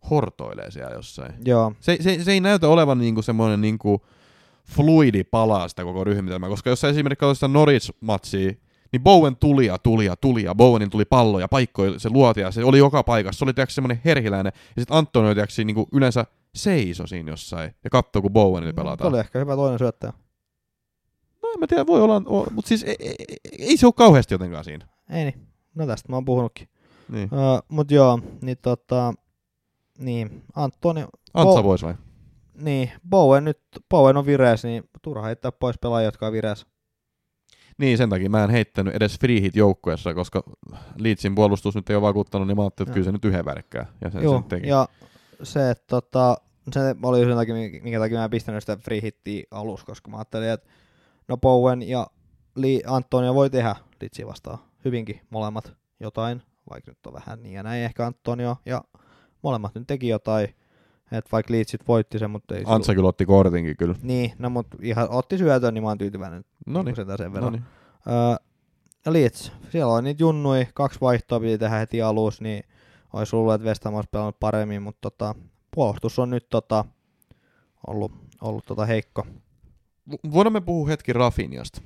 [0.09, 1.33] hortoilee siellä jossain.
[1.45, 4.05] Joo, Se, se, se ei näytä olevan niinku semmoinen niinku
[4.71, 8.53] fluidi palaa sitä koko ryhmitelmää, koska jos sä esimerkiksi katsot sitä Norwich-matsia,
[8.91, 12.41] niin Bowen tuli ja tuli ja tuli ja Bowenin tuli pallo ja paikkoja se luoti
[12.41, 13.39] ja se oli joka paikassa.
[13.39, 16.25] Se oli tiiäks, semmoinen herhiläinen ja sitten Antonio tiiäks, niinku yleensä
[16.55, 19.09] seiso siinä jossain ja katsoo kun Bowenilla Tuo pelataan.
[19.09, 20.13] oli ehkä hyvä toinen syöttäjä.
[21.53, 23.15] En mä tiedä, voi olla, mutta siis ei, ei,
[23.59, 24.87] ei, se ole kauheasti jotenkaan siinä.
[25.09, 26.67] Ei niin, no tästä mä oon puhunutkin.
[27.09, 27.29] Niin.
[27.33, 29.13] Öö, mut joo, niin tota,
[29.99, 31.95] niin, Antoni, Antsa Bo- pois vai?
[32.61, 36.67] niin, Bowen nyt, Bowen on vireessä, niin turha heittää pois pelaajia, jotka on vireessä.
[37.77, 40.43] Niin, sen takia mä en heittänyt edes free hit joukkueessa, koska
[40.97, 43.85] Leedsin puolustus nyt ei ole vakuuttanut, niin mä ajattelin, että kyllä se nyt yhden värkkää.
[44.01, 44.67] Ja sen, Joo, sen teki.
[44.67, 44.87] ja
[45.43, 46.37] se, että tota,
[46.71, 50.17] se oli sen takia, minkä takia mä en pistänyt sitä free hittiä alussa, koska mä
[50.17, 50.69] ajattelin, että
[51.27, 52.07] no Bowen ja
[52.55, 57.63] Lee Antonio voi tehdä Litsi vastaan hyvinkin molemmat jotain, vaikka nyt on vähän niin ja
[57.63, 58.83] näin ehkä Antonio, ja
[59.41, 60.55] molemmat nyt teki jotain,
[61.11, 63.95] että vaikka Leedsit voitti sen, mutta ei Antsa kyllä otti kortinkin kyllä.
[64.01, 67.53] Niin, no mutta ihan otti syötön, niin mä oon tyytyväinen No niin, sen verran.
[67.53, 67.63] niin.
[68.07, 68.35] Öö,
[69.05, 72.63] ja Leeds, siellä on niitä junnui, kaksi vaihtoa piti tehdä heti alussa, niin
[73.13, 75.35] olisi ollut, että West Ham olisi pelannut paremmin, mutta tota,
[75.75, 76.85] puolustus on nyt tota,
[77.87, 78.11] ollut,
[78.41, 79.25] ollut tota heikko.
[80.11, 81.81] Vo- Voidaan me puhua hetki Rafiniasta.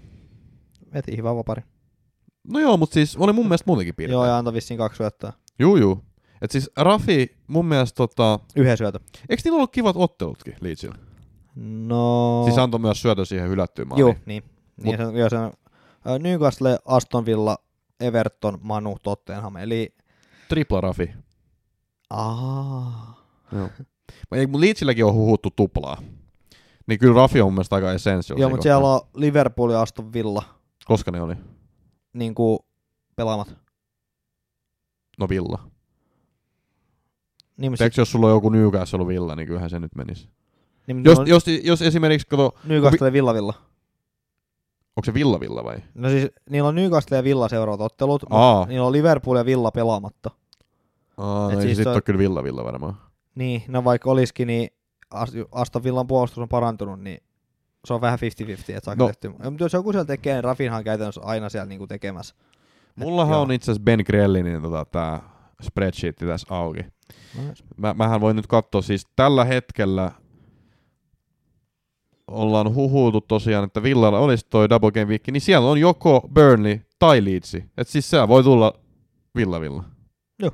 [0.93, 1.61] Veti hyvä vapari.
[2.47, 4.13] No joo, mutta siis oli mun mielestä muutenkin piirtein.
[4.13, 5.33] Joo, ja antoi vissiin kaksi syöttöä.
[5.59, 6.03] Juu, juu.
[6.41, 8.39] Et siis Rafi, mun mielestä tota...
[8.55, 8.99] Yhden syötö.
[9.29, 10.95] Eikö niillä ollut kivat ottelutkin Leedsillä?
[11.55, 12.41] No...
[12.45, 14.07] Siis antoi myös syötön siihen hylättyyn maaliin.
[14.07, 14.43] Joo, niin.
[14.83, 15.37] niin se, joo, se
[16.05, 17.57] on, Newcastle, Aston Villa,
[17.99, 19.95] Everton, Manu, Tottenham, eli...
[20.49, 21.09] Tripla Rafi.
[22.09, 23.27] Aa.
[23.51, 23.69] Joo.
[24.47, 26.01] Mun Leedsilläkin on huhuttu tuplaa.
[26.87, 28.39] Niin kyllä Rafi on mun mielestä aika essential.
[28.39, 30.43] Joo, mutta siellä on Liverpool ja Aston Villa
[30.85, 31.35] Koska ne oli?
[32.13, 32.59] niin kuin
[33.15, 33.55] pelaamat.
[35.19, 35.59] No Villa.
[37.57, 40.29] Niin, mutta Tiedätkö, jos sulla on joku Newcastle Villa, niin kyllähän se nyt menisi.
[40.87, 43.53] niin, Jos, on jos, jos esimerkiksi, kato, Newcastle ja Villa Villa.
[44.95, 45.77] onko se Villa Villa vai?
[45.95, 48.65] No siis niillä on Newcastle ja Villa seuraavat ottelut, Aa.
[48.65, 50.31] niillä on Liverpool ja Villa pelaamatta.
[51.17, 52.97] Aa, Et no siis siis sit toi- on kyllä Villa Villa varmaan.
[53.35, 54.69] Niin, no vaikka olisikin, niin
[55.51, 57.23] Aston Villan puolustus on parantunut, niin
[57.85, 59.07] se on vähän 50-50, että saako No.
[59.07, 59.07] no.
[59.07, 59.31] tehty.
[59.43, 62.35] Ja, mutta jos joku siellä tekee, niin Rafinhan on käytännössä aina siellä niinku tekemässä.
[62.89, 63.41] Et Mullahan joo.
[63.41, 65.21] on itse asiassa Ben Grellinin tota, tää
[65.61, 66.81] spreadsheetti tässä auki.
[67.37, 67.63] Nice.
[67.77, 70.11] Mä, mähän voin nyt katsoa, siis tällä hetkellä
[72.27, 76.79] ollaan huhuutu tosiaan, että Villalla olisi toi Double Game Week, niin siellä on joko Burnley
[76.99, 77.63] tai Leedsi.
[77.77, 78.73] Et siis siellä voi tulla
[79.35, 79.83] Villa Villa.
[80.39, 80.51] Joo.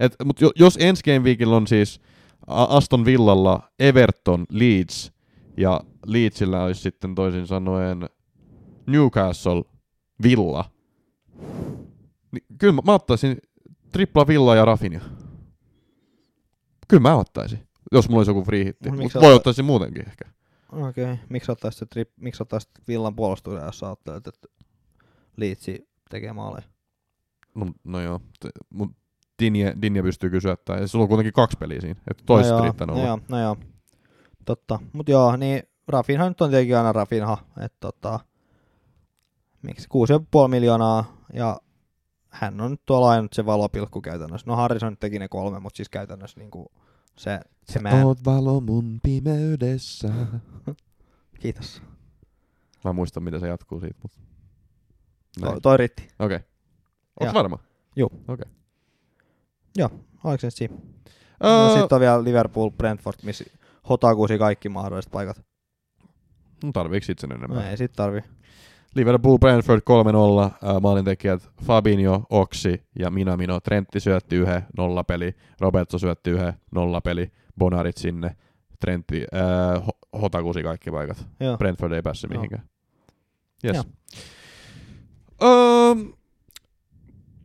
[0.00, 2.00] Et, mut jo, jos ensi Game Weekillä on siis
[2.46, 5.12] Aston Villalla Everton, Leeds
[5.56, 8.08] ja Leedsillä olisi sitten toisin sanoen
[8.86, 9.62] Newcastle,
[10.22, 10.64] Villa.
[12.32, 13.36] Niin, kyllä mä, mä ottaisin
[13.92, 15.08] tripla Villa ja Rafinha.
[16.88, 18.88] Kyllä mä ottaisin, jos mulla olisi joku free hitti.
[18.88, 20.24] Mut Mut miksi voi ottaisin muutenkin ehkä.
[20.72, 21.16] Okei, okay.
[21.28, 24.48] miksi ottaisit, trip, miksi ottaisit Villan puolustuksen, jos sä ajattelet, että
[25.36, 26.62] Liitsi tekee maaleja?
[27.54, 28.90] No, no joo, t- mut
[29.42, 30.82] Dinje, Dinje pystyy syöttämään.
[30.82, 33.40] Ja sulla on kuitenkin kaksi peliä siinä, että toiset no joo, riittänyt no joo, no
[33.40, 33.56] joo.
[34.44, 34.78] Totta.
[34.92, 38.20] Mut joo, niin Rafinha nyt on tietenkin aina Rafinha, että tota,
[39.62, 39.88] miksi
[40.44, 41.60] 6,5 miljoonaa ja
[42.28, 44.46] hän on nyt tuolla ainut se valopilkku käytännössä.
[44.46, 46.72] No Harrison teki ne kolme, mutta siis käytännössä niinku
[47.16, 50.08] se, se mä, Oot valo mun pimeydessä.
[51.40, 51.82] kiitos.
[52.84, 54.20] Mä en muista, miten se jatkuu siitä, mutta...
[55.40, 55.54] Näin.
[55.54, 56.02] To, toi riitti.
[56.18, 56.36] Okei.
[56.36, 56.48] Okay.
[57.20, 57.34] Onko Joo.
[57.34, 57.58] varma?
[57.96, 58.10] Juu.
[59.80, 59.98] Okei.
[60.24, 60.74] Oliko se siinä?
[61.44, 63.44] Öö, No, sitten on vielä Liverpool, Brentford, missä
[63.88, 65.42] hotakuusi kaikki mahdolliset paikat.
[66.64, 67.58] no tarviiko sit sen enemmän?
[67.64, 68.20] No, ei sit tarvi.
[68.94, 73.60] Liverpool Brentford 3-0, äh, maalintekijät Fabinho, Oksi ja Minamino.
[73.60, 78.36] Trentti syötti yhden nollapeli, Robertso syötti yhden nollapeli, Bonarit sinne,
[78.80, 81.26] Trentti, äh, Ho- Hotakusi kaikki paikat.
[81.40, 81.56] Joo.
[81.58, 82.38] Brentford ei päässyt Joo.
[82.40, 82.68] mihinkään.
[83.64, 83.76] Yes.
[83.76, 83.84] Joo.
[85.42, 85.94] Öö,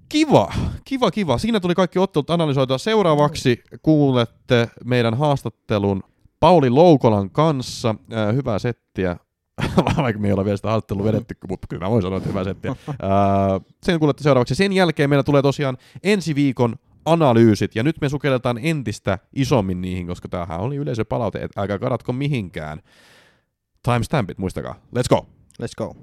[0.09, 0.53] kiva,
[0.85, 1.37] kiva, kiva.
[1.37, 2.77] Siinä tuli kaikki ottelut analysoitua.
[2.77, 6.03] Seuraavaksi kuulette meidän haastattelun
[6.39, 7.95] Pauli Loukolan kanssa.
[8.13, 9.17] Öö, hyvää settiä.
[9.97, 12.43] Vaikka me ei olla vielä sitä haastattelua vedetty, mutta kyllä mä voin sanoa, että hyvää
[12.43, 12.75] settiä.
[12.89, 12.97] Öö,
[13.83, 14.55] sen kuulette seuraavaksi.
[14.55, 16.75] Sen jälkeen meillä tulee tosiaan ensi viikon
[17.05, 22.13] analyysit, ja nyt me sukelletaan entistä isommin niihin, koska tämähän oli yleisöpalaute, että älkää karatko
[22.13, 22.81] mihinkään.
[23.83, 24.73] Timestampit, muistakaa.
[24.73, 25.25] Let's go!
[25.61, 25.95] Let's go.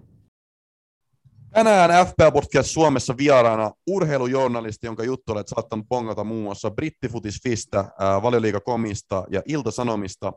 [1.54, 8.22] Tänään FPL Podcast Suomessa vieraana urheilujournalisti, jonka juttu olet saattanut bongata muun muassa Brittifutisfistä, ää,
[8.22, 10.32] Valioliiga.comista ja Ilta-Sanomista.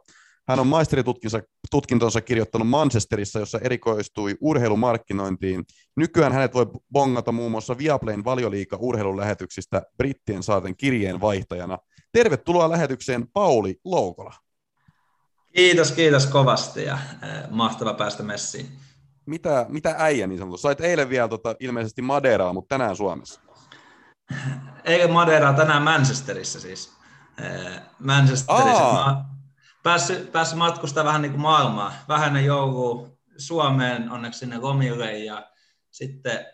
[0.48, 5.64] Hän on maisteritutkintonsa kirjoittanut Manchesterissa, jossa erikoistui urheilumarkkinointiin.
[5.95, 11.77] Nykyään hänet voi bongata muun muassa Viaplayn valioliiga urheilulähetyksistä Brittien saarten kirjeenvaihtajana.
[12.11, 14.34] Tervetuloa lähetykseen Pauli Loukola.
[15.56, 18.86] Kiitos, kiitos kovasti ja äh, mahtava päästä messiin.
[19.28, 20.62] Mitä, mitä äijä niin sanotusti?
[20.62, 23.41] Sait eilen vielä tota, ilmeisesti Madeiraa, mutta tänään Suomessa.
[24.84, 26.94] Eikä Madeiraa tänään Manchesterissa siis.
[27.99, 28.84] Manchesterissa.
[28.84, 29.14] Aa.
[29.14, 29.26] Mä
[29.84, 31.94] päässyt, päässyt matkustaa vähän niin kuin maailmaa.
[32.08, 35.52] Vähän ne jouluu Suomeen onneksi sinne lomille ja
[35.91, 36.45] sitten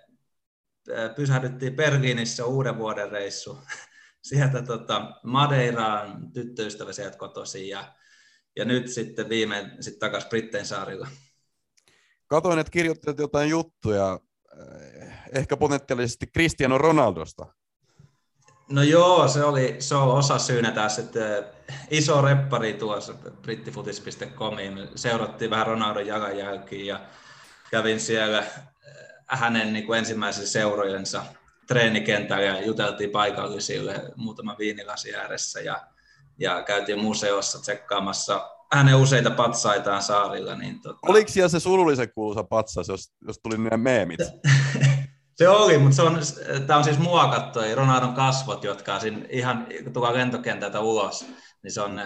[0.91, 3.58] äh, pysähdyttiin Berliinissä uuden vuoden reissu.
[4.30, 7.94] Sieltä tota, Madeiraan tyttöystävä sieltä kotoisin ja,
[8.56, 11.08] ja nyt sitten viimein sitten takaisin Brittein saarilla.
[12.28, 14.20] Katoin, että kirjoittelet jotain juttuja,
[15.02, 17.45] eh, ehkä potentiaalisesti Cristiano Ronaldosta.
[18.70, 21.44] No joo, se oli, se on osa syynä tässä, että
[21.90, 24.88] iso reppari tuossa brittifutis.comiin.
[24.95, 27.02] Seurattiin vähän Ronaldon jalanjälkiä ja
[27.72, 28.48] kävin siellä äh,
[29.28, 31.24] hänen niin kuin ensimmäisen seurojensa
[31.68, 35.88] treenikentällä ja juteltiin paikallisille muutama viinilasi ääressä ja,
[36.38, 40.56] ja käytiin museossa tsekkaamassa hänen useita patsaitaan saarilla.
[40.56, 41.00] Niin tota...
[41.08, 44.20] Oliko siellä se surullisen kuuluisa patsas, jos, jos tuli ne meemit?
[45.36, 46.20] Se oli, mutta se on,
[46.68, 51.26] tämä on siis muokattu, ei Ronaldon kasvot, jotka on siinä ihan, kun tulee lentokentältä ulos,
[51.64, 52.02] niin se on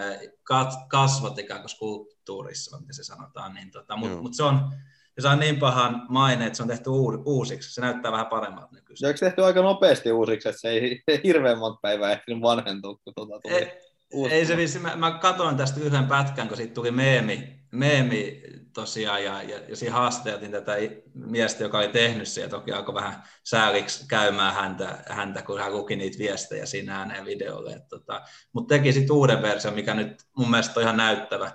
[0.88, 3.54] kasvot ikään kuin skulptuurissa, miten se sanotaan.
[3.54, 4.72] Niin tota, mutta mut se on,
[5.18, 6.90] se saa niin pahan maine, että se on tehty
[7.24, 7.74] uusiksi.
[7.74, 9.00] Se näyttää vähän paremmalta nykyisin.
[9.00, 13.14] Se onko tehty aika nopeasti uusiksi, että se ei hirveän monta päivää ehtinyt vanhentua, kun
[13.14, 13.80] tuota tuli ei,
[14.30, 19.24] ei se vissi, mä, mä katsoin tästä yhden pätkän, kun siitä tuli meemi, meemi tosiaan,
[19.24, 20.72] ja, ja, ja siinä haastateltiin tätä
[21.14, 25.72] miestä, joka oli tehnyt se, ja toki alkoi vähän sääliksi käymään häntä, häntä, kun hän
[25.72, 27.82] luki niitä viestejä siinä ääneen videolle.
[27.88, 28.22] Tota,
[28.52, 31.52] Mutta teki sitten uuden version, mikä nyt mun mielestä on ihan näyttävä,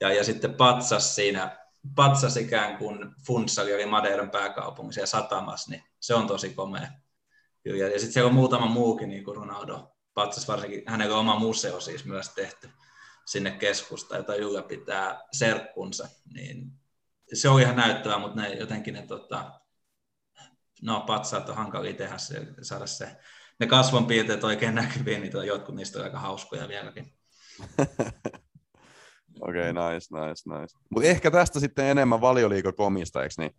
[0.00, 1.58] ja, ja sitten patsas siinä,
[1.94, 6.88] patsas ikään kuin Funssali oli Madeiran pääkaupunki siellä satamassa, niin se on tosi komea.
[7.64, 11.38] Ja, ja sitten siellä on muutama muukin, niin kuin Ronaldo, patsas varsinkin, hänellä on oma
[11.38, 12.70] museo siis myös tehty
[13.26, 16.72] sinne keskusta, jota ylläpitää serkkunsa, niin
[17.32, 19.60] se on ihan näyttävää, mutta ne jotenkin ne tota,
[20.82, 23.16] no, patsaat on hankalia tehdä se, saada se,
[23.60, 27.14] ne kasvonpiirteet oikein näkyviin, niin jotkut niistä on aika hauskoja vieläkin.
[29.40, 30.78] Okei, okay, nice, nice, nice.
[30.90, 33.54] Mutta ehkä tästä sitten enemmän valioliikakomista, eikö niin?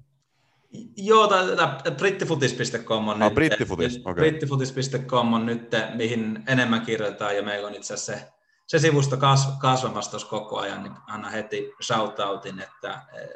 [0.97, 3.97] Joo, tämä brittifutis.com on, ah, nyt, brittifutis.
[3.97, 4.13] Okay.
[4.13, 8.31] brittifutis.com on nyt, mihin enemmän kirjoitetaan, ja meillä on itse asiassa se,
[8.67, 13.29] se sivusto kas, kasvamassa tuossa koko ajan, niin anna heti shoutoutin, että eh,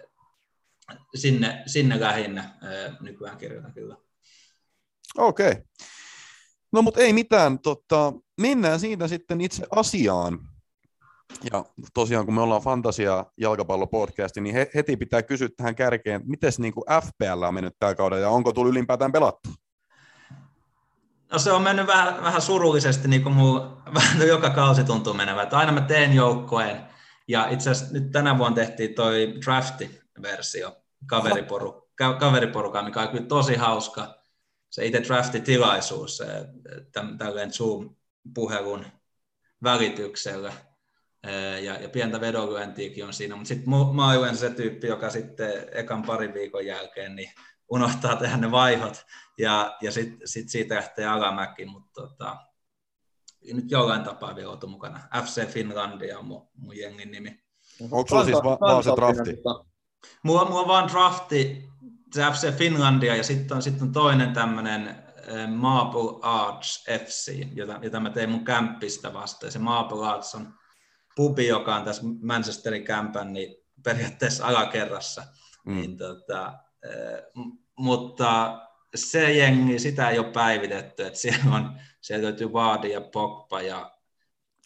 [1.16, 3.96] sinne, sinne lähinnä eh, nykyään kirjoitan kyllä.
[5.18, 5.52] Okei.
[5.52, 5.64] Okay.
[6.72, 10.40] No mutta ei mitään, tota, mennään siitä sitten itse asiaan.
[11.54, 16.74] Ja tosiaan kun me ollaan Fantasia jalkapallopodcasti, niin heti pitää kysyä tähän kärkeen, miten niin
[17.04, 19.50] FPL on mennyt tällä kaudella ja onko tullut ylipäätään pelattu?
[21.32, 23.60] No se on mennyt vähän, vähän surullisesti, niin kuin muu,
[24.00, 25.44] vähän joka kausi tuntuu menevän.
[25.44, 26.82] Että aina mä teen joukkoen
[27.28, 30.76] ja itse asiassa nyt tänä vuonna tehtiin toi drafti-versio
[31.06, 31.90] kaveriporu,
[32.20, 34.16] kaveriporukaan, mikä on kyllä tosi hauska.
[34.70, 36.24] Se itse draftitilaisuus,
[37.18, 38.86] tälleen Zoom-puhelun
[39.64, 40.54] välityksellä–
[41.64, 46.04] ja, ja pientä vedonlyöntiäkin on siinä, mutta sitten mä oon se tyyppi, joka sitten ekan
[46.04, 47.32] parin viikon jälkeen niin
[47.70, 49.06] unohtaa tehdä ne vaihot
[49.38, 52.38] ja, ja sitten sit siitä lähtee alamäki, mutta tota,
[53.54, 55.00] nyt jollain tapaa vielä oltu mukana.
[55.24, 57.44] FC Finlandia on mun, mun jengin nimi.
[57.82, 59.38] Onko sulla siis va- vaan se drafti?
[60.24, 61.70] Mulla, mulla on vaan drafti,
[62.14, 65.04] se FC Finlandia ja sitten on, sit on toinen tämmöinen
[65.48, 69.52] Marble Arts FC, jota, jota mä tein mun kämppistä vastaan.
[69.52, 70.54] Se Marble Arts on
[71.16, 75.24] pubi, joka on tässä Manchesterin kämpän, niin periaatteessa alakerrassa.
[75.66, 75.76] Mm.
[75.76, 76.54] Niin, tota,
[77.78, 78.62] mutta
[78.96, 83.92] se jengi, sitä ei ole päivitetty, että siellä, on, siellä löytyy Vaadi ja Pogba ja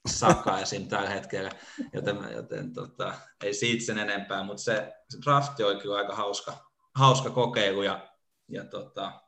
[0.08, 0.88] Saka esim.
[0.88, 1.52] tällä hetkellä,
[1.94, 3.14] joten, joten tota,
[3.44, 8.10] ei siitä sen enempää, mutta se, se drafti on kyllä aika hauska, hauska kokeilu ja,
[8.48, 9.22] ja tota,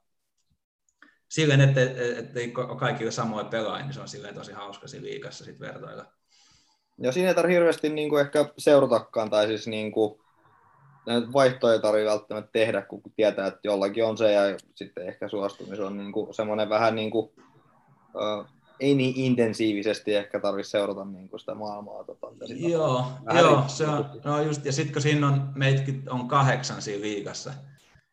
[1.29, 5.45] silleen, että et, et, kaikille samoja pelaajia, niin se on silleen tosi hauska siinä liikassa
[5.45, 6.16] sit vertailla.
[6.97, 10.19] Ja siinä ei tarvitse hirveästi niin kuin ehkä seuratakaan, tai siis niin kuin,
[11.33, 14.41] vaihtoja ei tarvitse välttämättä tehdä, kun tietää, että jollakin on se, ja
[14.75, 17.31] sitten ehkä suostumis on niin kuin semmoinen vähän niin kuin,
[18.15, 18.45] uh,
[18.79, 22.03] ei niin intensiivisesti ehkä tarvitse seurata niin kuin sitä maailmaa.
[22.03, 23.05] Tota, joo,
[23.35, 27.53] joo se on, no just, ja sitten kun siinä on, meitkin on kahdeksan siinä liigassa,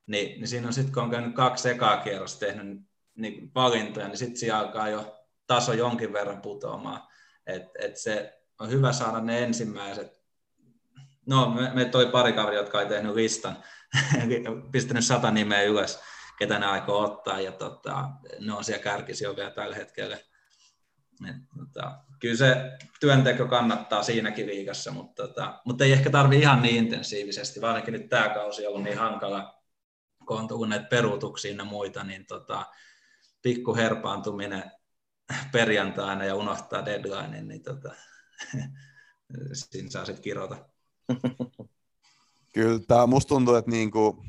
[0.06, 2.80] niin, niin siinä on sitten, kun on käynyt kaksi ekaa kierrosta tehnyt
[3.14, 5.16] niin valintoja, niin sitten siinä alkaa jo
[5.46, 7.00] taso jonkin verran putoamaan.
[7.46, 10.24] Et, et se on hyvä saada ne ensimmäiset.
[11.26, 13.56] No, me, me toi pari kaveria, jotka ei tehnyt listan,
[14.72, 16.00] pistänyt sata nimeä ylös,
[16.38, 18.08] ketä ne aikoo ottaa, ja tota,
[18.40, 20.16] ne on siellä kärkisi vielä tällä hetkellä.
[21.28, 22.56] Et, tota, kyllä se
[23.00, 28.08] työnteko kannattaa siinäkin viikossa, mutta, tota, mutta ei ehkä tarvi ihan niin intensiivisesti, varsinkin nyt
[28.08, 29.62] tämä kausi on ollut niin hankala,
[30.26, 32.66] kun on tullut näitä peruutuksia ja muita, niin tota,
[33.42, 34.70] pikku herpaantuminen
[35.52, 37.94] perjantaina ja unohtaa deadline, niin tota,
[39.52, 40.56] siinä saa sitten kirota.
[42.52, 44.24] Kyllä tämä musta tuntuu, että niinku,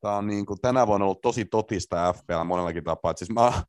[0.00, 3.10] tämä on niinku, tänä vuonna ollut tosi totista FPL monellakin tapaa.
[3.10, 3.62] Et siis mä,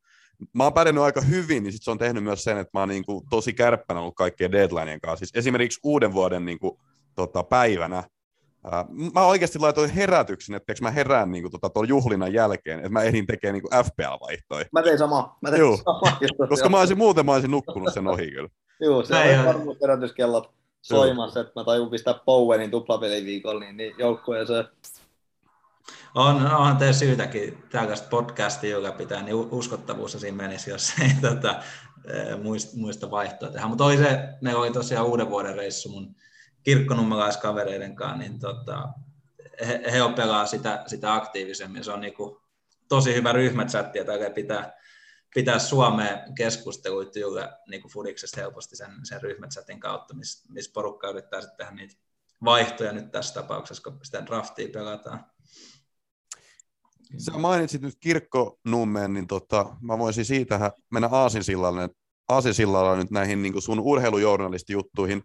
[0.52, 2.88] mä oon pärjännyt aika hyvin, niin sit se on tehnyt myös sen, että mä oon
[2.88, 5.18] niinku, tosi kärppänä ollut kaikkien deadlineen kanssa.
[5.18, 6.80] Siis esimerkiksi uuden vuoden niinku,
[7.14, 8.02] tota, päivänä
[9.14, 13.26] mä oikeasti laitoin herätyksen, että mä herään niin tota, tuon juhlinnan jälkeen, että mä ehdin
[13.26, 14.64] tekemään niin FPL-vaihtoja.
[14.72, 15.38] Mä tein sama.
[15.42, 15.76] Mä tein Juu.
[15.76, 18.48] sama Koska mä olisin, muuten mä olisin nukkunut sen ohi kyllä.
[18.80, 24.64] Joo, se on varmuus herätyskellot soimassa, että mä tajun pistää Bowenin tuplapeliviikolla, niin, niin joukkueeseen.
[26.14, 31.62] On, onhan teillä syytäkin tällaista podcastia, joka pitää, niin uskottavuus siinä menisi, jos ei tota,
[32.42, 33.66] muista, muista vaihtoa tehdä.
[33.66, 36.14] Mutta oli se, meillä oli tosiaan uuden vuoden reissu mun
[36.62, 38.88] kirkkonummelaiskavereiden kanssa, niin tota,
[39.66, 41.84] he, he pelaa sitä, sitä aktiivisemmin.
[41.84, 42.36] Se on niin kuin
[42.88, 44.72] tosi hyvä ryhmächatti, ja pitää,
[45.34, 51.08] pitää Suomeen keskusteluita juuri niin kuin Fudiksesta helposti sen, sen ryhmächatin kautta, missä miss porukka
[51.08, 51.94] yrittää sitten tehdä niitä
[52.44, 55.26] vaihtoja nyt tässä tapauksessa, kun sitä draftia pelataan.
[57.18, 61.88] Sä mainitsit nyt kirkkonummeen, niin tota, mä voisin siitä mennä Aasinsillalle,
[62.28, 65.22] Aasinsillalla nyt näihin niin sun urheilujournalistijuttuihin.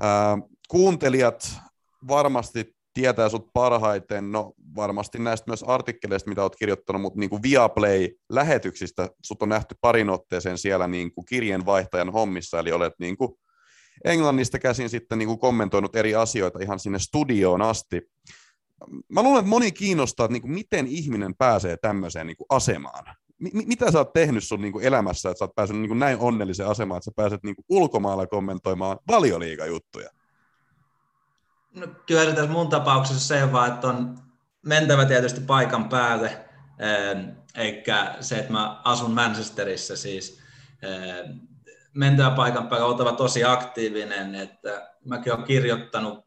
[0.00, 0.38] Ää,
[0.68, 1.52] kuuntelijat
[2.08, 9.08] varmasti tietää sut parhaiten, no varmasti näistä myös artikkeleista, mitä olet kirjoittanut, mutta niin Viaplay-lähetyksistä
[9.22, 13.32] sut on nähty parin otteeseen siellä niin kuin kirjeenvaihtajan hommissa, eli olet niin kuin
[14.04, 18.10] Englannista käsin sitten niin kuin kommentoinut eri asioita ihan sinne studioon asti.
[19.08, 23.04] Mä luulen, että moni kiinnostaa, että niin kuin miten ihminen pääsee tämmöiseen niin kuin asemaan.
[23.38, 25.98] M- mitä sä oot tehnyt sun niin kuin elämässä, että sä oot päässyt niin kuin
[25.98, 30.10] näin onnelliseen asemaan, että sä pääset niin kuin ulkomailla kommentoimaan valioliigajuttuja?
[31.76, 34.18] No, kyllä tässä mun tapauksessa se vaan, että on
[34.62, 36.44] mentävä tietysti paikan päälle,
[36.82, 40.40] ähm, eikä se, että mä asun Manchesterissa siis,
[40.84, 41.30] ähm,
[41.94, 46.26] mentävä paikan päälle, oltava tosi aktiivinen, että mäkin olen kirjoittanut,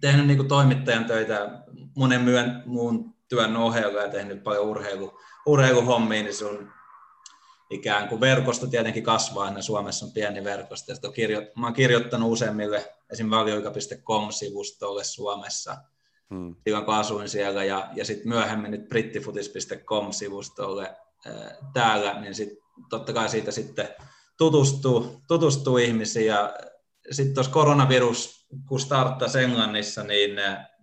[0.00, 1.50] tehnyt niin toimittajan töitä
[1.96, 6.72] monen myön, muun työn ohella ja tehnyt paljon urheilu, urheiluhommia, niin sun
[7.72, 10.92] ikään kuin verkosto tietenkin kasvaa, aina Suomessa on pieni verkosto.
[10.92, 13.30] Ja kirjo, mä olen kirjoittanut useimmille esim.
[13.30, 15.76] valioika.com-sivustolle Suomessa,
[16.30, 16.56] hmm.
[16.64, 20.96] silloin kun asuin siellä, ja, ja sitten myöhemmin nyt brittifutis.com-sivustolle
[21.26, 22.48] ää, täällä, niin sit,
[22.90, 23.88] totta kai siitä sitten
[24.38, 26.54] tutustuu, tutustuu ihmisiin, ja
[27.10, 30.30] sitten tuossa koronavirus, kun starttasi Englannissa, niin,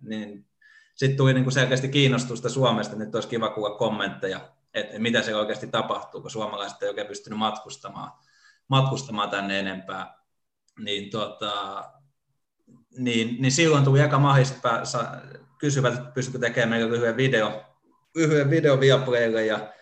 [0.02, 0.46] niin
[0.94, 4.40] sitten tuli niin kuin selkeästi kiinnostusta Suomesta, nyt olisi kiva kuulla kommentteja
[4.74, 8.12] että mitä se oikeasti tapahtuu, kun suomalaiset ei oikein pystynyt matkustamaan,
[8.68, 10.20] matkustamaan tänne enempää.
[10.78, 11.84] Niin, tota,
[12.98, 14.82] niin, niin silloin tuli aika mahdollista
[15.58, 17.62] kysyvät, että pystykö tekemään meille lyhyen video,
[18.14, 19.72] lyhyen video Viaplaylle ja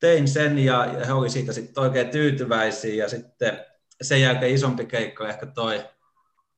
[0.00, 3.66] tein sen ja, ja he olivat siitä sitten oikein tyytyväisiä ja sitten
[4.02, 5.84] sen jälkeen isompi keikka ehkä toi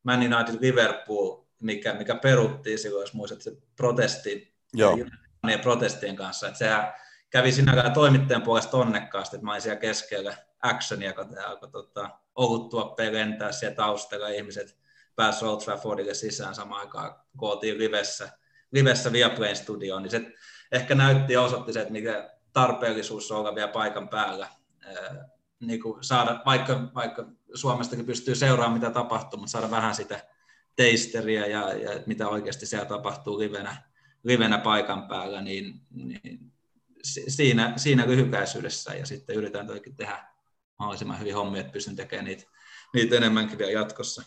[0.03, 6.59] Man United Liverpool, mikä, mikä peruttiin silloin, jos muistat se protesti ja protestien kanssa, että
[6.59, 6.93] sehän
[7.33, 13.15] kävi sinäkään toimittajan puolesta onnekkaasti, että mä olin siellä keskellä actionia, kun alkoi tota, oluttuoppeen
[13.15, 14.79] lentää siellä taustalla ihmiset
[15.17, 18.29] pääsivät Old Traffordille sisään samaan aikaan, kun oltiin livessä,
[18.71, 20.33] livessä Viaplayn studioon, niin se
[20.73, 24.49] ehkä näytti ja osoitti se, että mikä tarpeellisuus on olla vielä paikan päällä.
[24.87, 25.29] Ää,
[25.61, 30.21] niin kuin saada, vaikka, vaikka Suomestakin pystyy seuraamaan, mitä tapahtuu, mutta saada vähän sitä
[30.77, 33.77] teisteriä ja, ja mitä oikeasti siellä tapahtuu livenä,
[34.23, 36.52] livenä paikan päällä, niin, niin
[37.03, 40.25] siinä, siinä lyhykäisyydessä ja sitten yritetään toikin tehdä
[40.79, 42.45] mahdollisimman hyvin hommia, että pystyn tekemään niitä,
[42.95, 44.23] niitä enemmänkin vielä jatkossa.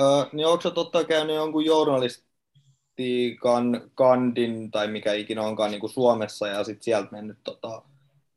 [0.00, 5.80] Öö, niin onko sä totta käynyt jonkun journalistin kan, Kandin tai mikä ikinä onkaan niin
[5.80, 7.82] kuin Suomessa ja sitten sieltä mennyt tota,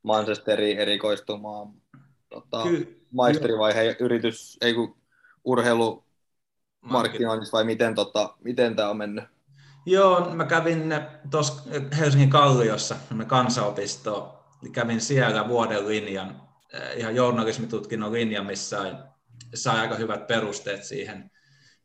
[0.03, 1.73] Manchesteriin erikoistumaan
[2.29, 4.95] tota, Ky- maisterivaiheen yritys, ei kun
[5.43, 6.03] urheilu
[6.81, 9.23] markkinoinnissa vai miten, tota, miten tämä on mennyt?
[9.85, 10.93] Joo, mä kävin
[11.31, 11.63] tuossa
[11.97, 16.41] Helsingin Kalliossa, me kansanopisto, niin kävin siellä vuoden linjan,
[16.73, 18.95] eh, ihan journalismitutkinnon linjan, missä
[19.55, 21.31] sain aika hyvät perusteet siihen.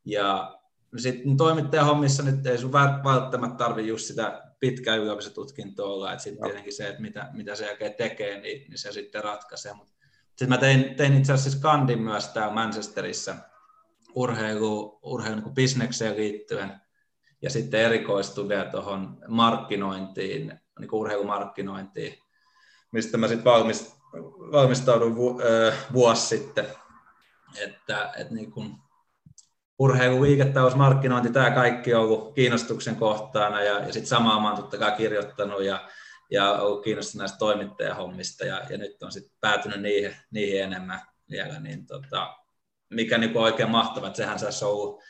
[0.05, 0.59] Ja
[0.97, 6.77] sitten toimittajahommissa nyt ei sun välttämättä tarvi just sitä pitkää yliopistotutkintoa olla, että sitten tietenkin
[6.77, 9.73] se, että mitä, mitä se jälkeen tekee, niin, niin se sitten ratkaisee.
[10.29, 13.37] Sitten mä tein, tein itse asiassa kandin myös täällä Manchesterissa
[14.15, 16.81] urheilu, urheilu niin bisnekseen liittyen,
[17.43, 22.19] ja sitten erikoistuin vielä tuohon markkinointiin, niin urheilumarkkinointiin,
[22.93, 23.97] mistä mä sitten valmist,
[24.53, 26.67] valmistaudun vu, äh, vuosi sitten,
[27.59, 28.77] että, että niin kuin
[29.79, 34.57] urheilu, liiketalous, markkinointi, tämä kaikki on ollut kiinnostuksen kohtaana ja, ja sitten samaa mä oon
[34.57, 35.89] totta kai kirjoittanut ja,
[36.31, 41.01] ja ollut kiinnostunut näistä toimittajahommista ja, ja nyt on sitten päätynyt niihin, niihin enemmän
[41.31, 42.37] vielä, niin tota,
[42.91, 45.03] mikä niin oikein mahtava, että sehän saisi ollut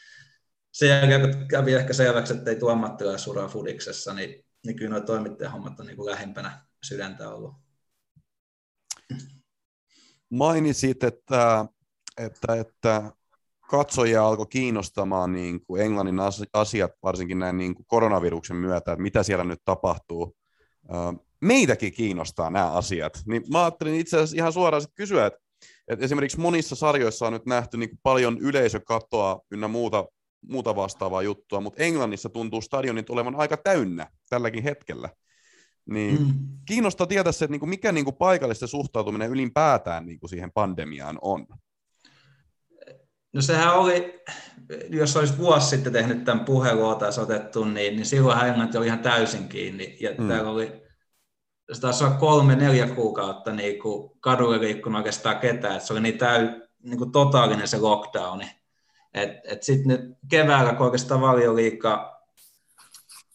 [0.79, 5.81] sen jälkeen, kävi ehkä selväksi, että ei tuo ammattilaisuraa Fudiksessa, niin, niin kyllä nuo toimittajahommat
[5.81, 7.55] on niin kuin lähimpänä sydäntä ollut.
[10.31, 11.67] Mainitsit, että,
[12.17, 13.13] että, että
[13.71, 16.21] katsojia alkoi kiinnostamaan niin kuin Englannin
[16.53, 20.37] asiat, varsinkin näin niin kuin koronaviruksen myötä, että mitä siellä nyt tapahtuu.
[21.41, 23.23] Meitäkin kiinnostaa nämä asiat.
[23.27, 25.41] Niin mä ajattelin itse asiassa ihan suoraan kysyä, että,
[25.89, 30.07] että esimerkiksi monissa sarjoissa on nyt nähty niin kuin paljon yleisökatoa ynnä muuta,
[30.43, 35.09] muuta vastaavaa juttua, mutta Englannissa tuntuu stadionit olevan aika täynnä tälläkin hetkellä.
[35.86, 36.35] Niin mm.
[36.66, 40.52] kiinnostaa tietää se, että niin kuin mikä niin kuin paikallisten suhtautuminen ylipäätään niin kuin siihen
[40.52, 41.47] pandemiaan on.
[43.32, 44.20] No sehän oli,
[44.89, 48.98] jos olisit vuosi sitten tehnyt tämän puhelua tai otettu, niin, niin silloinhan Englanti oli ihan
[48.98, 49.97] täysin kiinni.
[50.01, 50.28] Ja mm.
[50.28, 50.82] täällä oli,
[51.73, 55.74] se taisi olla kolme, neljä kuukautta niin kuin kadulle liikkunut oikeastaan ketään.
[55.74, 58.57] Että se oli niin, täy, niin kuin totaalinen se lockdowni.
[59.14, 62.18] Et, et sitten nyt keväällä, kun oikeastaan liikaa,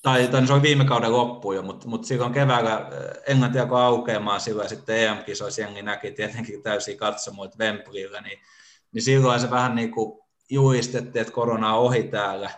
[0.01, 2.87] tai, tai se oli viime kauden loppu jo, mutta, mutta silloin keväällä äh,
[3.27, 8.39] Englanti alkoi aukeamaan silloin, ja sitten EM-kisoissa jengi näki tietenkin täysin katsomoita Wembleyllä, niin
[8.93, 10.19] niin silloin se vähän niin kuin
[10.49, 12.49] juistettiin, että korona on ohi täällä.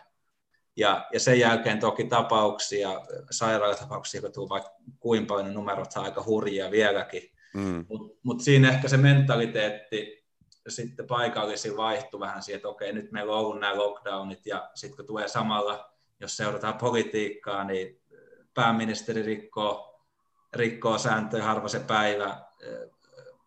[0.78, 2.90] Ja, ja sen jälkeen toki tapauksia,
[3.32, 4.70] sairaalatapauksia, kun tuli vaikka
[5.00, 7.32] kuinka paljon, numerot on aika hurjia vieläkin.
[7.54, 7.86] Mm.
[7.90, 10.25] Mutta mut siinä ehkä se mentaliteetti
[10.68, 14.96] sitten paikallisiin vaihtui vähän siihen, että okei, nyt meillä on ollut nämä lockdownit, ja sitten
[14.96, 18.02] kun tulee samalla, jos seurataan politiikkaa, niin
[18.54, 20.02] pääministeri rikkoo,
[20.54, 22.46] rikkoo sääntöjä harva se päivä,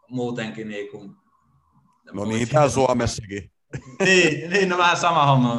[0.08, 1.16] muutenkin niin kuin
[2.12, 3.50] No niin, täällä Suomessakin.
[4.04, 5.58] niin, niin, no vähän sama homma.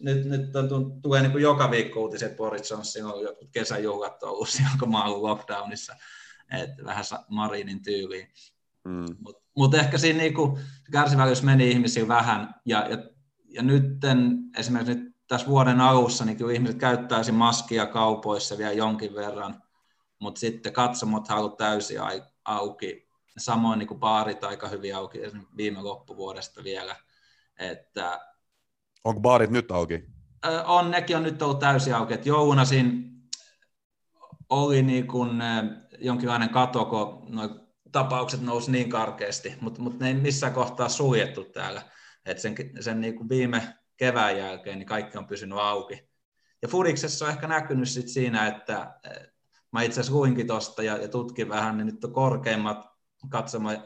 [0.00, 4.48] Nyt, nyt on, tulee niin kuin joka viikko uutiset Boris Johnson on jotkut kesäjuhlat ollut
[4.56, 5.96] siellä, kun mä ollut lockdownissa.
[6.60, 8.28] Et vähän Marinin tyyliin.
[8.84, 9.06] Mm.
[9.56, 10.58] Mutta mut ehkä siinä niinku,
[10.92, 12.98] kärsivällisyys meni ihmisiä vähän, ja, ja,
[13.48, 13.84] ja nyt
[14.58, 19.62] esimerkiksi nyt tässä vuoden alussa niin ihmiset käyttäisi maskia kaupoissa vielä jonkin verran,
[20.18, 21.98] mutta sitten katsomot haluaa täysin
[22.44, 23.08] auki,
[23.38, 25.18] Samoin niin kuin baarit aika hyvin auki
[25.56, 26.96] viime loppuvuodesta vielä.
[27.58, 28.20] Että,
[29.04, 30.04] Onko baarit nyt auki?
[30.66, 32.14] On, nekin on nyt ollut täysin auki.
[32.14, 32.90] Että jouluna siinä
[34.50, 35.30] oli niin kuin
[35.98, 37.61] jonkinlainen kato, kun nuo
[37.92, 41.82] tapaukset nousi niin karkeasti, mutta, mutta ne ei missään kohtaa suljettu täällä.
[42.26, 46.08] Et sen sen niin kuin viime kevään jälkeen niin kaikki on pysynyt auki.
[46.62, 49.00] Ja Fudiksessa on ehkä näkynyt sit siinä, että
[49.72, 52.92] mä itse asiassa luinkin tuosta ja, ja tutkin vähän, niin nyt on korkeimmat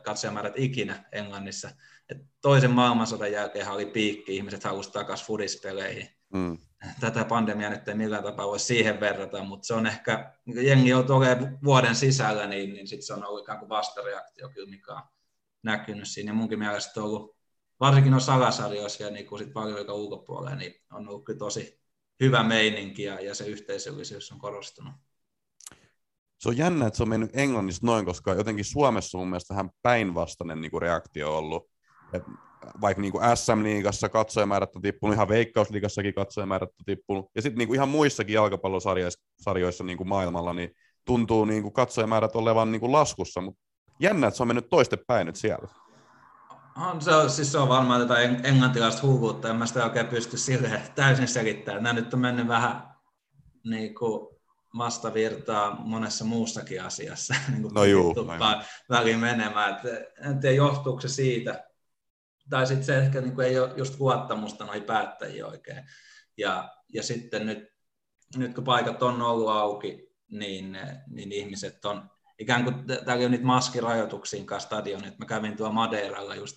[0.02, 1.70] katsojamäärät ikinä Englannissa.
[2.08, 6.08] Et toisen maailmansodan jälkeen oli piikki, ihmiset halusivat takaisin fudispeleihin.
[6.32, 6.58] Mm.
[7.00, 11.16] Tätä pandemiaa nyt ei millään tapaa voi siihen verrata, mutta se on ehkä, jengi joutuu
[11.16, 15.02] olemaan vuoden sisällä, niin, niin sitten se on ollut ikään kuin vastareaktio kyllä, mikä on
[15.62, 16.30] näkynyt siinä.
[16.30, 17.36] Ja munkin mielestä on ollut,
[17.80, 21.80] varsinkin on salasarjoissa ja niin kuin sit paljon ulkopuolella, niin on ollut kyllä tosi
[22.20, 24.94] hyvä meininki ja, ja se yhteisöllisyys on korostunut
[26.38, 29.54] se on jännä, että se on mennyt Englannissa noin, koska jotenkin Suomessa on mun mielestä
[29.54, 31.70] vähän päinvastainen niin reaktio ollut.
[32.12, 32.22] Et
[32.80, 37.88] vaikka niin SM-liigassa katsojamäärät on tippunut, ihan Veikkausliigassakin katsojamäärät on tippunut, ja sitten niin ihan
[37.88, 40.70] muissakin jalkapallosarjoissa niin kuin maailmalla, niin
[41.04, 43.60] tuntuu niin kuin katsojamäärät olevan niin kuin laskussa, mutta
[44.00, 45.68] jännä, että se on mennyt toistepäin nyt siellä.
[46.76, 50.36] On, se, on, siis se on varmaan tätä englantilaista huvuutta, en mä sitä oikein pysty
[50.36, 51.82] sille täysin selittämään.
[51.82, 52.82] Nämä nyt on mennyt vähän
[53.64, 54.36] niin kuin
[54.78, 58.14] vastavirtaa monessa muussakin asiassa, niin kuin no juu,
[58.90, 59.74] väliin menemään.
[59.74, 59.80] Et
[60.26, 61.64] en tiedä, johtuuko se siitä,
[62.50, 65.84] tai sitten se ehkä niin kuin ei ole just luottamusta noihin päättäjiin oikein.
[66.38, 67.76] Ja, ja sitten nyt
[68.36, 73.46] nyt kun paikat on ollut auki, niin, niin ihmiset on ikään kuin, täällä on niitä
[73.46, 75.18] maskirajoituksiin kanssa stadionit.
[75.18, 76.56] Mä kävin tuolla Madeiralla just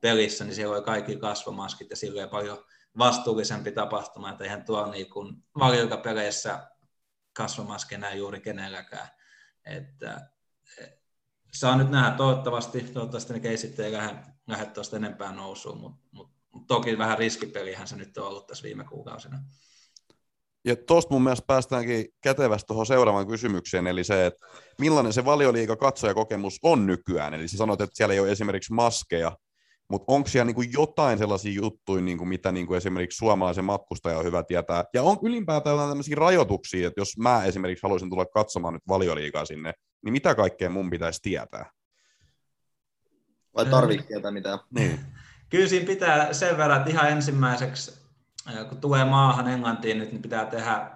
[0.00, 2.64] pelissä, niin siellä oli kaikki kasvomaskit ja silleen paljon
[2.98, 6.66] vastuullisempi tapahtuma, että eihän tuo niin kuin valiokapeleissä
[7.32, 9.08] kasvomaski enää juuri kenelläkään.
[9.64, 10.30] Että,
[11.54, 16.30] saa nyt nähdä, toivottavasti, toivottavasti ne keisit ei lähde, lähde tuosta enempää nousuun, mutta mut,
[16.52, 19.38] mut toki vähän riskipelihän se nyt on ollut tässä viime kuukausina.
[20.64, 24.46] Ja tuosta mun mielestä päästäänkin kätevästi tuohon seuraavaan kysymykseen, eli se, että
[24.78, 27.34] millainen se valioliiga katsojakokemus on nykyään.
[27.34, 29.36] Eli sä sanoit, että siellä ei ole esimerkiksi maskeja,
[29.90, 34.42] mutta onko siellä niinku jotain sellaisia juttuja, niinku mitä niinku esimerkiksi suomalaisen matkustaja on hyvä
[34.42, 34.84] tietää?
[34.94, 39.44] Ja on ylipäätään jotain tämmöisiä rajoituksia, että jos mä esimerkiksi haluaisin tulla katsomaan nyt valioliigaa
[39.44, 39.72] sinne,
[40.04, 41.70] niin mitä kaikkea mun pitäisi tietää?
[43.54, 44.58] Vai tarvitse tietää mitään?
[44.70, 45.00] Niin.
[45.50, 47.98] Kyllä siinä pitää sen verran, että ihan ensimmäiseksi,
[48.68, 50.90] kun tulee maahan Englantiin nyt, niin pitää tehdä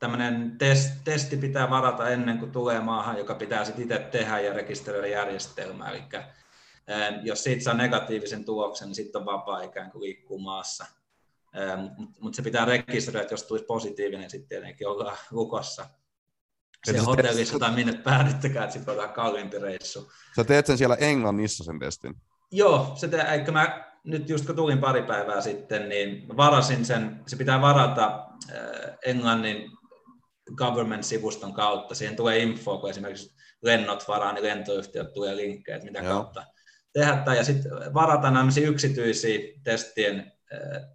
[0.00, 4.52] tämmöinen test, testi pitää varata ennen kuin tulee maahan, joka pitää sitten itse tehdä ja
[4.52, 5.90] rekisteröidä järjestelmää.
[5.90, 6.02] Eli
[7.22, 10.86] jos siitä saa negatiivisen tuloksen, niin sitten on vapaa ikään kuin liikkuu maassa.
[11.98, 15.86] Mutta mut se pitää rekisteröidä, että jos tulisi positiivinen, sitten tietenkin ollaan lukossa.
[16.84, 20.12] Se hotellissa tai minne päädyttäkään, että sitten kalliimpi reissu.
[20.36, 22.14] Sä teet sen siellä Englannissa sen testin?
[22.50, 27.22] Joo, se te, eikä mä nyt just kun tulin pari päivää sitten, niin varasin sen,
[27.26, 28.26] se pitää varata
[29.04, 29.70] Englannin
[30.56, 31.94] government-sivuston kautta.
[31.94, 36.12] Siihen tulee info, kun esimerkiksi lennot varaa, niin lentoyhtiöt tulee linkkejä, että mitä Joo.
[36.12, 36.44] kautta
[36.92, 37.36] tehdä tämä.
[37.36, 40.32] Ja sitten varata nämä yksityisiä testien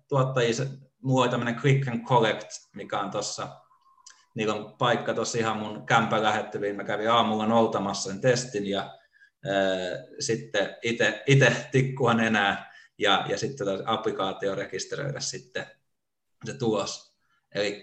[0.08, 0.66] tuottajia.
[1.04, 3.48] Mulla oli tämmöinen Quick and Collect, mikä on tuossa
[4.36, 6.76] niillä on paikka tuossa ihan mun kämpän lähettyviin.
[6.76, 8.98] Mä kävin aamulla noutamassa sen testin ja
[9.46, 9.54] ää,
[10.20, 10.78] sitten
[11.28, 15.66] itse tikkuan enää ja, ja sitten applikaatio rekisteröidä sitten
[16.46, 17.16] se tulos.
[17.56, 17.82] Eli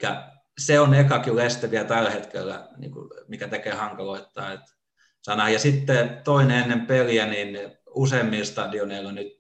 [0.59, 4.53] se on eka kyllä este vielä tällä hetkellä, niin kuin, mikä tekee hankaloittaa.
[4.53, 4.77] Että
[5.23, 5.49] sana.
[5.49, 7.59] Ja sitten toinen ennen peliä, niin
[7.91, 9.37] useimmilla stadioneilla nyt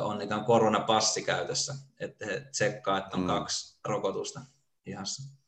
[0.00, 3.26] on ikään koronapassi käytössä, että he tsekkaa, että on mm.
[3.26, 4.40] kaksi rokotusta
[4.86, 5.39] ihassa.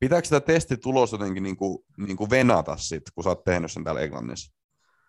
[0.00, 3.84] Pitääkö sitä testitulos jotenkin niin kuin, niin kuin venata sit, kun sä oot tehnyt sen
[3.84, 4.52] täällä Englannissa?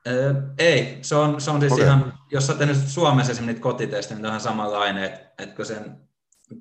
[0.07, 1.85] Öö, ei, se on, se on siis okay.
[1.85, 5.63] ihan, jos sä oot tehnyt Suomessa esimerkiksi niitä kotitestejä, niin on ihan samanlainen, että, että
[5.63, 5.97] sen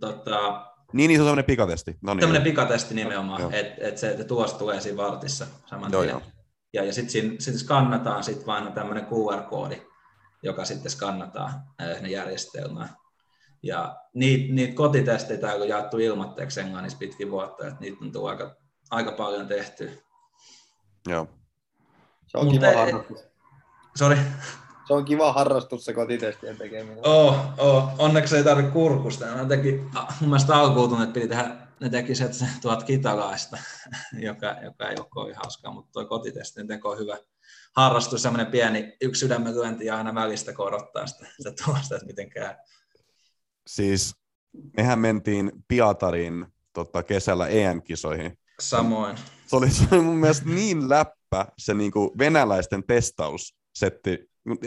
[0.01, 1.99] tota, niin, niin se on semmoinen pikatesti.
[2.03, 2.21] No niin.
[2.21, 6.11] Tämmöinen pikatesti nimenomaan, että et se, että tulos tulee siinä vartissa saman joo, tien.
[6.11, 6.23] Joo.
[6.73, 9.83] Ja, ja sitten siinä sit skannataan sit vain tämmöinen QR-koodi,
[10.43, 11.53] joka sitten skannataan
[11.95, 12.89] sinne järjestelmään.
[13.63, 18.57] Ja niitä, niitä kotitestejä on jaettu ilmatteeksi Englannissa pitkin vuotta, että niitä on tullut aika,
[18.91, 20.03] aika paljon tehty.
[21.09, 21.29] Joo.
[22.27, 23.21] Se on Mutta kiva harrastus.
[23.97, 24.19] Sorry.
[24.87, 26.99] Se on kiva harrastus se kotitestien tekeminen.
[27.07, 27.89] Oh, oh.
[27.99, 29.27] Onneksi ei tarvitse kurkusta.
[29.27, 32.31] Mä tekin, mun mielestä alkuun, että piti tehdä, ne teki se
[32.63, 33.59] tuhat kitalaista,
[34.29, 37.17] joka, joka ei ole kovin hauskaa, mutta tuo kotitestin teko on hyvä
[37.77, 42.55] harrastus, semmoinen pieni yksi sydämenlyönti ja aina välistä korottaa sitä, sitä tuosta, että miten käy.
[43.71, 44.15] Siis
[44.77, 48.39] mehän mentiin Piatariin tota, kesällä EM-kisoihin.
[48.61, 49.17] Samoin.
[49.47, 54.19] Se oli, se oli mun mielestä niin läppä se niinku venäläisten testaussetti.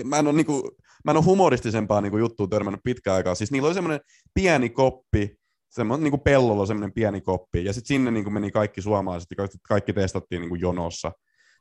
[0.04, 0.72] Mä en ole, niinku,
[1.06, 3.36] mä en ole humoristisempaa niinku juttua törmännyt pitkään aikaa.
[3.36, 4.02] Siis niillä oli semmoinen
[4.34, 5.36] pieni koppi,
[5.70, 9.58] semmoinen niinku pellolla semmoinen pieni koppi, ja sitten sinne niinku meni kaikki suomalaiset, ja kaikki,
[9.68, 11.12] kaikki testattiin niinku jonossa.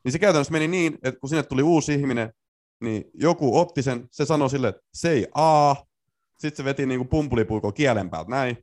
[0.03, 2.33] Niin se käytännössä meni niin, että kun sinne tuli uusi ihminen,
[2.81, 5.75] niin joku otti sen, se sanoi sille, että say A,
[6.47, 8.57] sitten se veti niinku pumpulipuiko kielen päältä näin,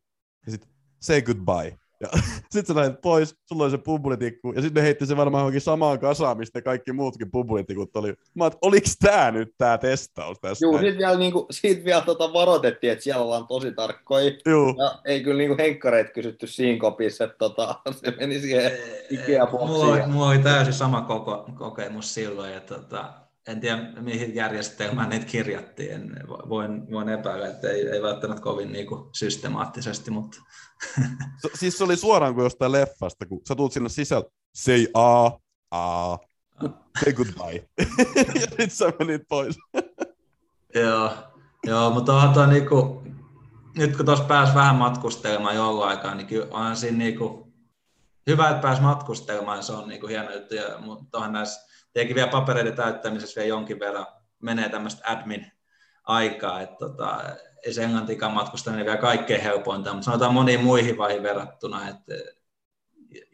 [0.47, 0.71] ja sitten
[1.01, 1.79] say goodbye.
[2.01, 2.09] Ja
[2.51, 5.61] sitten sä lähdet pois, sulla oli se pumpulitikku, ja sitten ne heitti se varmaan johonkin
[5.61, 8.15] samaan kasaan, mistä kaikki muutkin pumpulitikut oli.
[8.35, 10.67] Mä oot, oliks tää nyt tää testaus tässä?
[10.67, 14.31] Joo, sit vielä, niinku, siitä vielä tota varoitettiin, että siellä ollaan tosi tarkkoja.
[14.47, 14.75] Joo.
[14.79, 18.73] Ja ei kyllä niinku henkkareita kysytty siinä kopissa, että tota, se meni siihen
[19.11, 23.13] ikea mulla, mulla oli täysin sama koko, kokemus silloin, että tota,
[23.49, 28.73] en tiedä mihin järjestelmään niitä kirjattiin, en, voin, voin epäillä, että ei, ei välttämättä kovin
[28.73, 30.41] niin kuin systemaattisesti, mutta...
[31.55, 35.27] siis se oli suoraan kuin jostain leffasta, kun sä tulet sinne sisällä, say a,
[35.71, 36.17] a,
[37.05, 37.69] say goodbye.
[38.41, 39.57] ja sitten sä menit pois.
[40.75, 41.11] joo,
[41.67, 43.03] joo, mutta onhan toi niinku,
[43.77, 47.53] nyt kun tuossa pääsi vähän matkustelemaan jouluaikaan, niin kyllä onhan siinä niinku,
[48.27, 52.31] hyvä, että pääsi matkustelemaan, se on niinku hieno juttu, ja, mutta onhan näissä tietenkin vielä
[52.31, 54.07] papereiden täyttämisessä vielä jonkin verran.
[54.43, 57.23] Menee tämmöistä admin-aikaa, että tota,
[57.67, 62.15] ei se englantikaan matkustaminen vielä kaikkein helpointa, mutta sanotaan moniin muihin vaihin verrattuna, että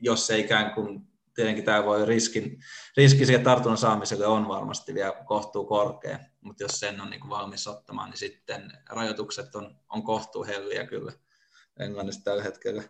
[0.01, 2.59] jos se ikään kuin, tietenkin tämä voi riskin,
[2.97, 7.31] riski siihen tartunnan saamiselle on varmasti vielä kohtuu korkea, mutta jos sen on niin kuin
[7.31, 11.13] valmis ottamaan, niin sitten rajoitukset on, on kohtuu helliä kyllä
[11.81, 12.83] Englannissa tällä hetkellä.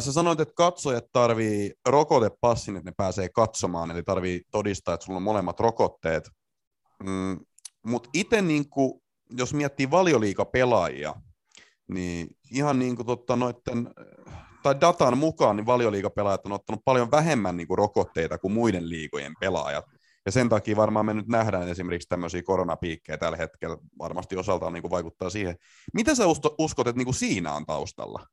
[0.00, 5.16] Sä sanoit, että katsojat tarvii rokotepassin, että ne pääsee katsomaan, eli tarvii todistaa, että sulla
[5.16, 6.30] on molemmat rokotteet.
[7.02, 7.40] Mm,
[7.86, 8.64] Mutta itse, niin
[9.30, 11.14] jos miettii valioliikapelaajia,
[11.88, 13.90] niin ihan niin kuin totta noitten,
[14.62, 19.34] tai datan mukaan, niin valioliikapelaajat on ottanut paljon vähemmän niin kuin rokotteita kuin muiden liigojen
[19.40, 19.84] pelaajat.
[20.26, 24.82] Ja sen takia varmaan me nyt nähdään esimerkiksi tämmöisiä koronapiikkejä tällä hetkellä, varmasti osaltaan niin
[24.82, 25.56] kuin vaikuttaa siihen.
[25.94, 26.24] Mitä sä
[26.58, 28.26] uskot, että niin kuin siinä on taustalla?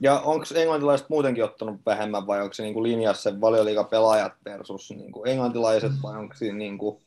[0.00, 4.90] Ja onko englantilaiset muutenkin ottanut vähemmän vai onko se niin kuin linjassa se valioliikapelaajat versus
[4.90, 7.02] niin kuin englantilaiset vai onko siinä niin kuin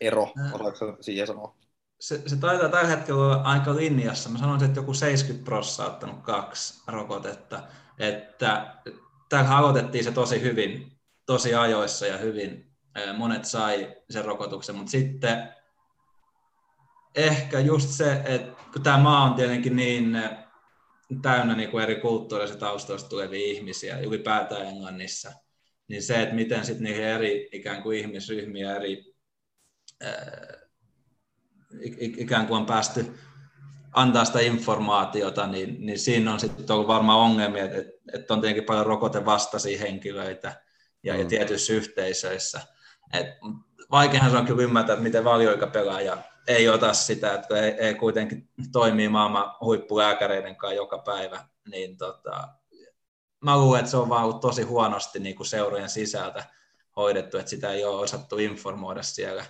[0.00, 1.54] ero, osaako siihen sanoa?
[2.00, 4.30] Se, se taitaa tällä hetkellä olla aika linjassa.
[4.30, 7.62] Mä sanoisin, että joku 70 prosenttia on ottanut kaksi rokotetta.
[7.98, 8.74] Että
[9.28, 10.92] täällä aloitettiin se tosi hyvin,
[11.26, 12.64] tosi ajoissa ja hyvin.
[13.16, 15.48] Monet sai sen rokotuksen, mutta sitten
[17.14, 20.16] ehkä just se, että kun tämä maa on tietenkin niin
[21.22, 25.32] täynnä niin kuin eri kulttuurisista taustoista tulevia ihmisiä, ylipäätään Englannissa,
[25.88, 29.14] niin se, että miten sitten niihin eri ikään kuin ihmisryhmiä, eri
[30.00, 30.58] ää,
[31.98, 33.14] ikään kuin on päästy
[33.92, 38.64] antaa sitä informaatiota, niin, niin siinä on sitten ollut varmaan ongelmia, että, että on tietenkin
[38.64, 40.62] paljon rokotevastaisia henkilöitä
[41.02, 41.20] ja, mm.
[41.20, 42.60] ja tietyissä yhteisöissä.
[43.12, 43.26] Et
[43.90, 46.18] vaikeahan se on kyllä ymmärtää, että miten valioikapelaaja
[46.48, 52.48] ei ota sitä, että ei, ei kuitenkin toimii maailman huippulääkäreiden kanssa joka päivä, niin tota,
[53.40, 56.44] mä luulen, että se on vaan tosi huonosti niin kuin seurojen sisältä
[56.96, 59.44] hoidettu, että sitä ei ole osattu informoida siellä,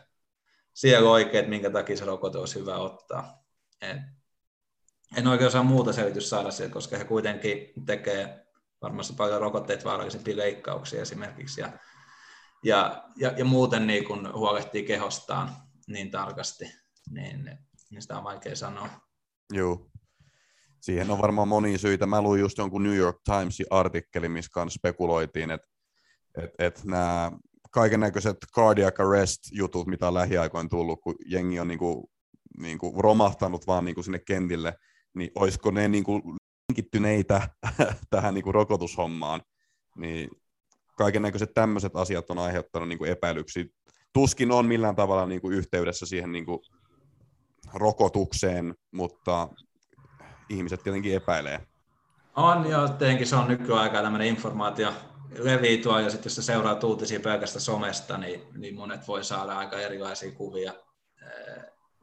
[0.74, 3.44] siellä oikein, että minkä takia se rokote olisi hyvä ottaa.
[3.80, 3.96] Et
[5.16, 8.46] en oikein osaa muuta selitys saada siihen, koska he kuitenkin tekee
[8.82, 11.72] varmasti paljon rokotteet vaarallisempia leikkauksia esimerkiksi ja,
[12.64, 15.56] ja, ja, ja muuten niin kun huolehtii kehostaan
[15.86, 16.64] niin tarkasti
[17.10, 17.58] niin,
[17.90, 18.88] niin sitä on vaikea sanoa.
[19.52, 19.90] Joo.
[20.80, 22.06] Siihen on varmaan moni syitä.
[22.06, 25.68] Mä luin just jonkun New York Timesin artikkeli, missä kanssa spekuloitiin, että
[26.38, 27.32] et, et nämä
[27.70, 32.10] kaiken näköiset cardiac arrest-jutut, mitä on lähiaikoin tullut, kun jengi on niinku,
[32.58, 34.74] niinku romahtanut vaan niinku sinne kentille,
[35.14, 36.36] niin olisiko ne niinku
[36.68, 37.48] linkittyneitä
[38.10, 39.42] tähän niinku rokotushommaan,
[39.96, 40.30] niin
[40.96, 43.64] kaiken näköiset tämmöiset asiat on aiheuttanut niinku epäilyksiä.
[44.12, 46.62] Tuskin on millään tavalla niinku yhteydessä siihen niinku
[47.74, 49.48] rokotukseen, mutta
[50.48, 51.60] ihmiset tietenkin epäilee.
[52.36, 54.92] On ja tietenkin se on nykyaikaa tämmöinen informaatio
[55.38, 59.58] levii tuo, ja sitten jos sä seuraat uutisia pelkästä somesta, niin, niin monet voi saada
[59.58, 60.72] aika erilaisia kuvia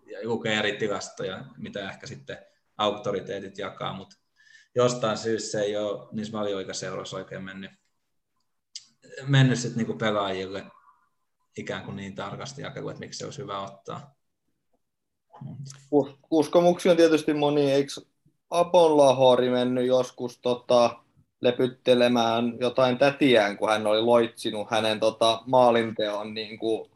[0.06, 2.38] ja lukee eri tilastoja, mitä ehkä sitten
[2.78, 4.16] auktoriteetit jakaa, mutta
[4.76, 7.72] jostain syystä se ei ole niissä valioikaseuroissa oikein mennyt,
[9.28, 10.66] mennyt sitten niinku pelaajille
[11.58, 14.15] ikään kuin niin tarkasti jakelu, että miksi se olisi hyvä ottaa.
[16.32, 17.92] Uskomuksia on tietysti moni, eikö
[18.50, 20.96] Apon Lahori mennyt joskus tota,
[21.42, 26.92] lepyttelemään jotain tätiään, kun hän oli loitsinut hänen tota, maalinteon, niin kuin,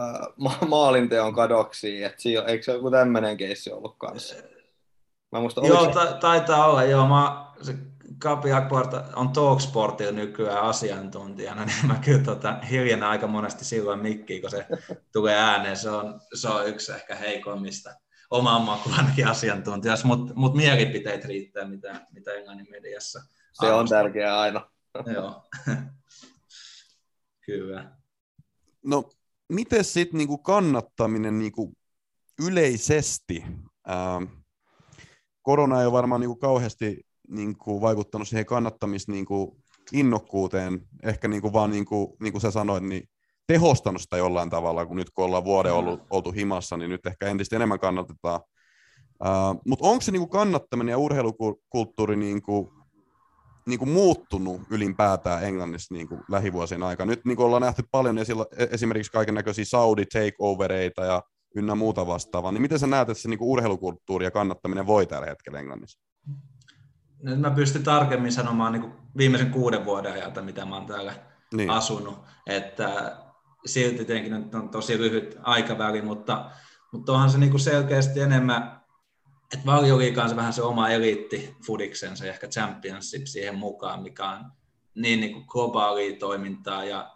[0.00, 2.06] äh, ma- maalinteon kadoksiin.
[2.06, 4.34] Et siinä, eikö se joku tämmöinen keissi ollut kanssa?
[5.32, 6.84] Mä muista, joo, ta- taitaa olla.
[6.84, 7.74] Joo, mä, se
[8.18, 8.86] Kapi Akbar
[9.16, 14.66] on Talksportilla nykyään asiantuntijana, niin mä kyllä tota, hiljennän aika monesti silloin mikkiä, kun se
[15.12, 15.76] tulee ääneen.
[15.76, 17.90] Se on, se on yksi ehkä heikoimmista
[18.30, 23.20] oman makuun ainakin asiantuntijassa, mutta mut mielipiteet riittää, mitä, mitä englannin mediassa.
[23.52, 23.80] Se arvostaa.
[23.80, 24.70] on tärkeää aina.
[25.14, 25.44] Joo,
[27.46, 27.96] kyllä.
[28.84, 29.10] No,
[29.48, 31.72] miten sitten niinku kannattaminen niinku
[32.46, 33.44] yleisesti?
[33.90, 34.24] Ähm,
[35.42, 39.50] korona ei ole varmaan niinku kauheasti niin kuin, vaikuttanut siihen kannattamis niin kuin,
[39.92, 43.08] innokkuuteen, ehkä niin kuin, vaan niin kuin, niin kuin sä sanoit, niin
[43.46, 47.26] tehostanut sitä jollain tavalla, kun nyt kun ollaan vuoden ollut, oltu himassa, niin nyt ehkä
[47.26, 48.40] entistä enemmän kannatetaan.
[49.24, 52.68] Uh, Mutta onko se niin kuin kannattaminen ja urheilukulttuuri niin kuin,
[53.66, 57.10] niin kuin muuttunut ylipäätään Englannissa niin kuin lähivuosien aikana?
[57.10, 61.22] Nyt niin kuin ollaan nähty paljon esillä, e-, esimerkiksi kaiken näköisiä Saudi takeovereita ja
[61.56, 65.06] ynnä muuta vastaavaa, niin miten sä näet, että se niin kuin urheilukulttuuri ja kannattaminen voi
[65.06, 66.11] tällä hetkellä Englannissa?
[67.22, 71.14] Nyt mä pystyn tarkemmin sanomaan niin kuin viimeisen kuuden vuoden ajalta, mitä mä oon täällä
[71.54, 71.70] niin.
[71.70, 72.18] asunut.
[72.46, 73.16] Että
[73.66, 76.50] silti tietenkin nyt on tosi lyhyt aikaväli, mutta,
[76.92, 78.82] mutta onhan se niin kuin selkeästi enemmän,
[79.54, 84.28] että valioliika on se vähän se oma eliitti fudiksensa ja ehkä championship siihen mukaan, mikä
[84.28, 84.52] on
[84.94, 87.10] niin, niin kuin globaalia toimintaa ja,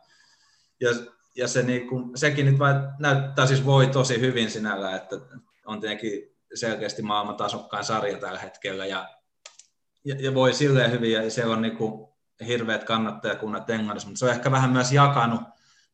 [0.81, 0.91] ja,
[1.37, 5.17] ja se niin kuin, sekin nyt vain näyttää siis voi tosi hyvin sinällä, että
[5.67, 9.16] on tietenkin selkeästi maailman tasokkain sarja tällä hetkellä ja
[10.07, 12.09] ja, ja voi silleen hyvin, ja siellä on niin kuin
[12.47, 15.41] hirveät kannattajakunnat Englannissa, mutta se on ehkä vähän myös jakanut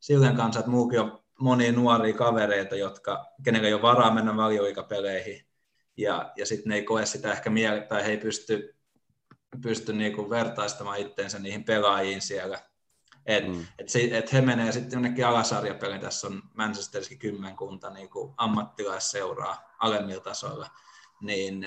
[0.01, 5.47] silleen kanssa, että muukin on monia nuoria kavereita, jotka, kenellä ei ole varaa mennä valioikapeleihin,
[5.97, 8.76] ja, ja sitten ne ei koe sitä ehkä miele, tai he ei pysty
[9.62, 12.59] pysty niinku vertaistamaan itteensä niihin pelaajiin siellä.
[13.26, 13.66] Et, Mm.
[13.78, 20.22] et, se, et he menee sitten jonnekin alasarjapeliin, tässä on Manchesteriskin kymmenkunta niinku ammattilaisseuraa alemmilla
[20.22, 20.70] tasoilla,
[21.20, 21.66] niin,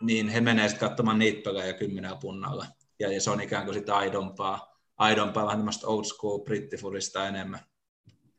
[0.00, 2.66] niin he menee sitten katsomaan niitä pelejä kymmenellä punnalla.
[2.98, 7.60] Ja, ja se on ikään kuin sitä aidompaa, aidompaa vähän tämmöistä old school brittifudista enemmän.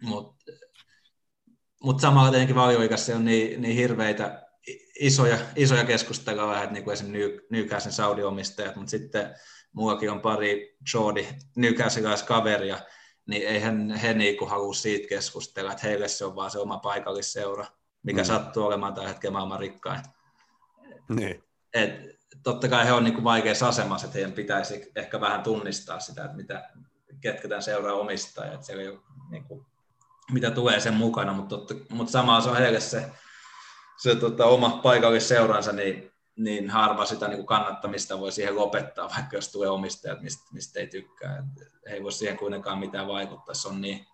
[0.04, 0.52] Mutta
[1.84, 4.48] mut samalla tietenkin valioikassa on niin, niin hirveitä
[5.00, 9.36] isoja, isoja keskusteluja, vähän, että niin kuin esimerkiksi Newcastle Saudi-omistajat, mutta sitten
[9.74, 12.78] mullakin on pari Jordi Newcastle-kaveria,
[13.28, 17.66] niin eihän he niinku halua siitä keskustella, että heille se on vaan se oma paikallisseura,
[18.04, 18.26] mikä mm.
[18.26, 20.02] sattuu olemaan tällä hetkellä maailman rikkain.
[21.10, 21.44] Niin.
[21.74, 26.26] Et totta kai he on niinku vaikeassa asemassa, että heidän pitäisi ehkä vähän tunnistaa sitä,
[26.26, 26.70] että mitä,
[27.22, 29.00] ketkä tämän seuraa omistaa, että siellä ei ole,
[29.30, 29.66] niinku,
[30.32, 31.56] mitä tulee sen mukana, mutta,
[31.90, 33.12] mutta samalla se on heille se,
[33.98, 39.52] se tota, oma paikallisseuransa, niin, niin harva sitä niin kannattamista voi siihen lopettaa, vaikka jos
[39.52, 41.38] tulee omistajat, mistä, mistä ei tykkää.
[41.38, 43.56] Et he ei voi siihen kuitenkaan mitään vaikuttaa.
[43.56, 44.06] Se on niin,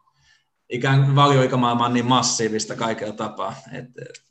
[0.69, 4.21] ikään kuin valioikamaailma on niin massiivista kaikella tapaa, että et,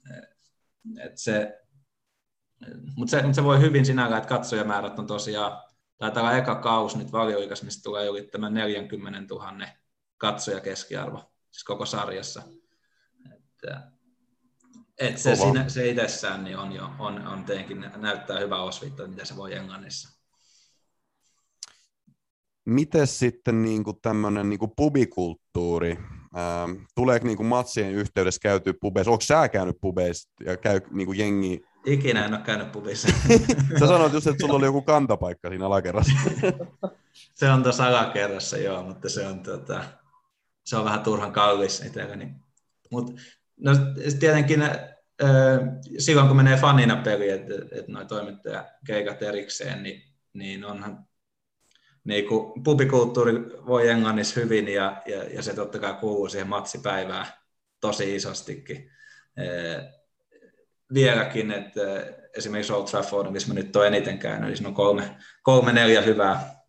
[1.04, 1.61] et se,
[2.96, 5.62] mutta se, mut se, voi hyvin sinällään, että katsojamäärät on tosiaan,
[5.98, 9.52] taitaa olla eka kaus nyt valioikas, mistä tulee ylittämään 40 000
[10.18, 12.42] katsoja keskiarvo, siis koko sarjassa.
[13.34, 13.92] Että,
[14.98, 15.42] et se, Kova.
[15.42, 19.54] siinä, se itsessään niin on, jo, on, on tietenkin näyttää hyvää osviittaa, mitä se voi
[19.54, 20.22] Englannissa.
[22.64, 25.98] Miten sitten niinku tämmöinen niinku pubikulttuuri?
[26.36, 29.10] Ähm, tuleeko niinku matsien yhteydessä käyty pubeissa?
[29.10, 31.62] Onko sä käynyt pubeissa ja käy niinku jengi?
[31.86, 33.08] Ikinä en ole käynyt pubissa.
[33.80, 36.12] Sä sanoit just, että sulla oli joku kantapaikka siinä alakerrassa.
[37.34, 39.84] se on tuossa alakerrassa, joo, mutta se on, tota,
[40.66, 42.34] se on vähän turhan kallis itselleni.
[42.90, 43.20] Mut,
[43.56, 43.72] no,
[44.20, 44.70] tietenkin äh,
[45.98, 50.02] silloin, kun menee fanina peliin, että et noi toimittajakeikat erikseen, niin,
[50.32, 51.06] niin onhan
[52.04, 53.32] niin kuin pubikulttuuri
[53.66, 57.26] voi Englannissa hyvin ja, ja, ja se totta kai kuuluu siihen matsipäivään
[57.80, 58.90] tosi isostikin.
[60.94, 61.80] Vieläkin, että
[62.36, 66.00] esimerkiksi Old Trafford, missä mä nyt olen eniten käynyt, niin siinä on kolme, kolme neljä
[66.00, 66.62] hyvää,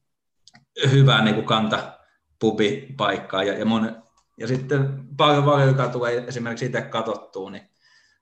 [0.92, 2.00] hyvää niin kuin kanta
[2.40, 4.04] pubipaikkaa ja, ja, mon,
[4.38, 7.70] ja sitten paljon paljon, tulee esimerkiksi itse katsottua, niin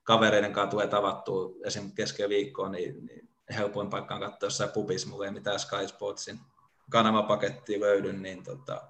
[0.02, 5.08] kavereiden kanssa tulee tavattua esimerkiksi kesken viikkoa, niin, niin helpoin paikka on katsoa jossain pubissa,
[5.08, 6.40] mulla ei mitään Sky Sportsin
[6.90, 8.82] kanavapakettia löydy, niin tota,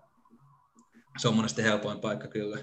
[1.18, 2.59] se on monesti helpoin paikka kyllä.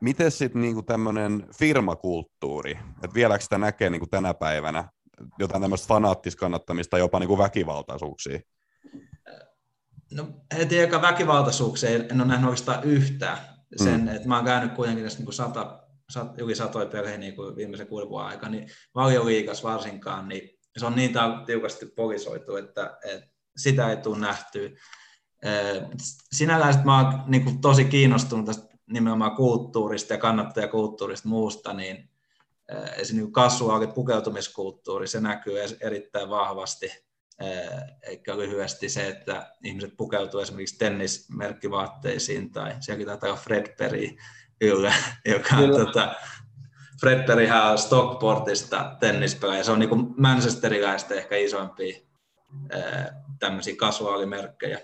[0.00, 2.78] Miten sitten niinku tämmöinen firmakulttuuri?
[3.02, 4.88] Et vieläkö sitä näkee niinku tänä päivänä?
[5.38, 8.40] Jotain tämmöistä fanaattiskannattamista jopa niinku väkivaltaisuuksia?
[10.12, 10.26] No
[10.58, 13.38] heti eka väkivaltaisuuksia en ole nähnyt oikeastaan yhtään.
[13.76, 14.08] Sen, mm.
[14.08, 17.56] että mä oon käynyt kuitenkin tässä niin kuin sata, sat, yli satoja pelejä niin kuin
[17.56, 21.12] viimeisen kuuden vuoden aikana, niin valioliigas varsinkaan, niin se on niin
[21.46, 24.70] tiukasti polisoitu, että, että sitä ei tule nähtyä.
[26.32, 32.10] Sinällään mä oon niin kuin tosi kiinnostunut tästä nimenomaan kulttuurista ja kannattajakulttuurista muusta, niin
[32.68, 37.04] esimerkiksi niin kasuaali pukeutumiskulttuuri, se näkyy erittäin vahvasti
[38.02, 44.08] eikä lyhyesti se, että ihmiset pukeutuu esimerkiksi tennismerkkivaatteisiin tai sielläkin taitaa olla Fredberry
[44.60, 44.94] yllä,
[45.34, 46.14] joka on tota,
[47.00, 49.64] Fredberryhän on Stockportista tennispelaaja.
[49.64, 51.98] Se on niin Manchesteriläistä ehkä isoimpia
[53.38, 54.80] tämmöisiä kasuaalimerkkejä.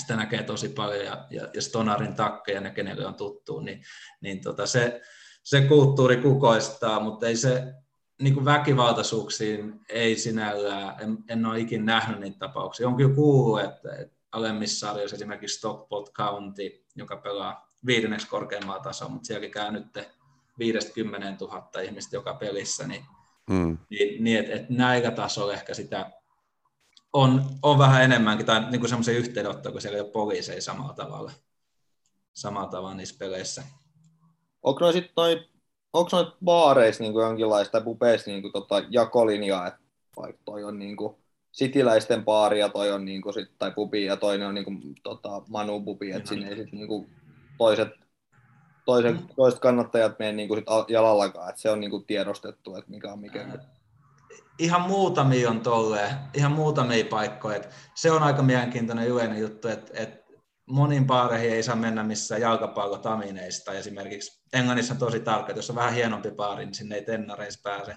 [0.00, 3.82] Sitä näkee tosi paljon ja, ja, ja Stonarin takkeja, ne kenelle on tuttu, niin,
[4.20, 5.00] niin tota se,
[5.42, 7.74] se kulttuuri kukoistaa, mutta ei se
[8.20, 12.88] niin kuin väkivaltaisuuksiin ei sinällään, en, en ole ikinä nähnyt niitä tapauksia.
[12.88, 19.12] On kyllä kuullut, että, että alemmissa sarjoissa esimerkiksi Stockport County, joka pelaa viidenneksi korkeammalla tasolla,
[19.12, 19.86] mutta sielläkin käy nyt
[20.58, 23.04] 50 000 ihmistä joka pelissä, niin,
[23.50, 23.78] mm.
[23.90, 26.10] niin, niin että, että näillä tasoilla ehkä sitä
[27.12, 30.92] on, on vähän enemmänkin, tai niin kuin semmoisen yhteydenottoa, kun siellä ei ole poliiseja samalla
[30.92, 31.32] tavalla,
[32.32, 33.62] samalla tavalla niissä peleissä.
[34.62, 35.50] Onko noin sitten noin
[35.92, 39.80] onko noita baareissa niin jonkinlaista tai pubeissa niin tota, jakolinjaa, että
[40.16, 41.16] vaikka toi on niin kuin,
[41.52, 44.94] sitiläisten baari ja toi on niin kuin, sit, tai pubi ja toinen on niin kuin,
[45.02, 47.10] tota, Manu pubi, että sinne ei sit, niin kuin,
[47.58, 47.88] toiset,
[48.84, 52.90] toiset, toiset kannattajat mene niin kuin, sit jalallakaan, että se on niin kuin, tiedostettu, että
[52.90, 53.58] mikä on mikä.
[54.58, 57.56] Ihan muutamia on tolleen, ihan muutamia paikkoja.
[57.56, 60.24] Et se on aika mielenkiintoinen yleinen juttu, että et
[60.66, 63.72] monin baareihin ei saa mennä missään jalkapallotamineista.
[63.72, 67.60] Esimerkiksi Englannissa on tosi tarkka, että jos on vähän hienompi baari, niin sinne ei tennareissa
[67.62, 67.96] pääse.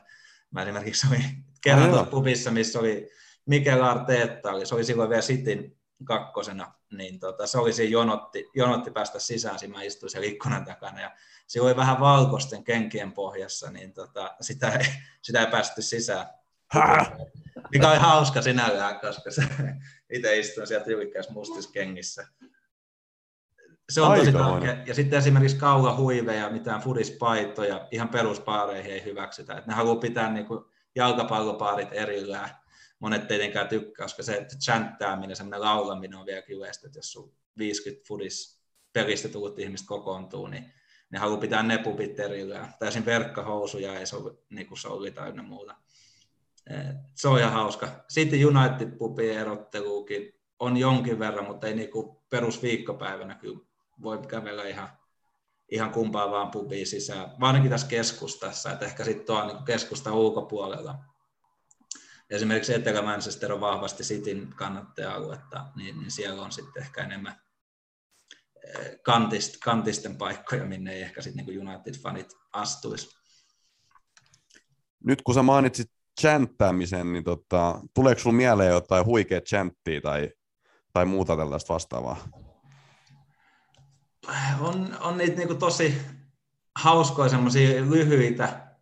[0.51, 3.09] Mä esimerkiksi olin kerran pubissa, missä oli
[3.45, 8.49] Mikel Arteetta, oli, se oli silloin vielä Cityn kakkosena, niin tota, se oli siinä jonotti,
[8.55, 11.11] jonotti päästä sisään, siinä mä istuin siellä ikkunan takana, ja
[11.47, 14.85] se oli vähän valkoisten kenkien pohjassa, niin tota, sitä, ei,
[15.21, 16.27] sitä ei päästy sisään.
[17.71, 19.43] Mikä oli hauska sinällään, koska se
[20.13, 22.27] itse istuin sieltä julkkäis mustis kengissä.
[23.89, 24.83] Se on tosi tärkeä.
[24.85, 29.57] Ja sitten esimerkiksi kaulahuiveja, mitään fudispaitoja, ihan peruspaareihin ei hyväksytä.
[29.57, 32.49] Et ne haluaa pitää niinku jalkapallopaarit erillään.
[32.99, 38.07] Monet tietenkään tykkää, koska se chanttääminen, semmoinen laulaminen on vielä yleistä, että jos sun 50
[38.07, 38.63] fudis
[38.93, 40.73] pelistä tullut ihmistä kokoontuu, niin
[41.09, 42.73] ne haluaa pitää ne pupit erillään.
[42.79, 45.75] Täysin verkkahousuja ei sovi, niin kuin sollita ynnä muuta.
[47.15, 48.05] Se on ihan hauska.
[48.09, 53.59] Sitten United-pupien erotteluukin on jonkin verran, mutta ei niinku perusviikkopäivänä kyllä
[54.01, 54.89] voi kävellä ihan,
[55.69, 57.31] ihan kumpaa vaan pubiin sisään.
[57.39, 60.95] Varsinkin tässä keskustassa, että ehkä sitten tuo niin keskusta ulkopuolella.
[62.33, 67.41] Esimerkiksi Etelä-Manchester on vahvasti Cityn kannattaja-aluetta, niin, niin siellä on sitten ehkä enemmän
[69.03, 73.09] kantist, kantisten paikkoja, minne ei ehkä sitten niin United-fanit astuisi.
[75.03, 75.91] Nyt kun sä mainitsit
[76.21, 80.31] chanttäämisen, niin tota, tuleeko sinulla mieleen jotain huikea chanttia tai,
[80.93, 82.17] tai muuta tällaista vastaavaa?
[84.59, 86.01] On, on niitä niin tosi
[86.75, 88.72] hauskoja semmoisia lyhyitä,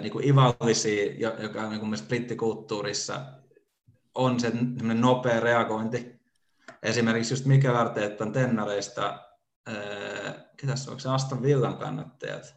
[0.00, 3.20] niin kuin ivallisia, joka on niin brittikulttuurissa
[4.14, 4.52] on se
[4.94, 6.16] nopea reagointi
[6.82, 9.22] esimerkiksi just Mikel Arteetan tennareista,
[10.56, 12.54] ketäs onko se Aston Villan kannattajat,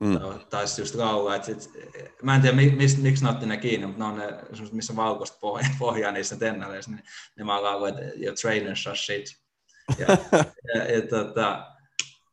[0.00, 0.18] mm.
[0.50, 1.70] taisi just laulaa, että sit,
[2.22, 4.26] mä en tiedä miksi, miksi ne otti ne kiinni, mutta ne on ne,
[4.72, 7.02] missä valkoista pohjaa, pohjaa niissä tennareissa, niin
[7.36, 9.40] ne vaan laulaa, että your trainer shut shit.
[9.98, 10.06] Ja,
[10.74, 11.66] ja, ja tota,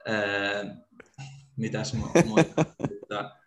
[0.08, 0.66] ää,
[1.58, 2.66] mitäs muuta?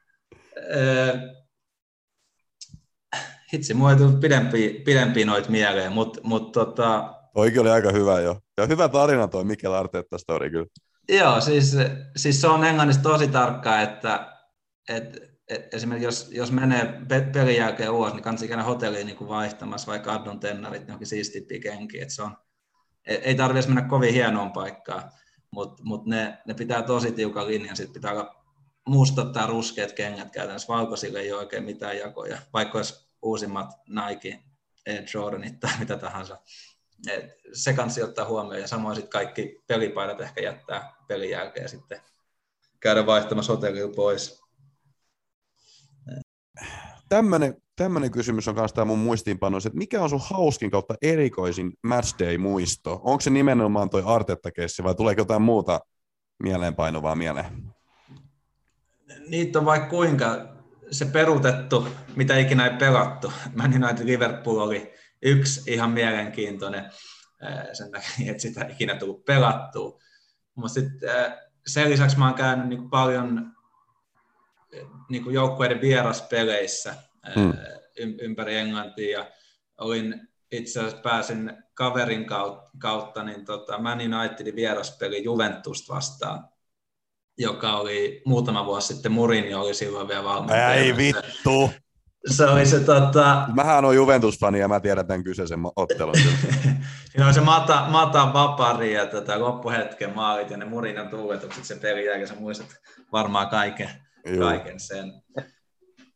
[3.53, 8.21] hitsi, mulla ei tullut pidempi, pidempi noita mieleen, mutta mut, tota, Toikin oli aika hyvä
[8.21, 8.41] jo.
[8.57, 10.67] Ja hyvä tarina toi Mikel Arteetta story kyllä.
[11.09, 11.77] Joo, siis,
[12.17, 14.33] siis se on englannissa tosi tarkkaa, että
[14.89, 15.19] et,
[15.49, 17.01] et, esimerkiksi jos, jos menee
[17.33, 21.61] pelin jälkeen ulos, niin kannattaa ikinä hotelliin niin kuin vaihtamassa vaikka Addon tennarit johonkin siistippiä
[21.61, 22.03] kenkiä.
[22.03, 22.37] Et se on,
[23.07, 25.03] ei, ei tarvitse mennä kovin hienoon paikkaan,
[25.53, 27.77] mutta mut ne, ne, pitää tosi tiukan linjan.
[27.77, 28.38] Sitten pitää olla
[28.89, 30.73] mustat tai ruskeat kengät käytännössä.
[30.73, 34.43] Valkoisille ei ole oikein mitään jakoja, vaikka olisi uusimmat Nike
[35.15, 36.39] Jordanit tai mitä tahansa.
[37.09, 42.01] Et se kanssa ottaa huomioon ja samoin sitten kaikki pelipaidat ehkä jättää pelin jälkeen sitten
[42.81, 44.43] käydä vaihtamassa hotellilla pois.
[47.09, 51.73] Tämmöinen, tämmöinen kysymys on myös tämä mun muistiinpano, että mikä on sun hauskin kautta erikoisin
[51.83, 53.01] matchday-muisto?
[53.03, 55.81] Onko se nimenomaan toi Artetta-kessi vai tuleeko jotain muuta
[56.43, 57.68] mieleenpainuvaa mieleen?
[59.29, 60.49] Niitä on vaikka kuinka
[60.91, 63.33] se perutettu, mitä ikinä ei pelattu.
[63.57, 66.91] Man United Liverpool oli yksi ihan mielenkiintoinen
[67.73, 70.01] sen takia, että sitä ei ikinä tullut pelattua.
[70.55, 71.11] Mutta sitten
[71.67, 73.53] sen lisäksi mä oon käynyt niin paljon
[75.09, 76.95] niin kuin joukkueiden vieraspeleissä
[77.35, 77.53] hmm.
[78.21, 79.31] ympäri Englantia ja
[79.79, 86.49] olin itse asiassa pääsin kaverin kautta, kautta niin tota Man Unitedin vieraspeli Juventus vastaan,
[87.39, 90.75] joka oli muutama vuosi sitten, Mourinho oli silloin vielä valmentaja.
[90.75, 91.71] Ei vittu!
[92.27, 93.49] se oli se tota...
[93.55, 96.15] Mähän on Juventus-fani ja mä tiedän tämän kyseisen ottelun.
[97.11, 101.75] Siinä on se Mata, Mata Vapari ja tota, loppuhetken maalit ja ne Murinan tuuletukset se
[101.77, 102.69] peli ja sä muistat
[103.13, 103.91] varmaan kaiken,
[104.39, 105.13] kaiken sen.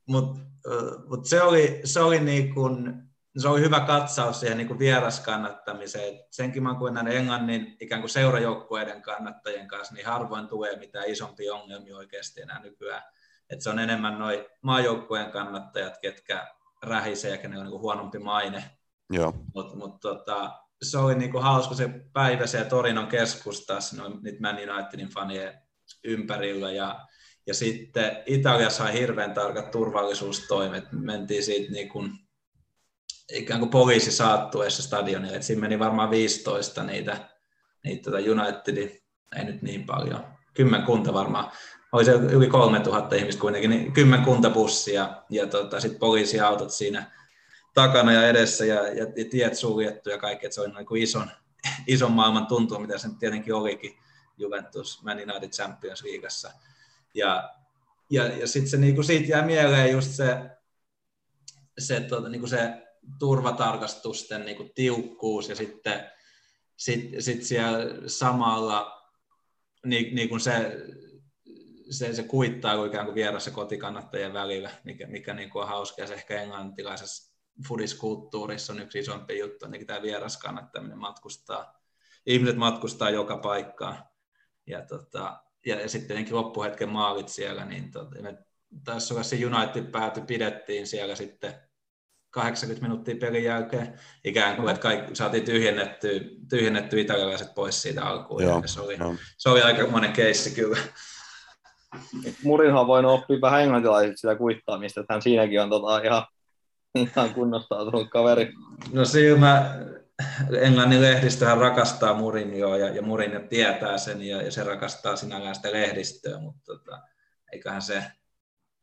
[0.09, 0.41] Mutta
[1.09, 3.03] mut se oli, se oli niin kun,
[3.39, 6.25] se oli hyvä katsaus siihen niin vieraskannattamiseen.
[6.31, 11.97] Senkin mä kuin Englannin ikään kuin seurajoukkueiden kannattajien kanssa, niin harvoin tulee mitään isompia ongelmia
[11.97, 13.03] oikeasti enää nykyään
[13.53, 18.65] että se on enemmän noin maajoukkueen kannattajat, ketkä rähisee ja kenellä on niin huonompi maine.
[19.55, 20.53] Mutta mut, tota,
[20.83, 25.55] se oli niin kuin hauska se päivä siellä Torinon keskustassa, noin nyt Man Unitedin fanien
[26.05, 27.07] ympärillä ja,
[27.47, 30.85] ja sitten Italia sai hirveän tarkat turvallisuustoimet.
[30.93, 32.11] Mentiin siitä niin kuin,
[33.33, 37.29] ikään kuin poliisi saattuessa stadionille, että siinä meni varmaan 15 niitä,
[37.85, 39.03] niitä tota Unitedin,
[39.37, 41.53] ei nyt niin paljon, kymmenkunta varmaan.
[41.93, 47.13] Oli se yli 3000 ihmistä kuitenkin, niin kymmenkunta bussia ja tota, sitten poliisiautot siinä
[47.75, 51.03] takana ja edessä ja, ja, ja tiet suljettu ja kaikki, että se oli niin kuin
[51.03, 51.31] ison,
[51.87, 54.03] ison maailman tuntuu, mitä se tietenkin olikin.
[54.39, 56.51] Juventus Man United Champions Leagueassa.
[57.15, 57.51] Ja,
[58.11, 60.51] ja, ja sitten se, niin kuin siitä jää mieleen just se,
[61.79, 62.87] se, tota, niin kuin se
[63.19, 66.11] turvatarkastusten niin kuin tiukkuus ja sitten
[66.77, 69.03] sit, sit siellä samalla
[69.87, 70.77] niin, niin kuin se,
[71.91, 76.03] se, se kuittaa ikään kuin vieras- kotikannattajien välillä, mikä, mikä niin kuin on hauska.
[76.03, 77.33] Ja se ehkä englantilaisessa
[77.69, 81.83] fudiskulttuurissa on yksi isompi juttu, niin tämä vieraskannattaminen matkustaa.
[82.27, 84.05] Ihmiset matkustaa joka paikkaan.
[84.67, 88.39] Ja, tota, ja, ja sitten tietenkin loppuhetken maalit siellä, niin tota, me
[89.23, 91.55] se United pääty pidettiin siellä sitten
[92.33, 98.43] 80 minuuttia pelin jälkeen, ikään kuin, että kaikki saatiin tyhjennetty, tyhjennetty italialaiset pois siitä alkuun.
[98.43, 98.97] Joo, ja se, oli,
[99.39, 100.79] se oli aika monen keissi kyllä.
[102.45, 106.27] Murinhan on voinut oppia vähän englantilaiset sitä kuittaamista, että hän siinäkin on tota ihan,
[106.95, 108.53] ihan kunnostautunut kaveri.
[108.93, 109.79] No siinä mä,
[110.61, 115.73] Englannin lehdistöhän rakastaa Murinjoa ja, ja Murinjo tietää sen ja, ja se rakastaa sinällään sitä
[115.73, 117.01] lehdistöä, mutta tota,
[117.53, 118.05] eiköhän se,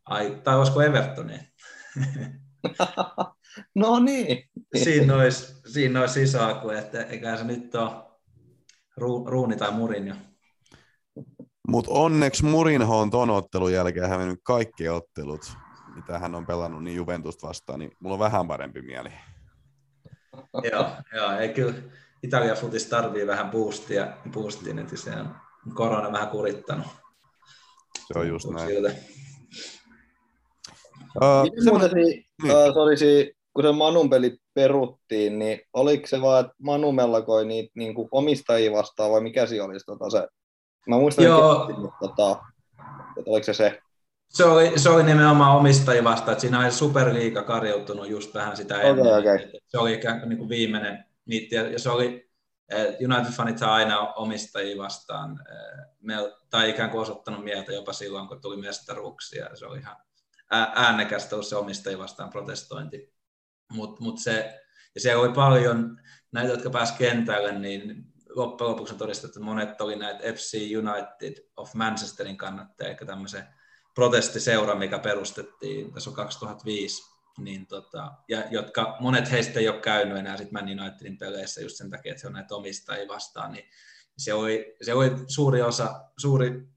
[0.05, 1.39] ai, tai olisiko Evertoni?
[3.75, 4.49] no niin.
[4.77, 7.91] siinä olisi, siinä olisi sisäaku, että eiköhän se nyt ole
[8.97, 10.15] Ru, Ruuni tai Murinjo.
[11.67, 15.53] Mutta onneksi Murinho on ton ottelun jälkeen hävinnyt kaikki ottelut,
[15.95, 19.09] mitä hän on pelannut niin Juventusta vastaan, niin mulla on vähän parempi mieli.
[20.71, 21.73] joo, joo, ei kyllä
[22.23, 25.35] Italia futis tarvii vähän boostia, boostia nyt se on
[25.73, 26.87] korona vähän kurittanut.
[28.13, 28.67] Se on just näin.
[28.67, 28.93] Siltä.
[31.15, 32.25] Uh, Miten muuten, si, niin.
[32.43, 37.45] uh, sorry, si, kun se Manun peli peruttiin, niin oliko se vaan, että Manu mellakoi
[37.45, 40.27] niitä niin kuin omistajia vastaan vai mikä siinä olisi tota se?
[40.87, 41.67] Mä muistan, Joo.
[41.69, 42.41] että, mutta, tota,
[43.17, 43.79] että oliko se se?
[44.29, 48.75] Se oli, se oli nimenomaan omistajia vastaan, että siinä oli Superliiga karjoutunut just vähän sitä
[48.75, 49.17] Okei, ennen.
[49.17, 49.59] okei.
[49.67, 52.29] Se oli ikään kuin, niin kuin viimeinen niitti, ja se oli,
[52.69, 58.57] eh, United-fanit aina omistajia vastaan, eh, tai ikään kuin osoittanut mieltä jopa silloin, kun tuli
[58.57, 59.55] mestaruuksia.
[59.55, 59.95] Se oli ihan
[60.51, 63.18] ää- äänekästä ollut se omistajia vastaan protestointi.
[63.71, 64.61] Mut, mut se,
[64.95, 66.01] ja siellä oli paljon
[66.31, 71.43] näitä, jotka pääsivät kentälle, niin loppujen lopuksi on todistettu, että monet oli näitä FC United
[71.57, 73.47] of Manchesterin kannattajia, eli tämmöisen
[73.95, 77.03] protestiseura, mikä perustettiin, tässä on 2005,
[77.37, 81.75] niin tota, ja jotka, monet heistä ei ole käynyt enää sit Man Unitedin peleissä just
[81.77, 83.69] sen takia, että se on näitä omistajia vastaan, niin
[84.17, 86.67] se oli, se oli suuri osa, suuri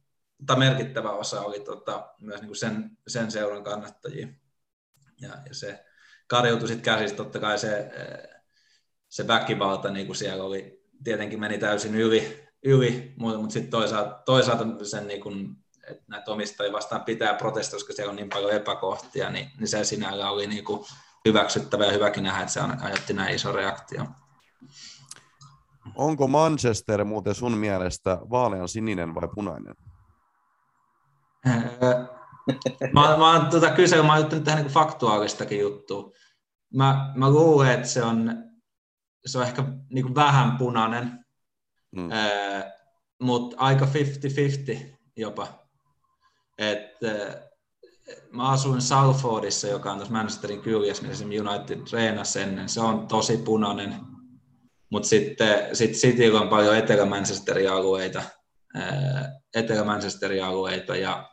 [0.47, 4.29] tai merkittävä osa oli tota, myös niin kuin sen, sen seuran kannattajia.
[5.21, 5.85] Ja, ja se
[6.33, 8.41] karjoutui sitten käsistä, totta kai se, eh,
[9.09, 14.85] se väkivalta niin kuin siellä oli, tietenkin meni täysin yli, yli mutta, sitten toisaalta, toisaalta
[14.85, 15.57] sen niin kuin,
[15.91, 19.85] että näitä omistajia vastaan pitää protestoida, koska siellä on niin paljon epäkohtia, niin, niin se
[19.85, 20.85] sinällä oli niin kuin
[21.25, 24.07] hyväksyttävä ja hyväkin nähdä, että se aiheutti näin iso reaktio.
[25.95, 29.75] onko Manchester muuten sun mielestä vaalean sininen vai punainen?
[31.47, 32.07] Öö,
[32.93, 36.11] mä, mä oon tuota kysellyt, mä oon juttanut tähän niin faktuaalistakin juttua.
[36.75, 38.45] Mä, mä luulen, että se on,
[39.27, 41.23] se on ehkä niin kuin vähän punainen,
[41.97, 42.11] Mm.
[42.13, 42.63] öö,
[43.23, 45.67] mutta aika 50-50 jopa.
[46.59, 47.43] Et, öö,
[48.31, 52.69] mä asuin Salfordissa, joka on tuossa Manchesterin kyljessä, missä United treenasi ennen.
[52.69, 53.95] Se on tosi punainen,
[54.91, 58.23] mutta sitten sit Cityllä on paljon Etelä-Manchesterin alueita,
[59.55, 61.31] Etelä-Manchesterin alueita ja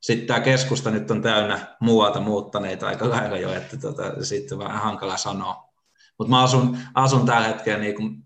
[0.00, 4.58] sitten tämä keskusta nyt on täynnä muualta muuttaneita aika lailla jo, että tota, siitä on
[4.58, 5.68] vähän hankala sanoa.
[6.18, 8.24] Mutta mä asun, asun tällä hetkellä niin kuin,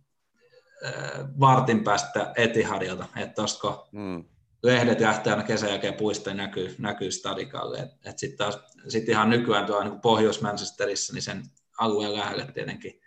[0.86, 0.92] äh,
[1.40, 4.24] vartin päästä Etihadilta, että kun Mm.
[4.62, 7.78] lehdet lähtee aina kesän jälkeen puista ja näkyy, näkyy stadikalle.
[7.78, 8.46] Et, et sitten
[8.88, 11.42] sit ihan nykyään tuolla niin Pohjois-Manchesterissa, niin sen
[11.78, 13.00] alueen lähelle tietenkin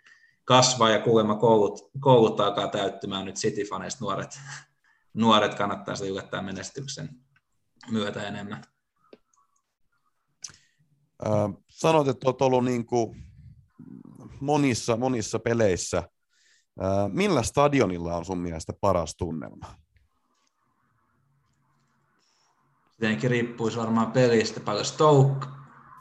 [0.44, 4.40] kasvaa ja kuulemma koulut, koulut alkaa täyttymään nyt City-faneista nuoret,
[5.14, 7.25] nuoret kannattaa sitä yllättää menestyksen
[7.90, 8.64] myötä enemmän.
[11.68, 13.22] Sanoit, että olet ollut niin kuin
[14.40, 16.08] monissa, monissa peleissä.
[17.12, 19.74] Millä stadionilla on sun mielestä paras tunnelma?
[22.98, 24.84] Tietenkin riippuisi varmaan pelistä paljon.
[24.84, 25.46] Stoke,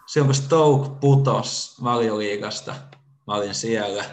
[0.08, 2.76] silloin kun Stoke putos valioliigasta,
[3.28, 4.04] mä olin siellä.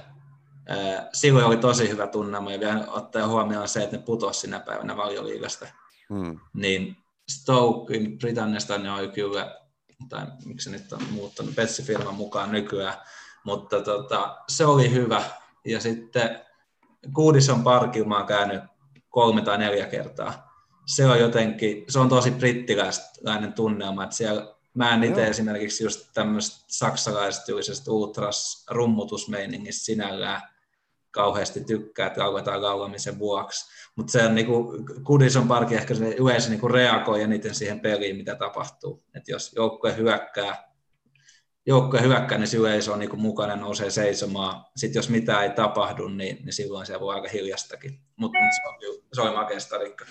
[1.13, 4.97] Silloin oli tosi hyvä tunnelma ja vielä ottaa huomioon se, että ne putos sinä päivänä
[4.97, 5.67] valioliigasta.
[6.11, 6.41] Mm.
[6.55, 6.97] Niin
[7.41, 9.57] Stokein Britanniasta ne oli kyllä,
[10.09, 12.95] tai miksi nyt on muuttanut Petsifirman mukaan nykyään,
[13.45, 15.23] mutta tota, se oli hyvä.
[15.65, 16.41] Ja sitten
[17.13, 18.63] Goodison Parkilla mä oon käynyt
[19.09, 20.53] kolme tai neljä kertaa.
[20.87, 26.11] Se on jotenkin, se on tosi brittiläinen tunnelma, että siellä Mä en itse esimerkiksi just
[26.15, 30.43] tämmöistä saksalaistyyllisestä ultras rummutusmeiningistä sinällään
[31.13, 33.73] kauheasti tykkää, että lauletaan laulamisen vuoksi.
[33.97, 34.75] Mutta se on niinku,
[35.05, 39.05] Goodison Park ehkä se yleensä niinku reagoi eniten siihen peliin, mitä tapahtuu.
[39.15, 40.73] Et jos joukkue hyökkää,
[41.67, 44.65] joukkue hyökkää, niin se yleisö on niinku mukana, nousee seisomaan.
[44.77, 48.01] Sitten jos mitään ei tapahdu, niin, niin silloin se voi aika hiljastakin.
[48.17, 50.05] Mutta mut se, on se oli makea stadikka.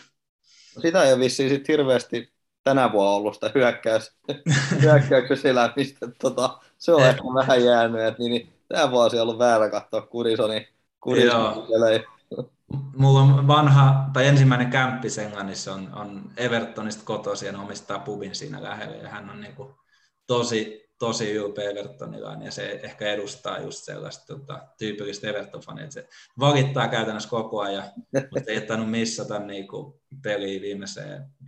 [0.82, 2.34] Sitä ei ole vissiin sit hirveästi
[2.64, 4.12] tänä vuonna ollut sitä hyökkäys,
[4.82, 6.08] hyökkäyksessä elämistä.
[6.22, 7.10] Tota, se on Eh.
[7.10, 10.68] ehkä vähän jäänyt, että niin, niin, tämä vuosi on ollut väärä katsoa Kurisonin,
[11.02, 12.04] Kurisonin pelejä.
[12.98, 18.64] Mulla on vanha, tai ensimmäinen kämppis Englannissa on, on Evertonista kotoisin ja omistaa pubin siinä
[18.64, 18.96] lähellä.
[18.96, 19.76] Ja hän on niinku
[20.28, 26.08] tosi, tosi ylpeä Evertonilainen ja se ehkä edustaa just sellaista tota, tyypillistä Everton-fania, että se
[26.40, 27.84] valittaa käytännössä koko ajan,
[28.32, 31.48] mutta ei ole tainnut missata niinku peliä viimeiseen 10-15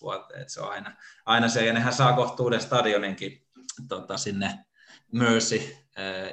[0.00, 0.96] vuoteen, se on aina,
[1.26, 3.46] aina se, ja nehän saa kohtuuden stadioninkin
[3.88, 4.58] tota, sinne
[5.12, 5.60] Mercy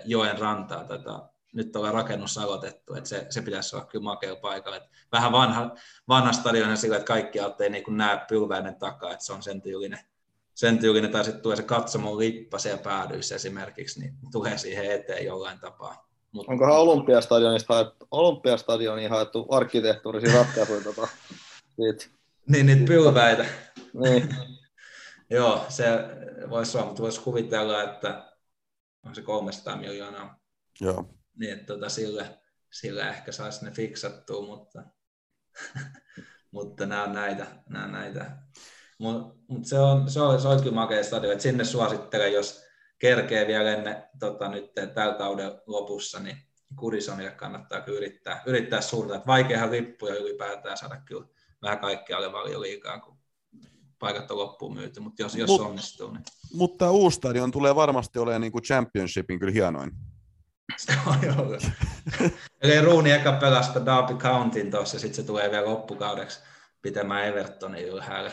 [0.05, 0.87] joen rantaan.
[0.87, 4.77] Tota, nyt ollaan rakennus aloitettu, että se, se pitäisi olla kyllä makea paikalla.
[4.77, 5.75] Että vähän vanha,
[6.07, 9.99] vanha stadion sillä, että kaikki ei niin näe pylväinen takaa, että se on sen tyylinen,
[10.53, 15.25] sen tyylinen tai sitten tulee se katsomon lippa siellä päädyissä esimerkiksi, niin tulee siihen eteen
[15.25, 16.09] jollain tapaa.
[16.31, 21.07] Mut, Onkohan Olympiastadionista haettu, Olympiastadioniin haettu arkkitehtuurisia ratkaisuja tota,
[21.75, 22.05] siitä?
[22.47, 23.45] Niin, niitä pylväitä.
[23.93, 24.35] niin.
[25.29, 25.85] Joo, se
[26.49, 28.33] voisi olla, mutta voisi kuvitella, että
[29.05, 30.39] on se 300 miljoonaa.
[30.81, 31.18] Joo.
[31.35, 32.37] Niin, että tota, sillä,
[32.71, 34.83] sillä ehkä saisi ne fiksattua, mutta,
[36.51, 37.47] mutta nämä on näitä.
[37.69, 38.37] Nämä on näitä.
[38.97, 42.63] Mutta mut se, on, se, on, se on kyllä makea stadion, että sinne suosittelen, jos
[42.99, 46.37] kerkee vielä ennen tota, nyt tällä kauden lopussa, niin
[46.75, 49.27] Kudisonille kannattaa kyllä yrittää, yrittää suunnata.
[49.27, 51.25] Vaikeahan lippuja ylipäätään saada kyllä
[51.61, 53.17] vähän kaikkialle paljon liikaa, kun
[53.99, 56.11] paikat on loppuun myyty, mutta jos, jos Mut, onnistuu.
[56.11, 56.23] Niin...
[56.53, 59.91] Mutta uusi stadion tulee varmasti olemaan niin kuin championshipin kyllä hienoin.
[60.77, 61.57] Se on joo.
[62.61, 66.39] Eli Ruuni eka pelasta Derby Countyn tuossa, sitten se tulee vielä loppukaudeksi
[66.81, 68.31] pitämään Evertonin ylhäällä.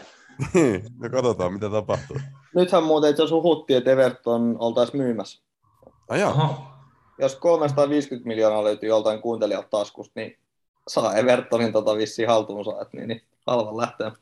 [0.54, 2.16] Niin, me katsotaan mitä tapahtuu.
[2.54, 5.42] Nythän muuten itse huhuttiin, että Everton oltaisiin myymässä.
[6.08, 6.64] Ai Oho.
[7.18, 10.38] Jos 350 miljoonaa löytyy joltain kuuntelijalta taskusta, niin
[10.88, 14.12] saa Evertonin tota vissiin haltuunsa, että niin, niin halvan lähtee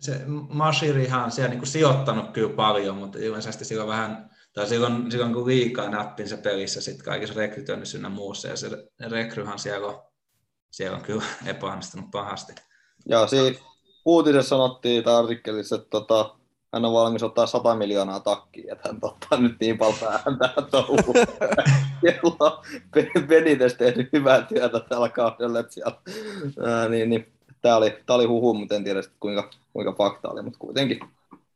[0.00, 5.10] se Mashirihan on siellä niin kuin sijoittanut kyllä paljon, mutta ilmeisesti silloin vähän, tai silloin,
[5.10, 9.86] silloin kun liikaa nappin se pelissä sitten kaikissa rekrytoinnissa ynnä muussa, ja se rekryhan siellä
[9.86, 10.02] on,
[10.70, 12.52] siellä on kyllä epäonnistunut pahasti.
[13.06, 13.58] Joo, siinä
[14.04, 16.34] uutisessa sanottiin tai artikkelissa, että tota,
[16.72, 20.70] hän on valmis ottaa 100 miljoonaa takkiin, että hän ottaa nyt niin paljon päähän tähän
[20.70, 21.14] touhuun.
[23.28, 25.96] Benitez tehnyt hyvää työtä tällä kaudella, että siellä,
[26.66, 27.32] ää, niin, niin,
[27.62, 31.00] tämä oli, tämä oli huhu, mutta en tiedä kuinka, kuinka fakta oli, mutta kuitenkin.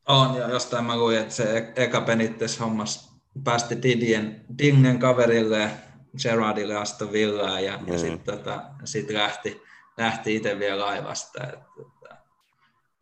[0.09, 3.13] On, ja jostain mä luin, että se e- eka Penittes hommas
[3.45, 5.71] päästi Didien, Dingen kaverille
[6.23, 7.93] Gerardille Aston Villaan ja, mm.
[7.93, 9.63] ja sitten tota, sit lähti,
[9.97, 11.45] lähti itse vielä laivasta.
[11.45, 12.17] Et, tota,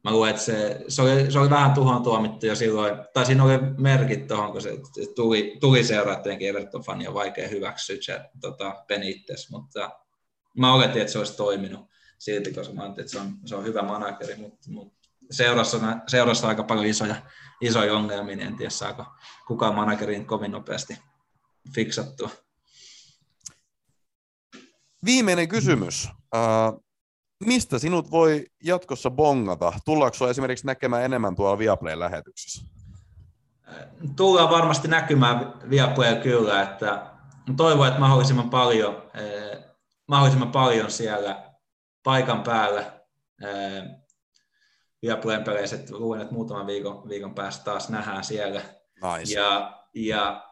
[0.04, 3.44] mä luin, että se, se, oli, se oli vähän tuhon tuomittu jo silloin, tai siinä
[3.44, 4.78] oli merkit tuohon, kun se,
[5.14, 9.90] tuli, tuli seuraa tietenkin Everton-fania vaikea hyväksyä se tota, Benitez, mutta
[10.58, 11.86] mä oletin, että se olisi toiminut
[12.18, 16.64] silti, koska mä että se on, se on hyvä manageri, mutta, mutta seurassa, seurassa aika
[16.64, 17.14] paljon isoja,
[17.60, 19.06] isoja ongelmia, niin en tiedä saako
[19.46, 20.98] kukaan managerin kovin nopeasti
[21.74, 22.30] fiksattua.
[25.04, 26.08] Viimeinen kysymys.
[26.34, 26.84] Uh,
[27.44, 29.72] mistä sinut voi jatkossa bongata?
[29.84, 32.66] Tullaanko esimerkiksi näkemään enemmän tuolla Viaplayn lähetyksissä?
[34.16, 37.10] Tullaan varmasti näkymään Viaplay kyllä, että
[37.56, 39.64] toivon, että mahdollisimman paljon, eh,
[40.08, 41.50] mahdollisimman paljon siellä
[42.02, 43.00] paikan päällä
[43.42, 44.05] Viaplayn
[45.44, 48.60] peleissä, että luulen, että muutaman viikon, viikon päästä taas nähdään siellä.
[49.18, 49.34] Nice.
[49.34, 50.46] Ja, ja,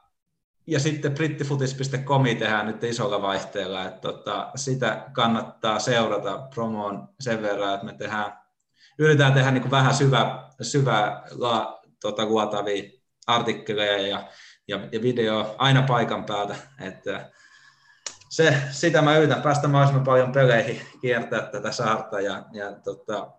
[0.67, 7.75] ja sitten brittifutis.comi tehdään nyt isolla vaihteella, että tota, sitä kannattaa seurata promoon sen verran,
[7.75, 8.39] että me tehdään,
[8.99, 12.91] yritetään tehdä niin kuin vähän syvä, syvä la, tota, luotavia
[13.27, 14.29] artikkeleja ja,
[14.69, 17.31] ja, ja video aina paikan päältä, että
[18.31, 23.33] se, sitä mä yritän päästä mahdollisimman paljon peleihin, kiertää tätä saarta ja, ja tota,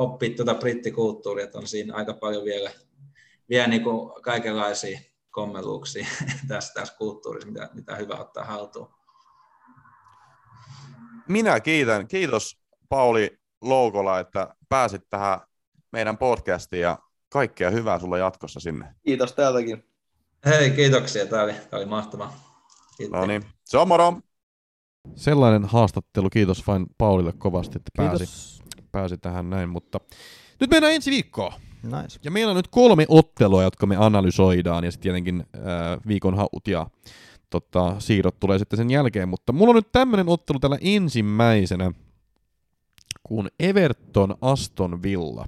[0.00, 2.70] oppia tuota brittikulttuuria, että on siinä aika paljon vielä,
[3.48, 5.00] vielä niin kuin kaikenlaisia
[5.30, 6.06] kommelluuksia
[6.48, 8.88] tässä, tässä kulttuurissa, mitä, mitä hyvä ottaa haltuun.
[11.28, 12.08] Minä kiitän.
[12.08, 15.40] Kiitos Pauli Loukola, että pääsit tähän
[15.92, 16.98] meidän podcastiin ja
[17.28, 18.94] kaikkea hyvää sulla jatkossa sinne.
[19.04, 19.84] Kiitos täältäkin.
[20.46, 21.26] Hei, kiitoksia.
[21.26, 22.34] Tämä oli, tämä oli mahtavaa.
[22.96, 23.20] Kiitos.
[23.20, 24.20] No niin, se on moro.
[25.16, 26.30] Sellainen haastattelu.
[26.30, 28.59] Kiitos vain Paulille kovasti, että pääsi,
[28.92, 29.68] pääsi tähän näin.
[29.68, 30.00] Mutta
[30.60, 31.52] nyt mennään ensi viikkoon.
[31.82, 32.18] Nice.
[32.24, 35.62] Ja meillä on nyt kolme ottelua, jotka me analysoidaan, ja sitten tietenkin äh,
[36.06, 36.86] viikon haut ja
[37.50, 39.28] tota, siirrot tulee sitten sen jälkeen.
[39.28, 41.92] Mutta mulla on nyt tämmöinen ottelu tällä ensimmäisenä,
[43.22, 45.46] kuin Everton Aston Villa.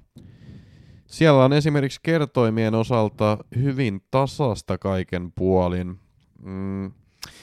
[1.07, 5.99] Siellä on esimerkiksi kertoimien osalta hyvin tasasta kaiken puolin.
[6.43, 6.93] Mm,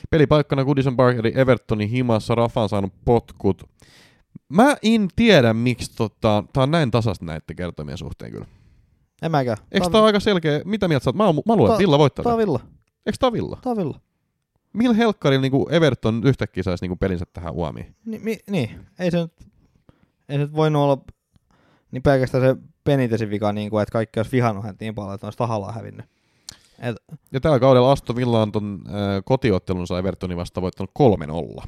[0.10, 3.64] Pelipaikkana Goodison Park eli Evertonin himassa, Rafa on saanut potkut.
[4.50, 8.46] Mä en tiedä, miksi tota, tää on näin tasasta näiden kertomien suhteen kyllä.
[9.22, 9.58] En mäkään.
[9.72, 10.62] Eikö tää, tää on aika selkeä?
[10.66, 11.16] Mitä mieltä sä oot?
[11.16, 12.24] Mä, mä luulen, että Villa voittaa.
[12.24, 12.60] Tää on Villa.
[13.06, 13.58] Eikö tää Villa?
[13.62, 14.00] Tää on Villa.
[14.74, 17.96] Millä helkkarilla niin Everton yhtäkkiä saisi niin pelinsä tähän huomiin?
[18.06, 19.32] Ni, mi, niin, ei se nyt,
[20.30, 20.98] ei se nyt voinut olla
[21.92, 25.28] Niin pelkästään se Benitezin vika, niin kuin, että kaikki olisi vihannut häntä niin paljon, että
[25.28, 26.06] olisi tahallaan hävinnyt.
[26.80, 26.96] Et,
[27.32, 28.94] Ja tällä kaudella Aston Villa on ton äh,
[29.26, 30.92] kotiottelunsa Evertonin vasta voittanut
[31.64, 31.68] 3-0.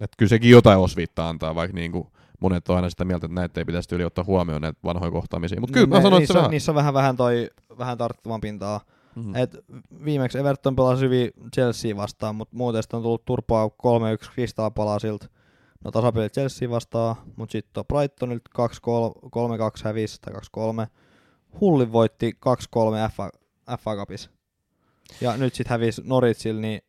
[0.00, 3.60] Et kyllä sekin jotain osviittaa antaa, vaikka niinku monet on aina sitä mieltä, että näitä
[3.60, 5.60] ei pitäisi yli ottaa huomioon näitä vanhoja kohtaamisia.
[5.60, 6.50] Mutta kyllä niin mä ne- sanoin, että se vähän...
[6.50, 8.80] niissä on vähän, vähän, toi, vähän tarttuvan pintaa.
[9.16, 9.28] Mhm.
[9.28, 9.36] Mm.
[9.36, 9.56] Et
[10.04, 13.70] viimeksi Everton pelasi hyvin Chelsea vastaan, mutta muuten on tullut turpaa 3-1
[14.32, 15.26] Crystal Palaceilta.
[15.84, 19.28] No tasapelit Chelsea vastaan, mutta sitten on Brightonilta 2-3
[19.78, 20.34] 3-2 hävisi tai
[20.84, 20.86] 2-3.
[21.60, 23.30] Hullin voitti 2-3 FA,
[23.78, 24.30] FA Cupissa.
[25.20, 26.82] Ja nyt sitten hävisi Norwichille, niin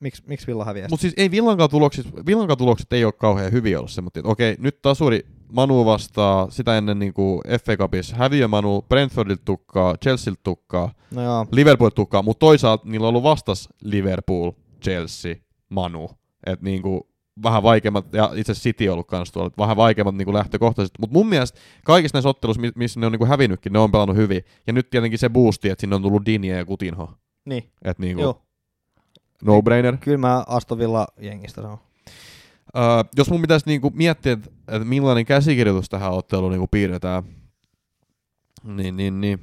[0.00, 0.88] miksi, miksi Villa häviää?
[0.90, 4.56] Mutta siis ei Villankaan tulokset, Villankaan tulokset ei ole kauhean hyviä ollut se, mutta okei,
[4.58, 10.92] nyt tasuri Manu vastaa sitä ennen niinku FA Cupissa häviö Manu, Brentfordilta tukkaa, Chelsealta tukkaa,
[11.10, 14.50] No joo, Liverpool tukkaa, mutta toisaalta niillä on ollut vastas Liverpool,
[14.84, 15.34] Chelsea,
[15.68, 16.10] Manu.
[16.46, 17.08] Et niinku
[17.42, 20.96] vähän vaikeammat, ja itse asiassa City on ollut kanssa tuolla, vähän vaikeammat niinku lähtökohtaisesti.
[21.00, 24.16] Mutta mun mielestä kaikissa näissä otteluissa, mi- missä ne on niinku hävinnytkin, ne on pelannut
[24.16, 24.44] hyvin.
[24.66, 27.10] Ja nyt tietenkin se boosti, että sinne on tullut Dinje ja Kutinho.
[27.44, 28.42] niin, Et niinku joo.
[29.44, 29.96] No-brainer.
[29.96, 31.78] Kyllä mä Aston Villa jengistä sanon.
[32.76, 32.82] Öö,
[33.16, 37.22] jos mun pitäisi niinku miettiä, että et millainen käsikirjoitus tähän otteluun niinku piirretään,
[38.64, 39.38] niin, niin, niin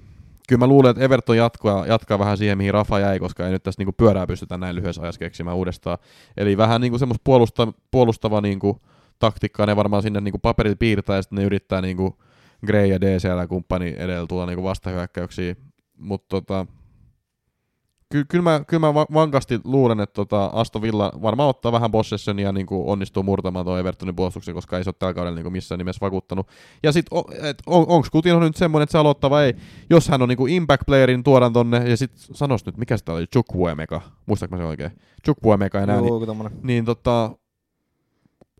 [0.47, 3.63] kyllä mä luulen, että Everton jatkaa, jatkaa vähän siihen, mihin Rafa jäi, koska ei nyt
[3.63, 5.97] tässä niinku pyörää pystytä näin lyhyessä ajassa keksimään uudestaan.
[6.37, 8.81] Eli vähän niinku semmoista puolusta, puolustava niinku
[9.19, 12.17] taktiikkaa ne varmaan sinne niinku paperit piirtää, ja sitten ne yrittää niinku
[12.65, 15.55] Gray ja DCL ja kumppani edellä tulla niinku vastahyökkäyksiä.
[15.97, 16.65] Mutta tota,
[18.11, 21.91] Ky- kyllä mä, kyllä mä va- vankasti luulen, että tota Aston Villa varmaan ottaa vähän
[21.91, 25.51] possessionia ja niin onnistuu murtamaan tuon Evertonin puolustuksen, koska ei se ole tällä kaudella niin
[25.51, 26.47] missään nimessä vakuuttanut.
[26.83, 27.17] Ja sitten
[27.65, 29.53] on, onko Coutinho nyt semmoinen, että se aloittaa vai ei?
[29.89, 33.27] Jos hän on niin impact playerin, tuodaan tonne ja sitten sanos nyt, mikä sitä oli,
[33.27, 34.91] Chukwuemeka, muistaako mä se oikein?
[35.25, 36.51] Chukwuemeka enää, niin, Joo, joku tommonen.
[36.63, 37.31] niin tota,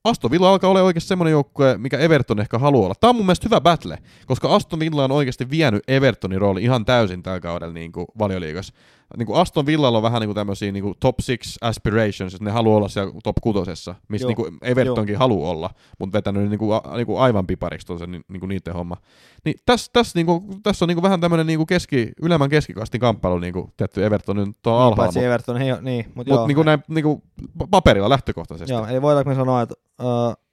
[0.04, 2.96] Aston Villa alkaa olla oikeasti semmoinen joukkue, mikä Everton ehkä haluaa olla.
[3.00, 6.86] Tämä on mun mielestä hyvä battle, koska Aston Villa on oikeasti vienyt Evertonin rooli ihan
[6.86, 8.74] täysin tällä kaudella niin kuin valioliigassa.
[9.18, 12.44] Niin kuin Aston Villalla on vähän niin kuin tämmöisiä niin kuin top six aspirations, että
[12.46, 14.30] ne haluaa olla siellä top kutosessa, missä Joo.
[14.30, 15.70] niin kuin Evertonkin haluaa olla,
[16.00, 18.98] mutta vetänyt niin kuin, a- niin kuin aivan pipariksi tuossa niin, niin kuin niiden homma.
[19.46, 22.50] Niin tässä, tässä, niin kuin, tässä on niin kuin vähän tämmöinen niin kuin keski, ylemmän
[22.50, 26.48] keskikastin kamppailu, niin kuin tietty Evertonin tuo alhaalla, Paitsi mutta Everton niin, mutta mut joo.
[26.48, 27.24] niin kuin näin, niin kuin
[27.72, 28.74] paperilla lähtökohtaisesti.
[28.74, 30.45] Joo, eli voidaanko me sanoa, että uh,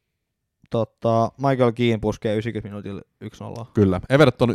[0.73, 3.66] tota, Michael Keane puskee 90 minuutilla 1-0.
[3.74, 4.01] Kyllä.
[4.09, 4.55] Everton 1-0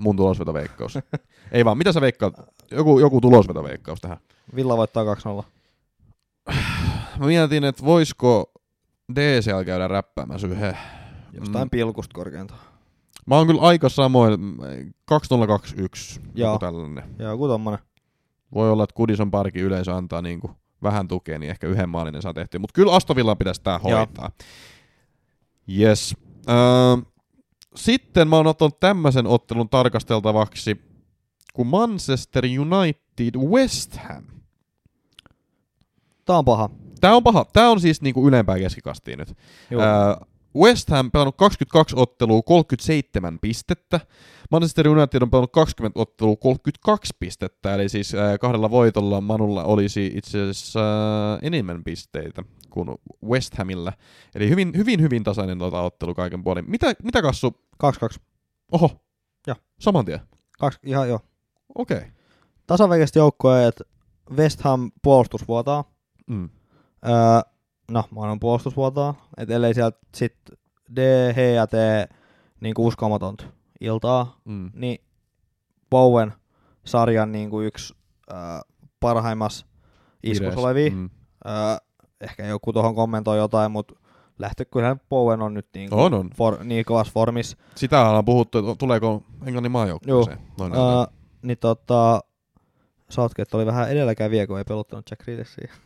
[0.00, 0.98] mun tulosvetoveikkaus.
[1.52, 2.34] Ei vaan, mitä sä veikkaat?
[2.70, 4.16] Joku, joku tulosvetoveikkaus tähän.
[4.56, 5.44] Villa voittaa 2-0.
[7.18, 8.52] Mä mietin, että voisiko
[9.14, 10.78] DCL käydä räppäämässä yhden.
[11.32, 11.70] Jostain Mm.
[11.70, 12.60] pilkusta korkeintaan.
[13.26, 14.56] Mä oon kyllä aika samoin, mm,
[15.04, 16.48] 2021, Joo.
[16.50, 17.04] joku tällainen.
[17.18, 17.78] Joo, joku tommonen.
[18.54, 20.50] Voi olla, että Kudison parki yleisö antaa niinku
[20.82, 22.60] vähän tukea, niin ehkä yhden maalin ne saa tehtyä.
[22.60, 24.06] Mutta kyllä Aston Villan pitäisi tää Joo.
[25.78, 26.14] Yes.
[26.48, 26.56] Öö,
[27.76, 30.80] sitten mä oon ottanut tämmöisen ottelun tarkasteltavaksi,
[31.54, 34.24] kuin Manchester United West Ham.
[36.24, 36.70] Tää on paha.
[37.00, 37.44] Tää on paha.
[37.52, 39.34] Tää on siis niinku ylempää keskikastia nyt.
[39.70, 39.82] Joo.
[39.82, 40.16] Ää,
[40.56, 44.00] West Ham pelannut 22 ottelua, 37 pistettä.
[44.50, 47.74] Manchester United on pelannut 20 ottelua, 32 pistettä.
[47.74, 52.42] Eli siis ää, kahdella voitolla Manulla olisi itse asiassa ää, enemmän pisteitä
[52.76, 52.88] kuin
[53.24, 53.92] West Hamilla.
[54.34, 56.70] Eli hyvin, hyvin, hyvin tasainen tota ottelu kaiken puolin.
[56.70, 57.60] Mitä, mitä Kassu?
[58.14, 58.18] 2-2.
[58.72, 58.90] Oho.
[59.46, 59.56] Joo.
[59.80, 60.20] Saman tien.
[60.58, 61.20] Kaksi, ihan joo.
[61.74, 61.96] Okei.
[62.68, 63.06] Okay.
[63.14, 63.84] Joukkoja, että
[64.36, 65.84] West Ham puolustus vuotaa.
[66.26, 66.50] Mm.
[67.08, 67.52] Öö,
[67.90, 69.28] no, maailman puolustus vuotaa.
[69.36, 70.36] Et ellei sieltä sit
[70.96, 72.08] DH ja tee
[72.60, 73.44] niinku uskomatonta
[73.80, 74.70] iltaa, Mm.
[74.74, 74.98] niin
[75.90, 76.32] Bowen
[76.84, 77.94] sarjan niinku yksi
[78.30, 78.36] öö,
[79.00, 79.66] parhaimmassa
[80.22, 80.90] iskus olevia.
[80.90, 81.10] Mm.
[81.46, 81.85] Öö,
[82.20, 83.94] ehkä joku tuohon kommentoi jotain, mutta
[84.38, 86.30] lähtö, kyllähän Bowen on nyt niin, On, on.
[86.36, 87.56] For, niin kovassa formissa.
[87.74, 90.38] Sitä ollaan puhuttu, että tuleeko Englannin maajoukkueeseen.
[90.58, 91.08] Noin, noin, noin.
[91.42, 92.20] Niin tota,
[93.10, 95.72] Southgate oli vähän edelläkävijä, kun ei peluttanut Jack Grealishia.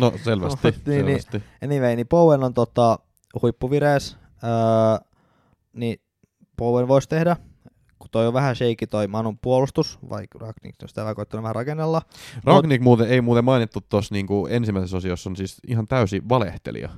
[0.00, 1.22] No selvästi, niin, niin.
[1.22, 1.42] selvästi.
[1.64, 2.98] Anyway, niin Bowen on tota,
[3.42, 5.08] huippuvirees, öö,
[5.72, 6.00] niin
[6.58, 7.36] Bowen voisi tehdä,
[8.12, 12.02] toi on vähän shaky toi Manun puolustus, vaikka Ragnik on sitä koittanut vähän rakennella.
[12.44, 16.88] Ragnik muuten, ei muuten mainittu tuossa niinku ensimmäisessä osiossa, on siis ihan täysi valehtelija.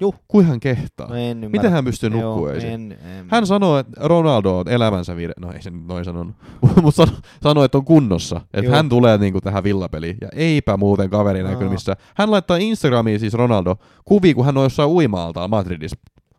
[0.00, 0.14] Juh.
[0.28, 1.08] Kuin hän kehtaa?
[1.08, 1.48] No en ymmärrä.
[1.48, 5.34] Miten hän pystyy nukkua en, Hän sanoo, että Ronaldo on elämänsä vire...
[5.40, 6.34] No ei se nyt noin sanonut.
[6.82, 8.40] Mutta sano, sanoo, että on kunnossa.
[8.54, 10.16] Että hän tulee niinku tähän villapeliin.
[10.20, 11.98] Ja eipä muuten kaveri missään.
[12.14, 15.96] Hän laittaa Instagramiin siis Ronaldo kuvia, kun hän on jossain uimaalta Madridissa.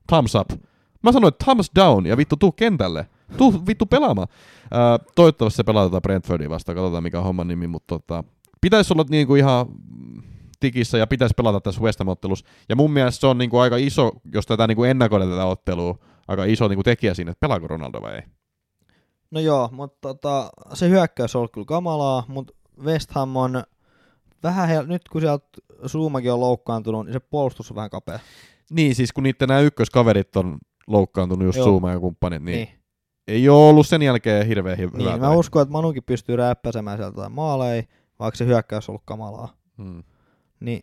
[0.07, 0.49] Thumbs up.
[1.03, 3.07] Mä sanoin, että thumbs down ja vittu tuu kentälle.
[3.37, 4.27] Tuu vittu pelaamaan.
[4.71, 6.75] Ää, toivottavasti se pelaa tätä Brentfordia vastaan.
[6.75, 7.67] Katsotaan mikä on homman nimi.
[7.67, 8.23] Mutta tota,
[8.61, 9.65] pitäisi olla niinku ihan
[10.59, 12.45] tikissä ja pitäisi pelata tässä West Ham-ottelussa.
[12.69, 15.97] Ja mun mielestä se on niinku aika iso, jos tätä niinku ennakoida tätä ottelua,
[16.27, 18.21] aika iso niin kuin tekijä siinä, että pelaako Ronaldo vai ei.
[19.31, 23.63] No joo, mutta tota, se hyökkäys on ollut kyllä kamalaa, mutta West Ham on
[24.43, 25.47] vähän, hel- nyt kun sieltä
[25.85, 28.19] Suumakin on loukkaantunut, niin se puolustus on vähän kapea.
[28.71, 31.65] Niin, siis kun niiden nämä ykköskaverit on loukkaantunut, just Joo.
[31.65, 32.76] Suuma ja kumppanit, Niin, niin.
[33.27, 37.17] Ei ole ollut sen jälkeen hirveän hy- niin, mä uskon, että Manukin pystyy räppäsemään sieltä
[37.17, 37.83] jotain maaleja,
[38.19, 39.53] vaikka se hyökkäys on ollut kamalaa.
[39.77, 40.03] Hmm.
[40.59, 40.79] Niin,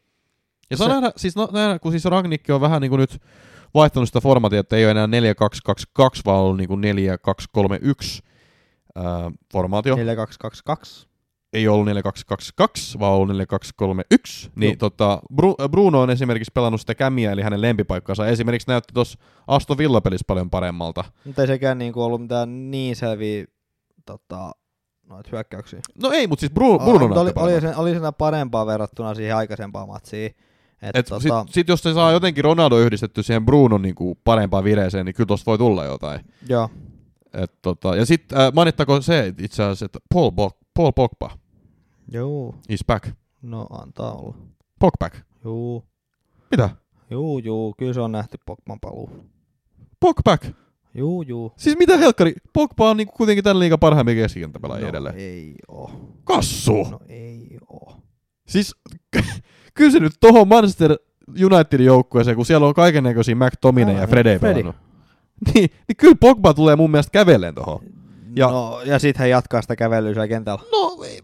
[0.70, 3.22] Ja saa Se- nähdä, siis no, nähdä, kun siis Ragnikki on vähän niin kuin nyt
[3.74, 8.20] vaihtanut sitä formatia, että ei ole enää 4-2-2-2, vaan ollut niin kuin 4-2-3-1
[8.94, 9.94] ää, formaatio.
[9.96, 11.08] 4222.
[11.55, 14.51] Ei ollut 4-2-2-2, vaan ollut 4-2-3-1.
[14.56, 14.76] Niin Joo.
[14.78, 18.26] tota, Bru- Bruno on esimerkiksi pelannut sitä kämiä, eli hänen lempipaikkansa.
[18.26, 21.05] Esimerkiksi näytti tuossa Aston Villa-pelissä paljon paremmalta.
[21.24, 23.44] Mutta ei sekään niinku ollut mitään niin selviä
[24.06, 24.52] tota,
[25.09, 25.81] noita hyökkäyksiä.
[26.02, 27.68] No ei, mutta siis Bru- Bruno oli, näytti oli, paremmalta.
[27.74, 30.35] se, oli siinä parempaa verrattuna siihen aikaisempaan matsiin.
[30.82, 34.18] Et, Et tota, sit, sit, jos se saa jotenkin Ronaldo yhdistetty siihen Brunon niin kuin
[34.24, 36.20] parempaan vireeseen, niin kyllä tosta voi tulla jotain.
[36.48, 36.70] joo,
[37.35, 41.31] Et, tota, ja sitten äh, mainittako se itse asiassa, että Paul, Bo- Paul Pogba
[42.09, 43.09] joo, is back.
[43.43, 44.35] no antaa olla.
[44.78, 45.10] Pogba.
[45.44, 45.85] Joo,
[46.51, 46.70] Mitä?
[47.10, 49.10] joo, joo, kyllä se on nähty Pogban paluu.
[50.01, 50.39] Pogba.
[50.94, 51.52] Joo, joo.
[51.56, 52.35] Siis mitä helkkari?
[52.52, 55.14] Pogba on niinku kuitenkin tämän liigan parhaimmia keskikenttäpelaajia no, edelleen.
[55.18, 55.90] ei oo.
[56.24, 56.85] Kassu!
[56.90, 57.97] No ei oo.
[58.48, 58.74] Siis
[59.74, 60.97] kyllä se nyt tohon Manchester
[61.44, 64.76] Unitedin joukkueeseen, kun siellä on kaiken näköisiä McTominay ja Frede pelannut.
[65.55, 67.81] Niin, niin kyllä Pogba tulee mun mielestä käveleen tohon.
[68.36, 70.62] Ja- no, ja sit hän jatkaa sitä kävelyä siellä kentällä.
[70.72, 71.20] No, ei-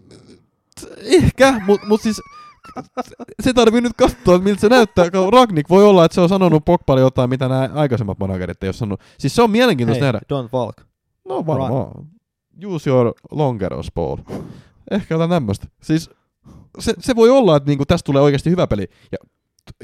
[1.05, 2.21] ehkä, mutta mut siis
[3.43, 5.05] se tarvii nyt katsoa, että miltä se näyttää.
[5.33, 8.73] Ragnik voi olla, että se on sanonut Pogballe jotain, mitä nämä aikaisemmat managerit ei ole
[8.73, 9.01] sanonut.
[9.19, 10.27] Siis se on mielenkiintoista Hei, nähdä.
[10.35, 10.77] don't walk.
[11.29, 12.09] No varmaan.
[12.67, 14.17] Use your longeros ball.
[14.91, 15.67] Ehkä jotain tämmöistä.
[15.83, 16.11] Siis
[16.79, 18.89] se, se voi olla, että niinku tästä tulee oikeasti hyvä peli.
[19.13, 19.19] Ja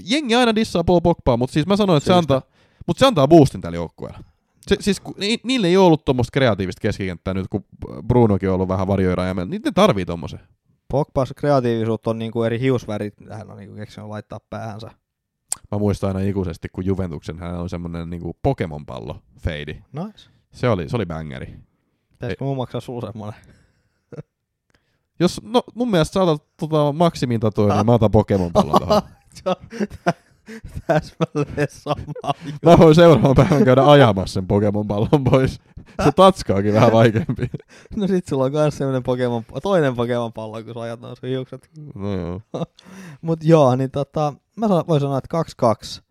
[0.04, 2.34] jengi aina dissaa Paul Pogbaa, mutta siis mä sanoin, että se Syystä.
[2.34, 2.50] antaa,
[2.86, 4.18] mutta se antaa boostin tälle joukkueelle.
[4.68, 7.64] Se, siis kun, ni, niille ei ollut tuommoista kreatiivista keskikenttää nyt, kun
[8.08, 10.40] Brunokin on ollut vähän varjoira ja niitä ne tarvii tommosen.
[10.94, 14.90] Pogba's kreatiivisuutta on niinku eri hiusvärit, mitä hän on niinku keksinyt laittaa päähänsä.
[15.72, 19.72] Mä muistan aina ikuisesti, kun Juventuksen hän on semmonen niinku Pokemon-pallo feidi.
[19.92, 20.30] Nice.
[20.52, 21.56] Se oli, se oli bangeri.
[22.10, 23.40] Pitäisikö mun maksaa sulle semmonen?
[25.20, 29.02] Jos, no mun mielestä saatat tota maksimin tatuoida, niin mä otan Pokemon-pallon tuohon.
[29.34, 29.56] Se on
[30.86, 32.32] täsmälleen sama
[32.62, 35.60] Mä voin seuraavan päivän käydä ajamassa sen Pokemon-pallon pois.
[36.04, 37.50] Se tatskaakin vähän vaikeampi.
[37.96, 41.28] No sit sulla on kans semmonen Pokemon, toinen Pokemon pallo, kun sä ajat noin sun
[41.28, 41.70] hiukset.
[41.94, 42.40] No joo.
[43.22, 45.42] Mut joo, niin tota, mä voin sanoa, että
[45.98, 46.02] 2-2,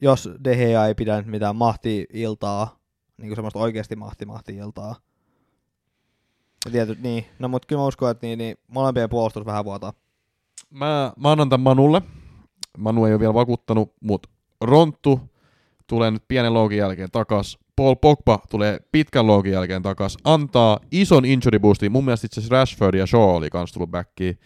[0.00, 2.76] jos Gea ei pidä nyt mitään mahti-iltaa,
[3.16, 4.96] niinku semmoista oikeesti mahti-mahti-iltaa.
[6.64, 9.92] Ja tietysti niin, no mut kyllä mä uskon, että niin, niin molempien puolustus vähän vuotaa.
[10.70, 12.02] Mä, mä annan tämän Manulle.
[12.78, 14.28] Manu ei ole vielä vakuuttanut, mutta
[14.60, 15.20] Ronttu
[15.86, 17.58] tulee nyt pienen loogin jälkeen takas.
[17.76, 20.16] Paul Pogba tulee pitkän loogin jälkeen takas.
[20.24, 21.92] Antaa ison injury boostin.
[21.92, 24.38] Mun mielestä itse asiassa Rashford ja Shaw oli kans tullut backiin.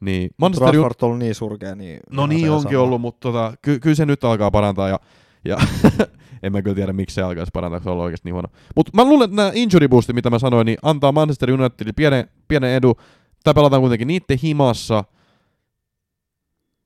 [0.00, 0.66] Niin Manchester.
[0.66, 2.00] Rashford on ollut niin surkea, niin...
[2.10, 2.82] No niin onkin sama.
[2.82, 5.00] ollut, mutta tota, ky- kyllä se nyt alkaa parantaa ja,
[5.44, 5.56] ja
[6.42, 8.48] en mä kyllä tiedä miksi se alkaisi parantaa, se on oikeasti niin huono.
[8.76, 12.28] Mutta mä luulen, että nämä injury boostit, mitä mä sanoin, niin antaa Manchester Unitedille pienen,
[12.48, 12.96] pienen edu.
[13.44, 15.04] Tää pelataan kuitenkin niiden himassa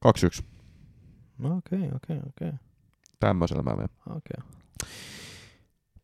[0.07, 0.52] 2-1.
[1.43, 2.53] No okei, okei, okei.
[3.21, 3.89] Tämmöisellä mä menen.
[4.11, 4.45] okei.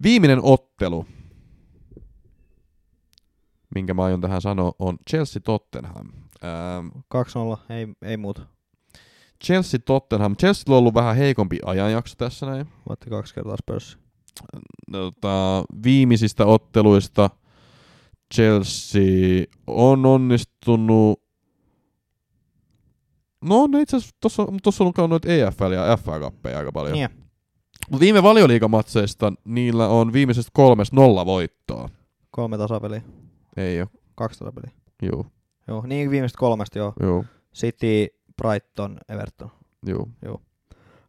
[0.02, 1.06] Viimeinen ottelu,
[3.74, 6.08] minkä mä aion tähän sanoa, on Chelsea-Tottenham.
[6.44, 6.86] Ähm,
[7.68, 8.42] 2-0, ei, ei muuta.
[9.44, 10.36] Chelsea-Tottenham.
[10.36, 12.66] Chelsea on ollut vähän heikompi ajanjakso tässä näin.
[12.88, 13.98] Voitti kaksi kertaa Spurs.
[14.92, 17.30] tota, viimeisistä otteluista
[18.34, 21.27] Chelsea on onnistunut
[23.44, 26.92] No ne itse asiassa, tossa, tossa on ollut noita EFL ja FA kappeja aika paljon.
[26.92, 27.08] Niin.
[27.90, 31.88] Mutta viime valioliigamatseista niillä on viimeisestä kolmesta nolla voittoa.
[32.30, 33.02] Kolme tasapeliä.
[33.56, 33.86] Ei oo.
[34.14, 34.70] Kaksi tasapeliä.
[35.02, 35.26] Juu,
[35.68, 36.92] Joo, niin viimeistä kolmesta joo.
[37.02, 37.24] juu,
[37.54, 38.06] City,
[38.42, 39.50] Brighton, Everton.
[39.86, 40.08] juu.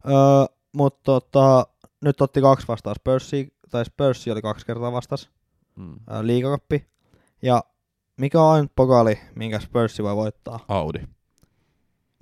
[0.08, 0.14] Öö,
[0.72, 1.66] mutta tota,
[2.04, 5.30] nyt otti kaksi vastaan Spursi, tai Spursi oli kaksi kertaa vastas
[5.76, 5.96] Mm.
[6.10, 6.86] öö, liigakappi.
[7.42, 7.64] Ja
[8.16, 10.64] mikä on ainut pokaali, minkä Spursi voi voittaa?
[10.68, 10.98] Audi.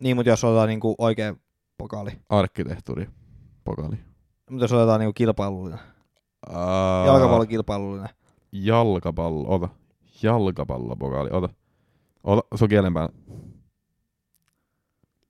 [0.00, 1.34] Niin, mutta jos otetaan niinku oikea
[1.78, 2.10] pokaali.
[2.28, 3.08] Arkkitehtuuri.
[3.64, 3.96] Pokaali.
[4.50, 5.78] Mutta jos otetaan niinku kilpailullinen.
[6.48, 8.08] Ää, Jalkapallon kilpailullinen.
[8.52, 9.68] Jalkapallo, ota.
[10.22, 11.48] Jalkapallopokaali, ota.
[12.24, 13.14] Ota, se on kielen päällä.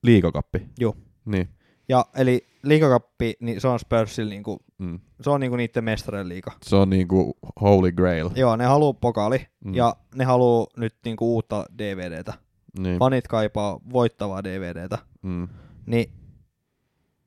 [0.03, 0.67] Liikakappi.
[0.79, 0.95] Joo.
[1.25, 1.49] Niin.
[1.89, 5.01] Ja eli liigakappi, niin se on Spursilla niinku, Mm.
[5.21, 6.53] se on niinku niiden mestarien liiga.
[6.63, 8.31] Se on niinku holy grail.
[8.35, 9.75] Joo, ne haluu pokaali Mm.
[9.75, 12.35] ja ne haluu nyt niinku uutta DVDtä.
[12.79, 12.99] Niin.
[12.99, 14.99] Fanit kaipaa voittavaa DVDtä.
[15.23, 15.49] Mm.
[15.87, 16.13] Niin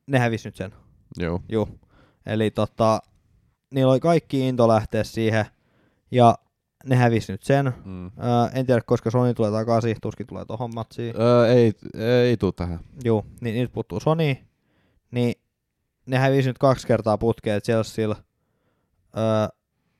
[0.08, 0.74] ne hävis nyt sen.
[1.18, 1.42] Joo.
[1.50, 1.70] Joo.
[2.26, 3.02] Eli tota,
[3.74, 5.46] niillä oli kaikki into lähteä siihen,
[6.12, 6.36] ja
[6.86, 7.74] ne hävisi nyt sen.
[7.86, 8.06] Mm.
[8.06, 8.12] Öö,
[8.54, 11.16] en tiedä, koska Sony tulee takaisin, tuskin tulee tohon matsiin.
[11.22, 11.74] Öö, ei,
[12.28, 12.80] ei tuu tähän.
[13.04, 14.36] Juu, niin niitä puuttuu Sony,
[15.12, 15.36] niin
[16.06, 18.16] ne hävisi nyt kaksi kertaa putkeen Chelsealla.
[19.18, 19.58] Öö,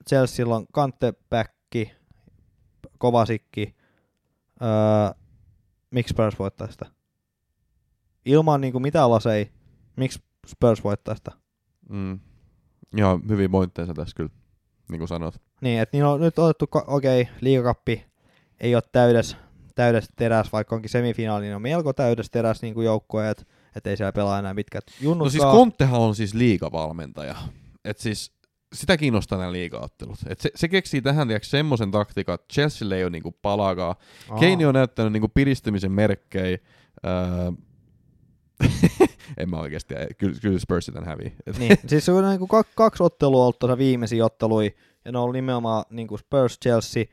[0.10, 1.92] Chelsealla on kanttebacki,
[2.98, 3.76] kovasikki.
[4.62, 5.21] Öö,
[5.92, 6.86] miksi Spurs voittaa sitä?
[8.26, 9.52] Ilman niinku mitään lasei,
[9.96, 11.32] miksi Spurs voittaa sitä?
[11.90, 12.20] Mm.
[12.98, 14.30] Ihan hyvin pointteja tässä kyllä,
[14.90, 15.42] niin kuin sanot.
[15.62, 18.06] Niin, että niillä on nyt otettu, okei, okay, liigakappi
[18.60, 19.38] ei ole täydes,
[19.76, 23.98] täydes teräs, vaikka onkin semifinaali, niin on melko täydes teräs niin kuin joukkueet, että ei
[23.98, 25.26] siellä pelaa enää pitkät junnutkaan.
[25.26, 27.36] No siis Kontehan on siis liigavalmentaja.
[27.86, 28.34] Et siis
[28.74, 30.20] sitä kiinnostaa nämä liigaottelut.
[30.28, 33.96] Et se, se keksii tähän tiiäks, semmoisen taktiikan, että Chelsealle ei ole niinku palaakaan.
[34.30, 34.40] Aa.
[34.40, 36.58] Keini on näyttänyt niinku piristymisen merkkejä.
[37.06, 37.52] Öö,
[39.38, 41.36] en mä oikeasti, kyllä, kyllä Spursit tämän hävii.
[41.58, 44.76] Niin, siis se on niin kuin kaksi ottelua ollut tuossa viimeisiä ottelui,
[45.06, 47.04] ja ne on ollut nimenomaan niin kuin Spurs, Chelsea.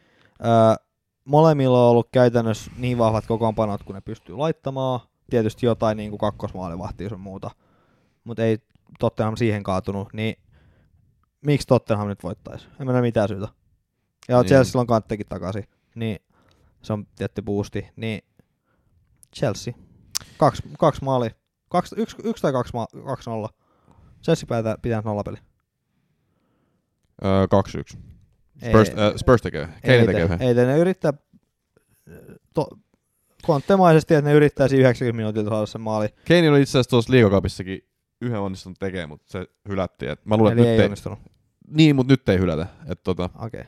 [0.44, 0.84] Öö,
[1.24, 5.00] molemmilla on ollut käytännössä niin vahvat kokoonpanot, kun ne pystyy laittamaan.
[5.30, 7.50] Tietysti jotain niin kuin kakkosmaalivahtia sun muuta,
[8.24, 8.58] mutta ei
[8.98, 10.36] Tottenham siihen kaatunut, niin
[11.46, 12.68] miksi Tottenham nyt voittaisi?
[12.80, 13.48] En mä näe mitään syytä.
[14.28, 14.48] Ja Niin.
[14.48, 16.18] Chelsea on kanttekin takaisin, niin
[16.82, 17.88] se on tietty boosti.
[17.96, 18.20] Niin
[19.36, 19.74] Chelsea,
[20.38, 21.30] kaksi, kaksi maali,
[21.68, 23.48] kaksi, yksi, yksi tai kaksi, ma- kaksi nolla.
[24.22, 25.36] Chelsea pitää, pitää nollapeli.
[27.24, 27.98] öö, 2-1.
[28.62, 29.68] Ei- Spurs, äh, Spurs tekee.
[29.82, 30.48] Keini ei, tekee te, yhden.
[30.48, 31.12] ei te, ne yrittää
[32.54, 32.66] to,
[33.42, 36.08] konttemaisesti, että ne yrittäisi 90 minuutilta saada sen maali.
[36.24, 37.87] Keini oli itse asiassa tuossa liigakapissakin
[38.20, 40.10] yhden onnistunut tekemään, mutta se hylättiin.
[40.10, 41.18] Et mä luulen, Eli että ei, nyt ei, onnistunut.
[41.68, 42.66] niin, mutta nyt ei hylätä.
[42.86, 43.64] Et tota, Okei.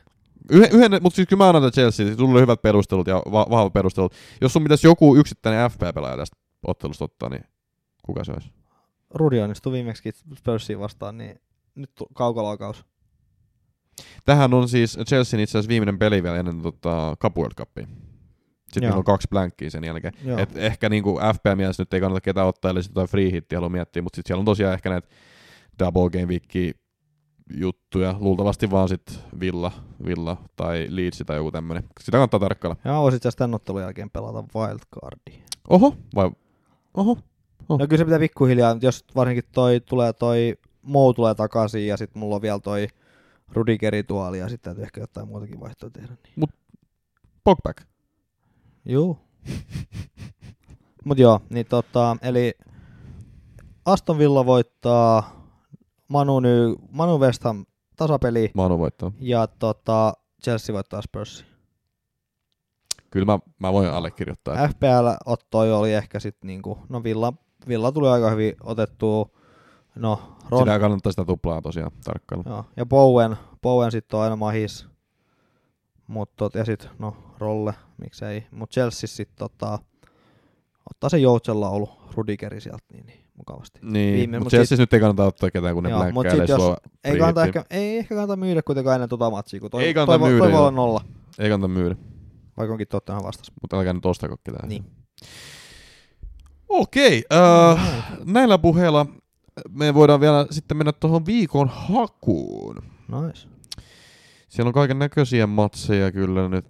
[0.49, 3.73] Yhden, yhden mutta siis kyllä mä annan Chelsea, sulla oli hyvät perustelut ja va- vahvat
[3.73, 4.13] perustelut.
[4.41, 6.37] Jos sun pitäisi joku yksittäinen FP-pelaaja tästä
[6.67, 7.43] ottelusta ottaa, niin
[8.03, 8.51] kuka se olisi?
[9.13, 11.41] Rudi onnistui viimeksi Spursiin vastaan, niin
[11.75, 12.85] nyt kaukolaukaus.
[14.25, 17.87] Tähän on siis Chelsean itse asiassa viimeinen peli vielä ennen tota, Cup World Cupia.
[18.73, 18.89] Sitten Joo.
[18.89, 20.13] meillä on kaksi blankkia sen jälkeen.
[20.25, 20.39] Joo.
[20.39, 24.01] Et ehkä niinku FP-mielessä nyt ei kannata ketään ottaa, eli jotain free hittiä haluaa miettiä,
[24.01, 25.07] mutta sitten siellä on tosiaan ehkä näitä
[25.79, 26.71] double game weekia
[27.53, 29.71] juttuja, luultavasti vaan sit Villa,
[30.05, 31.83] Villa tai Leeds tai joku tämmönen.
[31.99, 32.77] Sitä kannattaa tarkkailla.
[32.85, 35.43] Voisin itse asiassa tämän ottelun jälkeen pelata wildcardia.
[35.69, 36.31] Oho, vai
[36.93, 37.17] oho,
[37.69, 37.79] Oh.
[37.79, 42.19] No kyllä se pitää pikkuhiljaa, jos varsinkin toi tulee toi Mou tulee takaisin ja sitten
[42.19, 42.87] mulla on vielä toi
[43.51, 46.13] Rudigeri tuoli ja sitten täytyy ehkä jotain muutakin vaihtoa tehdä.
[46.35, 46.49] Niin.
[47.43, 47.81] Pogback.
[48.85, 49.17] Juu.
[51.05, 52.53] Mut joo, niin tota, eli
[53.85, 55.41] Aston Villa voittaa
[56.07, 59.11] Manu, Ny, Manu West Ham tasapeli Manu voittaa.
[59.19, 60.13] ja tota,
[60.43, 61.45] Chelsea voittaa Spurs.
[63.11, 64.55] Kyllä mä, mä voin allekirjoittaa.
[64.67, 67.33] FPL-ottoi oli ehkä sitten niinku, no Villa,
[67.67, 69.29] Villa tuli aika hyvin otettua,
[69.95, 72.43] no Ron, Sitä kannattaa sitä tuplaa tosiaan tarkkailla.
[72.49, 74.87] joo, ja Bowen, Bowen sitten on aina mahis,
[76.11, 79.79] mut tot, ja sitten no Rolle, miksei, mut Chelsea sitten tota,
[80.91, 83.79] ottaa se Joutsella ollut Rudigeri sieltä niin, niin mukavasti.
[83.83, 87.17] Niin, Viime- mutta mut Chelseassa nyt ei kannata ottaa ketään, kun ne jos- sua Ei,
[87.17, 90.29] kannata ehkä, ei ehkä kannata myydä kuitenkaan ennen tota matsia, kun toi, Ei kannata toi,
[90.29, 90.61] myydä, toi voi joo.
[90.61, 91.01] olla nolla,
[91.39, 91.95] Ei kannata myydä,
[92.57, 93.51] vaikka onkin Tottenham vastas.
[93.61, 94.69] mutta älkää nyt ostako ketään.
[94.69, 94.85] Niin.
[96.69, 99.05] Okei, äh, näillä puheilla
[99.69, 102.75] me voidaan vielä sitten mennä tuohon viikon hakuun.
[103.07, 103.47] Nice.
[104.51, 106.65] Siellä on kaiken näköisiä matseja kyllä nyt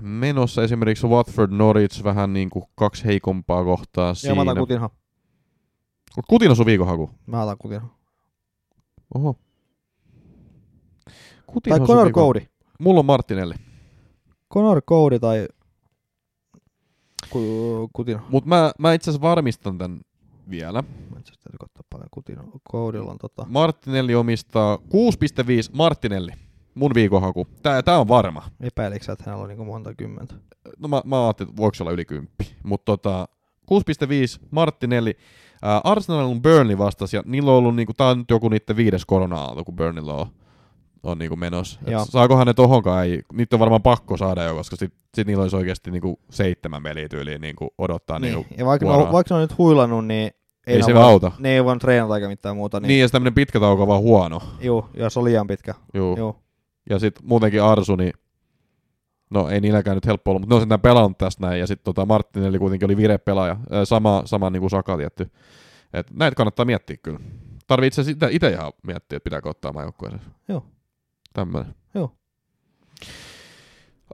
[0.00, 0.62] menossa.
[0.62, 4.42] Esimerkiksi Watford Norwich vähän niin kuin kaksi heikompaa kohtaa Ja mä siinä.
[4.42, 4.90] otan Kutinha.
[6.28, 7.10] Kutina sun viikon haku.
[7.26, 7.88] Mä otan Kutinha.
[9.14, 9.36] Oho.
[11.46, 12.40] Kutina Tai Conor Cody.
[12.78, 13.54] Mulla on Martinelli.
[14.52, 15.48] Conor Cody tai
[17.30, 18.22] Ku- Kutinha.
[18.28, 20.00] Mutta mä, mä itse asiassa varmistan tämän
[20.50, 20.82] vielä.
[20.82, 22.44] Mä itse asiassa täytyy katsoa paljon Kutinha.
[22.72, 23.46] Codylla on tota...
[23.48, 24.82] Martinelli omistaa 6,5
[25.72, 26.32] Martinelli.
[26.74, 27.46] Mun viikonhaku.
[27.62, 28.42] Tää, tää on varma.
[28.60, 30.34] Epäilikö sä, että hänellä on niinku monta kymmentä?
[30.78, 32.32] No mä, mä ajattelin, että voiko se olla yli 10.
[32.62, 33.28] Mutta tota,
[34.40, 35.16] 6,5 Martinelli.
[35.62, 38.76] Ää, Arsenal on Burnley vastas ja niillä on ollut, niinku, tää on nyt joku niiden
[38.76, 40.26] viides korona-aalto, kun Burnleylla on,
[41.02, 41.80] on niinku menossa.
[41.86, 42.04] Et Joo.
[42.04, 45.56] saakohan ne tohonkaan, ei, niitä on varmaan pakko saada jo, koska sit, sit niillä olisi
[45.56, 48.18] oikeasti niinku seitsemän peliä tyyliin niinku odottaa.
[48.18, 48.34] Niin.
[48.34, 50.30] Niinku, Ja vaikka ne, on, vaikka ne on nyt huilannut, niin
[50.66, 51.32] Ei ne se voi- auta.
[51.38, 52.80] Ne ei voinut treenata eikä mitään muuta.
[52.80, 52.88] niin.
[52.88, 54.40] Niin, ja sitten tämmönen pitkä tauko on vaan huono.
[54.60, 55.74] Juu, jos on liian pitkä.
[55.94, 56.16] Juu.
[56.18, 56.36] Juu.
[56.90, 58.12] Ja sitten muutenkin Arsu, niin
[59.30, 61.60] no ei niilläkään nyt helppo ollut, mutta ne on sentään pelannut tästä näin.
[61.60, 65.30] Ja sitten tota Martinelli kuitenkin oli vire pelaaja, Ää, sama, sama niin kuin Saka tietty.
[65.92, 67.20] Et näitä kannattaa miettiä kyllä.
[67.66, 70.22] Tarvii itse asiassa itse ihan miettiä, että pitääkö ottaa maajoukkueeseen.
[70.48, 70.66] Joo.
[71.32, 71.74] Tämmöinen.
[71.94, 72.12] Joo.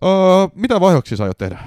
[0.04, 0.10] Öö,
[0.54, 1.58] mitä vaihoksia sä aiot tehdä?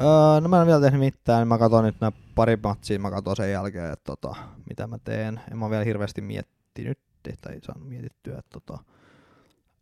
[0.00, 3.36] Öö, no mä en vielä tehnyt mitään, mä katson nyt nämä pari matsia, mä katson
[3.36, 4.34] sen jälkeen, että tota,
[4.68, 5.40] mitä mä teen.
[5.50, 6.98] En mä vielä hirveästi miettinyt.
[7.40, 8.38] tai ei saanut mietittyä.
[8.38, 8.78] Että, tota,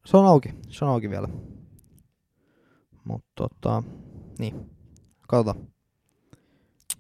[0.07, 1.29] se on auki, se on auki vielä.
[3.05, 3.83] Mutta tota,
[4.39, 4.71] niin,
[5.29, 5.67] katsotaan.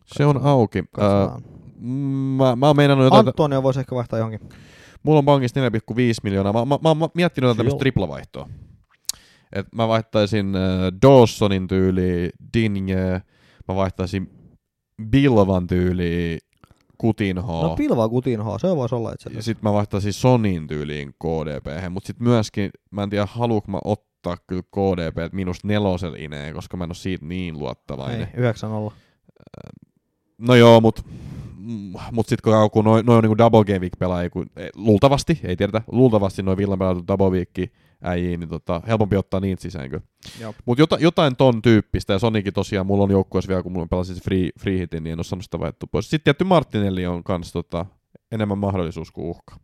[0.07, 0.85] Se on auki.
[0.93, 1.43] Katsotaan.
[2.37, 4.49] mä, mä oon meinannut jotain, Antonio voisi ehkä vaihtaa johonkin.
[5.03, 6.53] mulla on pankissa 4,5 miljoonaa.
[6.53, 8.49] Mä, mä, mä, oon miettinyt jotain tämmöistä triplavaihtoa.
[9.53, 10.62] Et mä vaihtaisin äh,
[11.03, 13.23] Dawsonin tyyli Dinje,
[13.69, 14.31] mä vaihtaisin
[15.11, 16.39] Bilvan tyyli
[16.98, 17.62] Kutinho.
[17.62, 19.44] No pilvaa kutinhoa, se voisi olla itse ja asiassa.
[19.44, 24.36] sit mä vaihtaisin Sonin tyyliin KDP, mutta sit myöskin, mä en tiedä haluuko mä ottaa
[24.47, 28.28] kyllä KDP miinus nelosel ineen, koska mä en oo siitä niin luottavainen.
[28.35, 28.52] Ei,
[28.90, 28.93] 9-0.
[30.39, 31.05] No joo, mut,
[31.59, 35.40] mm, mut sit kun, noin noi on niinku double game week pelaajia, kun, ei, luultavasti,
[35.44, 37.51] ei tiedetä, luultavasti noin villan pelatut double week
[38.02, 40.02] äijiin, niin tota, helpompi ottaa niitä sisään kyllä.
[40.40, 40.55] Joo.
[40.64, 44.16] Mut jota, jotain ton tyyppistä, ja Sonikin tosiaan, mulla on joukkueessa vielä, kun mulla pelasin
[44.16, 46.10] se free, free hitin, niin en oo saanut sitä vaihdettua pois.
[46.10, 47.86] Sitten tietty Martinelli on kans tota,
[48.32, 49.56] enemmän mahdollisuus kuin uhka.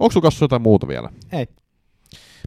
[0.00, 1.10] Onko sulla kanssa jotain muuta vielä?
[1.32, 1.46] Ei.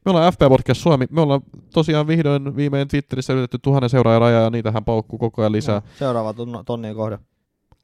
[0.06, 1.06] Me ollaan FP Podcast Suomi.
[1.10, 1.42] Me ollaan
[1.74, 5.76] tosiaan vihdoin viimein Twitterissä ylitetty tuhannen seuraajan rajaa ja niitähän paukkuu koko ajan lisää.
[5.76, 6.34] Joo, Seuraava
[6.66, 7.20] tonnien kohde.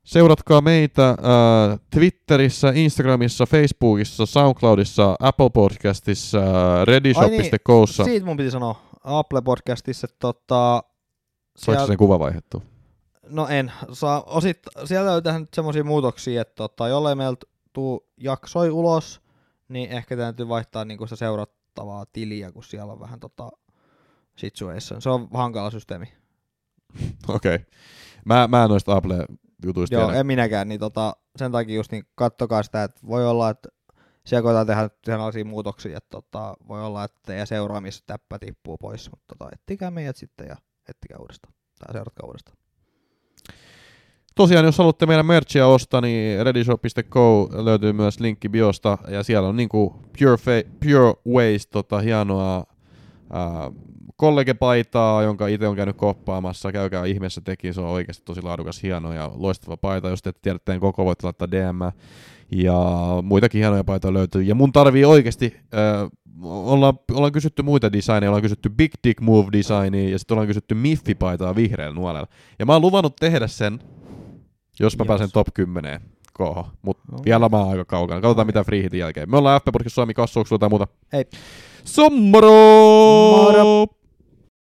[0.07, 6.39] Seuratkaa meitä äh, Twitterissä, Instagramissa, Facebookissa, Soundcloudissa, Apple Podcastissa,
[6.85, 8.03] redishop.cossa.
[8.03, 10.83] Siitä mun piti sanoa Apple Podcastissa, että tota,
[11.57, 12.61] Saiko siellä- sen kuva vaihdettua?
[13.29, 13.71] No en.
[13.93, 19.21] Saa, osit, siellä löytää nyt semmoisia muutoksia, että tota, jollei meiltä tuu jaksoi ulos,
[19.69, 23.51] niin ehkä täytyy vaihtaa niinku sitä seurattavaa tiliä, kun siellä on vähän tota
[24.35, 25.01] situation.
[25.01, 26.05] Se on hankala systeemi.
[27.27, 27.55] Okei.
[27.55, 27.65] Okay.
[28.25, 29.01] Mä, mä en noista
[29.59, 30.19] Apple-jutuista Joo, tiedä.
[30.19, 33.69] en minäkään, niin tota, sen takia just niin kattokaa sitä, että voi olla, että
[34.25, 39.35] siellä koetaan tehdä sellaisia muutoksia, että tota, voi olla, että teidän seuraamistäppä tippuu pois, mutta
[39.35, 40.55] tota, ettikää meidät sitten ja
[40.89, 41.53] ettikää uudestaan.
[41.79, 42.57] Tai seuratkaa uudestaan.
[44.35, 49.57] Tosiaan, jos haluatte meidän merchia ostaa, niin readyshop.co löytyy myös linkki biosta, ja siellä on
[49.57, 52.63] niinku Pure, Fa- Pure Waste tota, hienoa
[53.31, 53.71] ää,
[54.17, 56.71] kollegepaitaa, jonka itse on käynyt koppaamassa.
[56.71, 60.09] Käykää ihmeessä teki, se on oikeasti tosi laadukas, hieno ja loistava paita.
[60.09, 61.81] Jos te ette tiedä teidän koko, voitte laittaa DM.
[62.51, 62.73] Ja
[63.23, 64.41] muitakin hienoja paitoja löytyy.
[64.43, 66.09] Ja mun tarvii oikeasti, äh,
[66.43, 70.75] ollaan, ollaan kysytty muita designeja, ollaan kysytty Big Dick Move designia ja sitten ollaan kysytty
[70.75, 72.27] Miffi-paitaa vihreällä nuolella.
[72.59, 73.79] Ja mä oon luvannut tehdä sen,
[74.79, 75.07] jos mä Jos.
[75.07, 76.01] pääsen top 10
[76.33, 76.67] koho.
[76.81, 77.17] Mutta No.
[77.25, 78.21] vielä mä oon aika kaukana.
[78.21, 79.31] Katsotaan mitä free hitin jälkeen.
[79.31, 80.87] Me ollaan FP Podcast Suomi, kassuuko jotain muuta?
[81.13, 81.25] Ei.
[81.83, 82.51] Sommoro!
[82.51, 83.87] Moro!